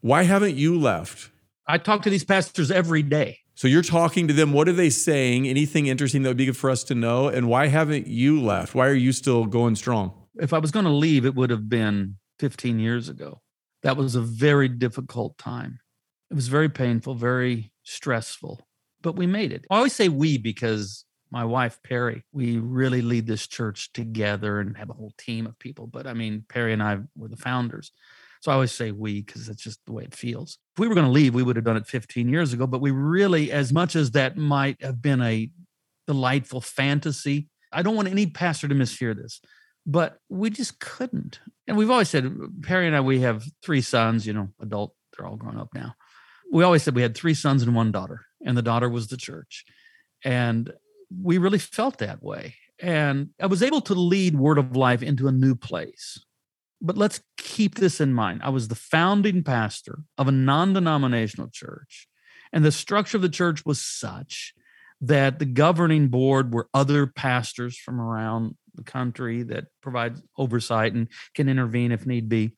Why 0.00 0.24
haven't 0.24 0.56
you 0.56 0.78
left? 0.78 1.30
I 1.66 1.78
talk 1.78 2.02
to 2.02 2.10
these 2.10 2.24
pastors 2.24 2.70
every 2.70 3.02
day. 3.02 3.40
So 3.56 3.68
you're 3.68 3.80
talking 3.80 4.28
to 4.28 4.34
them. 4.34 4.52
What 4.52 4.68
are 4.68 4.74
they 4.74 4.90
saying? 4.90 5.48
Anything 5.48 5.86
interesting 5.86 6.22
that 6.22 6.28
would 6.28 6.36
be 6.36 6.44
good 6.44 6.58
for 6.58 6.68
us 6.68 6.84
to 6.84 6.94
know? 6.94 7.28
And 7.28 7.48
why 7.48 7.68
haven't 7.68 8.06
you 8.06 8.38
left? 8.38 8.74
Why 8.74 8.86
are 8.86 8.94
you 8.94 9.12
still 9.12 9.46
going 9.46 9.76
strong? 9.76 10.12
If 10.34 10.52
I 10.52 10.58
was 10.58 10.70
going 10.70 10.84
to 10.84 10.90
leave, 10.90 11.24
it 11.24 11.34
would 11.34 11.48
have 11.48 11.66
been 11.66 12.16
15 12.38 12.78
years 12.78 13.08
ago. 13.08 13.40
That 13.82 13.96
was 13.96 14.14
a 14.14 14.20
very 14.20 14.68
difficult 14.68 15.38
time. 15.38 15.80
It 16.30 16.34
was 16.34 16.48
very 16.48 16.68
painful, 16.68 17.14
very 17.14 17.72
stressful, 17.82 18.68
but 19.00 19.16
we 19.16 19.26
made 19.26 19.52
it. 19.52 19.64
I 19.70 19.76
always 19.76 19.94
say 19.94 20.10
we 20.10 20.36
because 20.36 21.06
my 21.30 21.44
wife, 21.44 21.78
Peri, 21.82 22.24
we 22.32 22.58
really 22.58 23.00
lead 23.00 23.26
this 23.26 23.46
church 23.46 23.90
together 23.94 24.60
and 24.60 24.76
have 24.76 24.90
a 24.90 24.94
whole 24.94 25.12
team 25.16 25.46
of 25.46 25.58
people. 25.58 25.86
But 25.86 26.06
I 26.06 26.12
mean, 26.12 26.44
Peri 26.46 26.74
and 26.74 26.82
I 26.82 26.98
were 27.16 27.28
the 27.28 27.36
founders. 27.36 27.90
So 28.46 28.52
I 28.52 28.54
always 28.54 28.70
say 28.70 28.92
we 28.92 29.22
because 29.22 29.48
that's 29.48 29.60
just 29.60 29.84
the 29.86 29.92
way 29.92 30.04
it 30.04 30.14
feels. 30.14 30.58
If 30.76 30.78
we 30.78 30.86
were 30.86 30.94
going 30.94 31.06
to 31.06 31.10
leave, 31.10 31.34
we 31.34 31.42
would 31.42 31.56
have 31.56 31.64
done 31.64 31.76
it 31.76 31.88
15 31.88 32.28
years 32.28 32.52
ago. 32.52 32.64
But 32.68 32.80
we 32.80 32.92
really, 32.92 33.50
as 33.50 33.72
much 33.72 33.96
as 33.96 34.12
that 34.12 34.36
might 34.36 34.80
have 34.80 35.02
been 35.02 35.20
a 35.20 35.50
delightful 36.06 36.60
fantasy. 36.60 37.48
I 37.72 37.82
don't 37.82 37.96
want 37.96 38.06
any 38.06 38.28
pastor 38.28 38.68
to 38.68 38.74
mishear 38.76 39.16
this, 39.16 39.40
but 39.84 40.18
we 40.28 40.50
just 40.50 40.78
couldn't. 40.78 41.40
And 41.66 41.76
we've 41.76 41.90
always 41.90 42.08
said, 42.08 42.32
Peri 42.62 42.86
and 42.86 42.94
I, 42.94 43.00
we 43.00 43.18
have 43.22 43.42
three 43.64 43.80
sons, 43.80 44.28
you 44.28 44.32
know, 44.32 44.50
adult, 44.60 44.94
they're 45.16 45.26
all 45.26 45.34
grown 45.34 45.58
up 45.58 45.70
now. 45.74 45.96
We 46.52 46.62
always 46.62 46.84
said 46.84 46.94
we 46.94 47.02
had 47.02 47.16
three 47.16 47.34
sons 47.34 47.64
and 47.64 47.74
one 47.74 47.90
daughter, 47.90 48.26
and 48.44 48.56
the 48.56 48.62
daughter 48.62 48.88
was 48.88 49.08
the 49.08 49.16
church. 49.16 49.64
And 50.24 50.72
we 51.10 51.38
really 51.38 51.58
felt 51.58 51.98
that 51.98 52.22
way. 52.22 52.54
And 52.80 53.30
I 53.42 53.46
was 53.46 53.64
able 53.64 53.80
to 53.80 53.94
lead 53.94 54.36
Word 54.36 54.58
of 54.58 54.76
Life 54.76 55.02
into 55.02 55.26
a 55.26 55.32
new 55.32 55.56
place. 55.56 56.24
But 56.80 56.98
let's 56.98 57.20
keep 57.36 57.76
this 57.76 58.00
in 58.00 58.12
mind. 58.12 58.42
I 58.44 58.50
was 58.50 58.68
the 58.68 58.74
founding 58.74 59.42
pastor 59.42 60.00
of 60.18 60.28
a 60.28 60.32
non 60.32 60.72
denominational 60.72 61.48
church, 61.52 62.08
and 62.52 62.64
the 62.64 62.72
structure 62.72 63.16
of 63.16 63.22
the 63.22 63.28
church 63.28 63.64
was 63.64 63.80
such 63.80 64.54
that 65.00 65.38
the 65.38 65.44
governing 65.44 66.08
board 66.08 66.52
were 66.52 66.68
other 66.72 67.06
pastors 67.06 67.76
from 67.78 68.00
around 68.00 68.56
the 68.74 68.84
country 68.84 69.42
that 69.42 69.66
provide 69.82 70.16
oversight 70.38 70.92
and 70.94 71.08
can 71.34 71.48
intervene 71.48 71.92
if 71.92 72.06
need 72.06 72.28
be, 72.28 72.52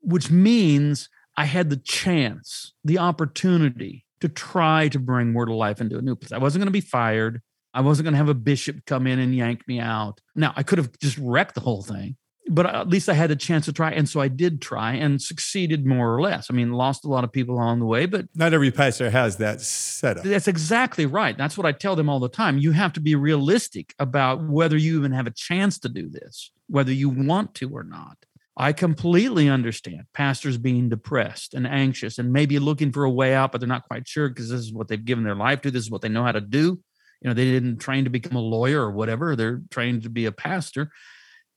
which 0.00 0.30
means 0.30 1.08
I 1.36 1.44
had 1.46 1.70
the 1.70 1.76
chance, 1.76 2.72
the 2.84 2.98
opportunity 2.98 4.04
to 4.20 4.28
try 4.28 4.88
to 4.88 4.98
bring 4.98 5.34
Word 5.34 5.48
of 5.48 5.56
Life 5.56 5.80
into 5.80 5.98
a 5.98 6.02
new 6.02 6.14
place. 6.14 6.32
I 6.32 6.38
wasn't 6.38 6.60
going 6.60 6.66
to 6.66 6.72
be 6.72 6.80
fired. 6.80 7.40
I 7.74 7.80
wasn't 7.80 8.04
going 8.04 8.12
to 8.12 8.18
have 8.18 8.28
a 8.28 8.34
bishop 8.34 8.84
come 8.86 9.06
in 9.06 9.18
and 9.18 9.34
yank 9.34 9.66
me 9.66 9.80
out. 9.80 10.20
Now, 10.36 10.52
I 10.56 10.62
could 10.62 10.78
have 10.78 10.96
just 10.98 11.18
wrecked 11.18 11.54
the 11.54 11.62
whole 11.62 11.82
thing, 11.82 12.16
but 12.52 12.66
at 12.66 12.88
least 12.88 13.08
I 13.08 13.14
had 13.14 13.30
a 13.30 13.36
chance 13.36 13.64
to 13.64 13.72
try. 13.72 13.90
And 13.90 14.08
so 14.08 14.20
I 14.20 14.28
did 14.28 14.60
try 14.60 14.92
and 14.92 15.20
succeeded 15.20 15.86
more 15.86 16.14
or 16.14 16.20
less. 16.20 16.48
I 16.50 16.54
mean, 16.54 16.72
lost 16.72 17.04
a 17.04 17.08
lot 17.08 17.24
of 17.24 17.32
people 17.32 17.54
along 17.54 17.80
the 17.80 17.86
way, 17.86 18.06
but 18.06 18.26
not 18.34 18.52
every 18.52 18.70
pastor 18.70 19.10
has 19.10 19.38
that 19.38 19.60
setup. 19.60 20.24
That's 20.24 20.48
exactly 20.48 21.06
right. 21.06 21.36
That's 21.36 21.56
what 21.56 21.66
I 21.66 21.72
tell 21.72 21.96
them 21.96 22.08
all 22.08 22.20
the 22.20 22.28
time. 22.28 22.58
You 22.58 22.72
have 22.72 22.92
to 22.92 23.00
be 23.00 23.14
realistic 23.14 23.94
about 23.98 24.46
whether 24.46 24.76
you 24.76 24.98
even 24.98 25.12
have 25.12 25.26
a 25.26 25.32
chance 25.32 25.78
to 25.80 25.88
do 25.88 26.10
this, 26.10 26.50
whether 26.68 26.92
you 26.92 27.08
want 27.08 27.54
to 27.56 27.70
or 27.70 27.84
not. 27.84 28.18
I 28.54 28.74
completely 28.74 29.48
understand 29.48 30.02
pastors 30.12 30.58
being 30.58 30.90
depressed 30.90 31.54
and 31.54 31.66
anxious 31.66 32.18
and 32.18 32.32
maybe 32.32 32.58
looking 32.58 32.92
for 32.92 33.04
a 33.04 33.10
way 33.10 33.34
out, 33.34 33.50
but 33.50 33.62
they're 33.62 33.68
not 33.68 33.88
quite 33.88 34.06
sure 34.06 34.28
because 34.28 34.50
this 34.50 34.60
is 34.60 34.72
what 34.74 34.88
they've 34.88 35.02
given 35.02 35.24
their 35.24 35.34
life 35.34 35.62
to. 35.62 35.70
This 35.70 35.84
is 35.84 35.90
what 35.90 36.02
they 36.02 36.10
know 36.10 36.24
how 36.24 36.32
to 36.32 36.40
do. 36.40 36.78
You 37.22 37.28
know, 37.28 37.34
they 37.34 37.46
didn't 37.46 37.78
train 37.78 38.04
to 38.04 38.10
become 38.10 38.36
a 38.36 38.40
lawyer 38.40 38.82
or 38.82 38.90
whatever. 38.90 39.36
They're 39.36 39.62
trained 39.70 40.02
to 40.02 40.10
be 40.10 40.26
a 40.26 40.32
pastor, 40.32 40.90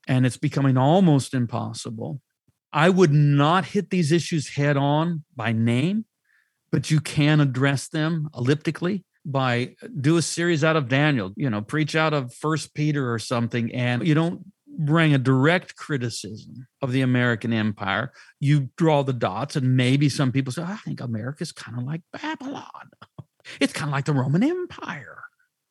and 0.06 0.26
it's 0.26 0.36
becoming 0.36 0.76
almost 0.76 1.34
impossible. 1.34 2.20
I 2.72 2.90
would 2.90 3.12
not 3.12 3.66
hit 3.66 3.90
these 3.90 4.12
issues 4.12 4.56
head 4.56 4.76
on 4.76 5.24
by 5.34 5.52
name, 5.52 6.04
but 6.70 6.90
you 6.90 7.00
can 7.00 7.40
address 7.40 7.88
them 7.88 8.28
elliptically 8.36 9.04
by 9.24 9.74
do 10.00 10.16
a 10.16 10.22
series 10.22 10.62
out 10.62 10.76
of 10.76 10.88
Daniel, 10.88 11.32
you 11.36 11.50
know, 11.50 11.60
preach 11.60 11.96
out 11.96 12.14
of 12.14 12.32
First 12.32 12.74
Peter 12.74 13.12
or 13.12 13.18
something, 13.18 13.74
and 13.74 14.06
you 14.06 14.14
don't 14.14 14.44
bring 14.78 15.14
a 15.14 15.18
direct 15.18 15.74
criticism 15.76 16.66
of 16.82 16.92
the 16.92 17.00
American 17.00 17.52
empire. 17.52 18.12
You 18.40 18.70
draw 18.76 19.02
the 19.02 19.12
dots, 19.12 19.56
and 19.56 19.76
maybe 19.76 20.08
some 20.08 20.32
people 20.32 20.52
say, 20.52 20.62
I 20.62 20.76
think 20.76 21.00
America's 21.00 21.50
kind 21.50 21.78
of 21.78 21.84
like 21.84 22.02
Babylon. 22.12 22.90
It's 23.60 23.72
kind 23.72 23.88
of 23.88 23.92
like 23.92 24.04
the 24.04 24.12
Roman 24.12 24.42
Empire 24.42 25.22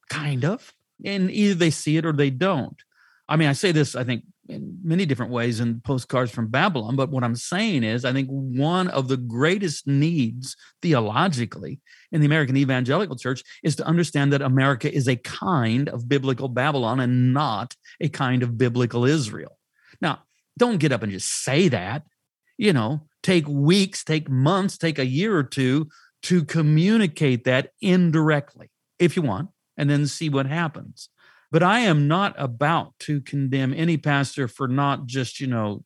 kind 0.09 0.43
of. 0.43 0.73
And 1.03 1.29
either 1.29 1.55
they 1.55 1.71
see 1.71 1.97
it 1.97 2.05
or 2.05 2.13
they 2.13 2.29
don't. 2.29 2.81
I 3.27 3.37
mean, 3.37 3.47
I 3.47 3.53
say 3.53 3.71
this, 3.71 3.95
I 3.95 4.03
think, 4.03 4.23
in 4.47 4.77
many 4.83 5.07
different 5.07 5.31
ways 5.31 5.59
in 5.59 5.81
postcards 5.81 6.31
from 6.31 6.49
Babylon, 6.49 6.95
but 6.95 7.09
what 7.09 7.23
I'm 7.23 7.35
saying 7.35 7.83
is, 7.83 8.05
I 8.05 8.13
think 8.13 8.27
one 8.29 8.87
of 8.89 9.07
the 9.07 9.17
greatest 9.17 9.87
needs 9.87 10.55
theologically 10.83 11.79
in 12.11 12.21
the 12.21 12.27
American 12.27 12.55
evangelical 12.55 13.15
church 13.15 13.41
is 13.63 13.75
to 13.77 13.85
understand 13.85 14.31
that 14.33 14.43
America 14.43 14.93
is 14.93 15.07
a 15.07 15.15
kind 15.15 15.89
of 15.89 16.07
biblical 16.07 16.47
Babylon 16.47 16.99
and 16.99 17.33
not 17.33 17.75
a 17.99 18.09
kind 18.09 18.43
of 18.43 18.57
biblical 18.57 19.05
Israel. 19.05 19.57
Now, 19.99 20.19
don't 20.57 20.77
get 20.77 20.91
up 20.91 21.01
and 21.01 21.11
just 21.11 21.43
say 21.43 21.67
that. 21.69 22.03
You 22.57 22.71
know, 22.71 23.07
take 23.23 23.47
weeks, 23.47 24.03
take 24.03 24.29
months, 24.29 24.77
take 24.77 24.99
a 24.99 25.05
year 25.05 25.35
or 25.35 25.43
two 25.43 25.89
to 26.23 26.45
communicate 26.45 27.43
that 27.43 27.71
indirectly 27.81 28.69
if 28.97 29.15
you 29.15 29.23
want 29.23 29.49
and 29.77 29.89
then 29.89 30.07
see 30.07 30.29
what 30.29 30.45
happens. 30.45 31.09
But 31.51 31.63
I 31.63 31.79
am 31.81 32.07
not 32.07 32.35
about 32.37 32.93
to 33.01 33.21
condemn 33.21 33.73
any 33.73 33.97
pastor 33.97 34.47
for 34.47 34.67
not 34.67 35.05
just, 35.05 35.39
you 35.39 35.47
know, 35.47 35.83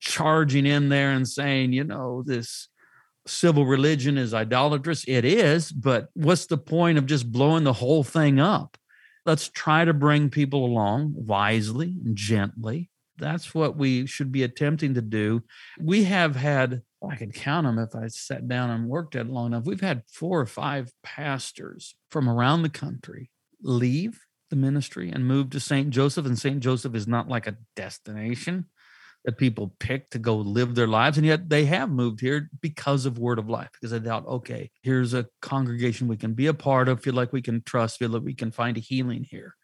charging 0.00 0.66
in 0.66 0.88
there 0.88 1.10
and 1.10 1.26
saying, 1.26 1.72
you 1.72 1.84
know, 1.84 2.22
this 2.24 2.68
civil 3.26 3.66
religion 3.66 4.16
is 4.16 4.34
idolatrous. 4.34 5.04
It 5.06 5.24
is, 5.24 5.72
but 5.72 6.08
what's 6.14 6.46
the 6.46 6.58
point 6.58 6.98
of 6.98 7.06
just 7.06 7.30
blowing 7.30 7.64
the 7.64 7.72
whole 7.72 8.04
thing 8.04 8.38
up? 8.38 8.76
Let's 9.26 9.48
try 9.48 9.84
to 9.84 9.92
bring 9.92 10.30
people 10.30 10.64
along 10.64 11.12
wisely 11.14 11.96
and 12.04 12.16
gently. 12.16 12.90
That's 13.18 13.54
what 13.54 13.76
we 13.76 14.06
should 14.06 14.30
be 14.30 14.44
attempting 14.44 14.94
to 14.94 15.02
do. 15.02 15.42
We 15.80 16.04
have 16.04 16.36
had, 16.36 16.82
I 17.06 17.16
can 17.16 17.32
count 17.32 17.66
them 17.66 17.78
if 17.78 17.94
I 17.94 18.06
sat 18.06 18.48
down 18.48 18.70
and 18.70 18.88
worked 18.88 19.16
at 19.16 19.26
it 19.26 19.32
long 19.32 19.48
enough. 19.48 19.64
We've 19.66 19.80
had 19.80 20.04
four 20.06 20.40
or 20.40 20.46
five 20.46 20.92
pastors 21.02 21.96
from 22.10 22.28
around 22.28 22.62
the 22.62 22.68
country 22.68 23.30
leave 23.60 24.20
the 24.50 24.56
ministry 24.56 25.10
and 25.10 25.26
move 25.26 25.50
to 25.50 25.60
St. 25.60 25.90
Joseph. 25.90 26.26
And 26.26 26.38
St. 26.38 26.60
Joseph 26.60 26.94
is 26.94 27.06
not 27.06 27.28
like 27.28 27.46
a 27.46 27.56
destination 27.76 28.66
that 29.24 29.36
people 29.36 29.74
pick 29.80 30.10
to 30.10 30.18
go 30.18 30.36
live 30.36 30.74
their 30.74 30.86
lives. 30.86 31.18
And 31.18 31.26
yet 31.26 31.48
they 31.48 31.64
have 31.66 31.90
moved 31.90 32.20
here 32.20 32.48
because 32.60 33.04
of 33.04 33.18
word 33.18 33.38
of 33.38 33.48
life, 33.48 33.68
because 33.72 33.90
they 33.90 34.08
thought, 34.08 34.26
okay, 34.26 34.70
here's 34.82 35.12
a 35.12 35.26
congregation 35.42 36.08
we 36.08 36.16
can 36.16 36.34
be 36.34 36.46
a 36.46 36.54
part 36.54 36.88
of, 36.88 37.02
feel 37.02 37.14
like 37.14 37.32
we 37.32 37.42
can 37.42 37.62
trust, 37.62 37.98
feel 37.98 38.10
like 38.10 38.22
we 38.22 38.34
can 38.34 38.50
find 38.50 38.76
a 38.76 38.80
healing 38.80 39.24
here. 39.28 39.54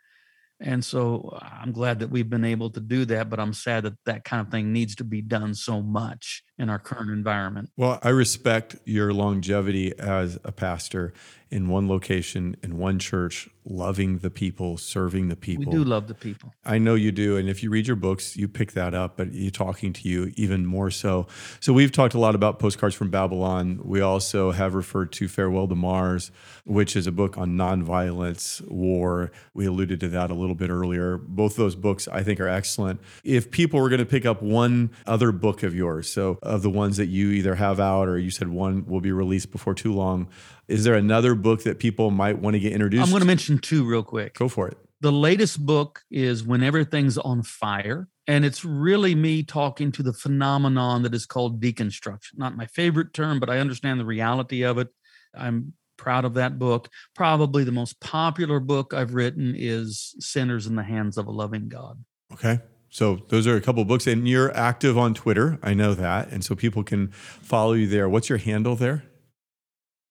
And 0.60 0.84
so 0.84 1.36
I'm 1.40 1.72
glad 1.72 2.00
that 2.00 2.10
we've 2.10 2.28
been 2.28 2.44
able 2.44 2.70
to 2.70 2.80
do 2.80 3.04
that, 3.06 3.28
but 3.28 3.40
I'm 3.40 3.52
sad 3.52 3.84
that 3.84 3.94
that 4.06 4.24
kind 4.24 4.40
of 4.40 4.52
thing 4.52 4.72
needs 4.72 4.94
to 4.96 5.04
be 5.04 5.20
done 5.20 5.54
so 5.54 5.82
much 5.82 6.42
in 6.58 6.68
our 6.70 6.78
current 6.78 7.10
environment. 7.10 7.70
Well, 7.76 7.98
I 8.02 8.10
respect 8.10 8.76
your 8.84 9.12
longevity 9.12 9.98
as 9.98 10.38
a 10.44 10.52
pastor 10.52 11.12
in 11.50 11.68
one 11.68 11.88
location, 11.88 12.56
in 12.64 12.78
one 12.78 12.98
church, 12.98 13.48
loving 13.64 14.18
the 14.18 14.30
people, 14.30 14.76
serving 14.76 15.28
the 15.28 15.36
people. 15.36 15.64
We 15.64 15.70
do 15.70 15.84
love 15.84 16.08
the 16.08 16.14
people. 16.14 16.52
I 16.64 16.78
know 16.78 16.96
you 16.96 17.12
do. 17.12 17.36
And 17.36 17.48
if 17.48 17.62
you 17.62 17.70
read 17.70 17.86
your 17.86 17.96
books, 17.96 18.36
you 18.36 18.48
pick 18.48 18.72
that 18.72 18.92
up, 18.92 19.16
but 19.16 19.32
you're 19.32 19.52
talking 19.52 19.92
to 19.92 20.08
you 20.08 20.32
even 20.36 20.66
more 20.66 20.90
so. 20.90 21.28
So 21.60 21.72
we've 21.72 21.92
talked 21.92 22.14
a 22.14 22.18
lot 22.18 22.34
about 22.34 22.58
Postcards 22.58 22.96
from 22.96 23.10
Babylon. 23.10 23.80
We 23.84 24.00
also 24.00 24.50
have 24.50 24.74
referred 24.74 25.12
to 25.12 25.28
Farewell 25.28 25.68
to 25.68 25.76
Mars, 25.76 26.32
which 26.64 26.96
is 26.96 27.06
a 27.06 27.12
book 27.12 27.38
on 27.38 27.56
nonviolence, 27.56 28.60
war. 28.68 29.30
We 29.54 29.66
alluded 29.66 30.00
to 30.00 30.08
that 30.08 30.32
a 30.32 30.34
little 30.34 30.56
bit 30.56 30.70
earlier. 30.70 31.18
Both 31.18 31.54
those 31.54 31.76
books 31.76 32.08
I 32.08 32.24
think 32.24 32.40
are 32.40 32.48
excellent. 32.48 33.00
If 33.22 33.52
people 33.52 33.80
were 33.80 33.88
going 33.88 34.00
to 34.00 34.06
pick 34.06 34.26
up 34.26 34.42
one 34.42 34.90
other 35.06 35.30
book 35.30 35.62
of 35.62 35.72
yours, 35.72 36.10
so 36.10 36.40
of 36.44 36.62
the 36.62 36.70
ones 36.70 36.96
that 36.98 37.06
you 37.06 37.30
either 37.30 37.54
have 37.54 37.80
out 37.80 38.08
or 38.08 38.18
you 38.18 38.30
said 38.30 38.48
one 38.48 38.86
will 38.86 39.00
be 39.00 39.12
released 39.12 39.50
before 39.50 39.74
too 39.74 39.92
long, 39.92 40.28
is 40.68 40.84
there 40.84 40.94
another 40.94 41.34
book 41.34 41.64
that 41.64 41.78
people 41.78 42.10
might 42.10 42.38
want 42.38 42.54
to 42.54 42.60
get 42.60 42.72
introduced? 42.72 43.02
I'm 43.02 43.10
going 43.10 43.20
to 43.20 43.26
mention 43.26 43.58
two 43.58 43.84
real 43.84 44.02
quick. 44.02 44.34
Go 44.34 44.48
for 44.48 44.68
it. 44.68 44.78
The 45.00 45.12
latest 45.12 45.64
book 45.64 46.02
is 46.10 46.44
When 46.44 46.62
Everything's 46.62 47.18
on 47.18 47.42
Fire. 47.42 48.08
And 48.26 48.44
it's 48.44 48.64
really 48.64 49.14
me 49.14 49.42
talking 49.42 49.92
to 49.92 50.02
the 50.02 50.14
phenomenon 50.14 51.02
that 51.02 51.14
is 51.14 51.26
called 51.26 51.60
deconstruction. 51.60 52.36
Not 52.36 52.56
my 52.56 52.66
favorite 52.66 53.12
term, 53.12 53.38
but 53.38 53.50
I 53.50 53.58
understand 53.58 54.00
the 54.00 54.06
reality 54.06 54.62
of 54.62 54.78
it. 54.78 54.88
I'm 55.36 55.74
proud 55.98 56.24
of 56.24 56.34
that 56.34 56.58
book. 56.58 56.88
Probably 57.14 57.64
the 57.64 57.72
most 57.72 58.00
popular 58.00 58.60
book 58.60 58.94
I've 58.94 59.12
written 59.12 59.54
is 59.54 60.14
Sinners 60.20 60.66
in 60.66 60.74
the 60.74 60.82
Hands 60.82 61.18
of 61.18 61.26
a 61.26 61.30
Loving 61.30 61.68
God. 61.68 62.02
Okay. 62.32 62.60
So 62.94 63.18
those 63.26 63.48
are 63.48 63.56
a 63.56 63.60
couple 63.60 63.84
books, 63.84 64.06
and 64.06 64.28
you're 64.28 64.56
active 64.56 64.96
on 64.96 65.14
Twitter. 65.14 65.58
I 65.64 65.74
know 65.74 65.94
that, 65.94 66.28
and 66.30 66.44
so 66.44 66.54
people 66.54 66.84
can 66.84 67.08
follow 67.08 67.72
you 67.72 67.88
there. 67.88 68.08
What's 68.08 68.28
your 68.28 68.38
handle 68.38 68.76
there? 68.76 69.02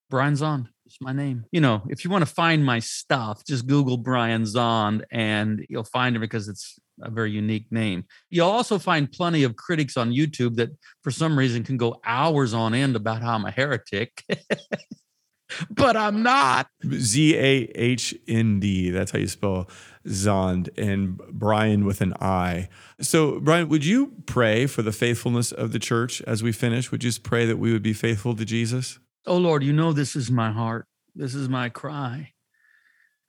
Brian 0.09 0.33
Zahnd 0.33 0.67
is 0.85 0.97
my 0.99 1.13
name. 1.13 1.45
You 1.53 1.61
know, 1.61 1.83
if 1.87 2.03
you 2.03 2.11
want 2.11 2.27
to 2.27 2.33
find 2.33 2.65
my 2.65 2.79
stuff, 2.79 3.45
just 3.45 3.67
Google 3.67 3.95
Brian 3.95 4.43
Zahnd, 4.43 5.03
and 5.11 5.65
you'll 5.69 5.85
find 5.85 6.17
it 6.17 6.19
because 6.19 6.49
it's 6.49 6.77
a 7.01 7.09
very 7.09 7.31
unique 7.31 7.67
name. 7.71 8.03
You'll 8.29 8.49
also 8.49 8.77
find 8.77 9.09
plenty 9.09 9.43
of 9.43 9.55
critics 9.55 9.95
on 9.95 10.11
YouTube 10.11 10.57
that, 10.57 10.71
for 11.03 11.11
some 11.11 11.39
reason, 11.39 11.63
can 11.63 11.77
go 11.77 12.01
hours 12.03 12.53
on 12.53 12.73
end 12.73 12.97
about 12.97 13.21
how 13.21 13.35
I'm 13.35 13.45
a 13.45 13.51
heretic. 13.51 14.25
but 15.69 15.95
I'm 15.95 16.21
not. 16.21 16.67
Z 16.91 17.37
A 17.37 17.71
H 17.75 18.13
N 18.27 18.59
D. 18.59 18.89
That's 18.89 19.11
how 19.11 19.19
you 19.19 19.27
spell 19.27 19.69
Zahnd 20.07 20.69
and 20.77 21.17
Brian 21.31 21.85
with 21.85 22.01
an 22.01 22.13
I. 22.19 22.69
So, 22.99 23.39
Brian, 23.39 23.69
would 23.69 23.85
you 23.85 24.13
pray 24.25 24.67
for 24.67 24.81
the 24.81 24.91
faithfulness 24.91 25.51
of 25.51 25.71
the 25.71 25.79
church 25.79 26.21
as 26.23 26.43
we 26.43 26.51
finish? 26.51 26.91
Would 26.91 27.03
you 27.03 27.09
just 27.09 27.23
pray 27.23 27.45
that 27.45 27.57
we 27.57 27.71
would 27.71 27.83
be 27.83 27.93
faithful 27.93 28.35
to 28.35 28.45
Jesus? 28.45 28.99
Oh, 29.25 29.37
Lord, 29.37 29.63
you 29.63 29.71
know 29.71 29.93
this 29.93 30.15
is 30.15 30.29
my 30.29 30.51
heart. 30.51 30.85
This 31.15 31.33
is 31.35 31.47
my 31.47 31.69
cry. 31.69 32.33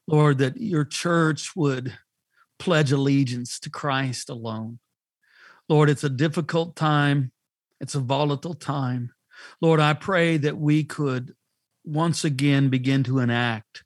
Lord, 0.06 0.38
that 0.38 0.56
your 0.56 0.84
church 0.84 1.54
would 1.54 1.96
pledge 2.58 2.92
allegiance 2.92 3.58
to 3.60 3.70
Christ 3.70 4.28
alone. 4.28 4.78
Lord, 5.68 5.88
it's 5.88 6.04
a 6.04 6.10
difficult 6.10 6.76
time, 6.76 7.32
it's 7.80 7.94
a 7.94 8.00
volatile 8.00 8.54
time. 8.54 9.12
Lord, 9.60 9.80
I 9.80 9.94
pray 9.94 10.36
that 10.38 10.58
we 10.58 10.84
could 10.84 11.34
once 11.84 12.24
again 12.24 12.68
begin 12.68 13.02
to 13.04 13.18
enact 13.18 13.84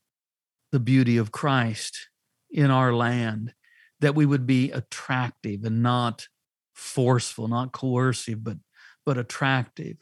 the 0.72 0.80
beauty 0.80 1.16
of 1.16 1.32
Christ 1.32 2.08
in 2.50 2.70
our 2.70 2.92
land, 2.94 3.54
that 4.00 4.14
we 4.14 4.26
would 4.26 4.46
be 4.46 4.70
attractive 4.70 5.64
and 5.64 5.82
not 5.82 6.26
forceful, 6.74 7.48
not 7.48 7.72
coercive, 7.72 8.42
but 8.42 8.58
but 9.04 9.18
attractive. 9.18 9.96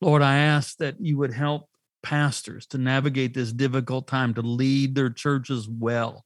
Lord, 0.00 0.22
I 0.22 0.36
ask 0.36 0.76
that 0.78 1.00
you 1.00 1.16
would 1.18 1.32
help 1.32 1.68
pastors 2.02 2.66
to 2.68 2.78
navigate 2.78 3.34
this 3.34 3.52
difficult 3.52 4.06
time, 4.06 4.34
to 4.34 4.42
lead 4.42 4.94
their 4.94 5.10
churches 5.10 5.68
well, 5.68 6.24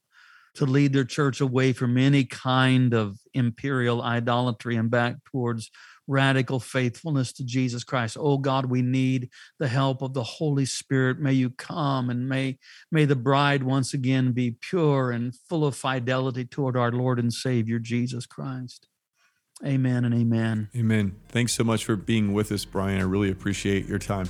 to 0.55 0.65
lead 0.65 0.93
their 0.93 1.05
church 1.05 1.41
away 1.41 1.73
from 1.73 1.97
any 1.97 2.25
kind 2.25 2.93
of 2.93 3.17
imperial 3.33 4.01
idolatry 4.01 4.75
and 4.75 4.89
back 4.89 5.15
towards 5.25 5.71
radical 6.07 6.59
faithfulness 6.59 7.33
to 7.33 7.43
Jesus 7.43 7.83
Christ. 7.83 8.17
Oh 8.19 8.37
God, 8.37 8.67
we 8.67 8.81
need 8.81 9.29
the 9.59 9.67
help 9.67 10.01
of 10.01 10.13
the 10.13 10.23
Holy 10.23 10.65
Spirit. 10.65 11.19
May 11.19 11.33
you 11.33 11.49
come 11.49 12.09
and 12.09 12.27
may 12.27 12.57
may 12.91 13.05
the 13.05 13.15
bride 13.15 13.63
once 13.63 13.93
again 13.93 14.31
be 14.31 14.57
pure 14.59 15.11
and 15.11 15.35
full 15.49 15.65
of 15.65 15.75
fidelity 15.75 16.45
toward 16.45 16.77
our 16.77 16.91
Lord 16.91 17.19
and 17.19 17.33
Savior 17.33 17.79
Jesus 17.79 18.25
Christ. 18.25 18.87
Amen 19.65 20.03
and 20.03 20.13
amen. 20.13 20.69
Amen. 20.75 21.15
Thanks 21.29 21.53
so 21.53 21.63
much 21.63 21.85
for 21.85 21.95
being 21.95 22.33
with 22.33 22.51
us, 22.51 22.65
Brian. 22.65 22.99
I 22.99 23.03
really 23.03 23.31
appreciate 23.31 23.87
your 23.87 23.99
time. 23.99 24.29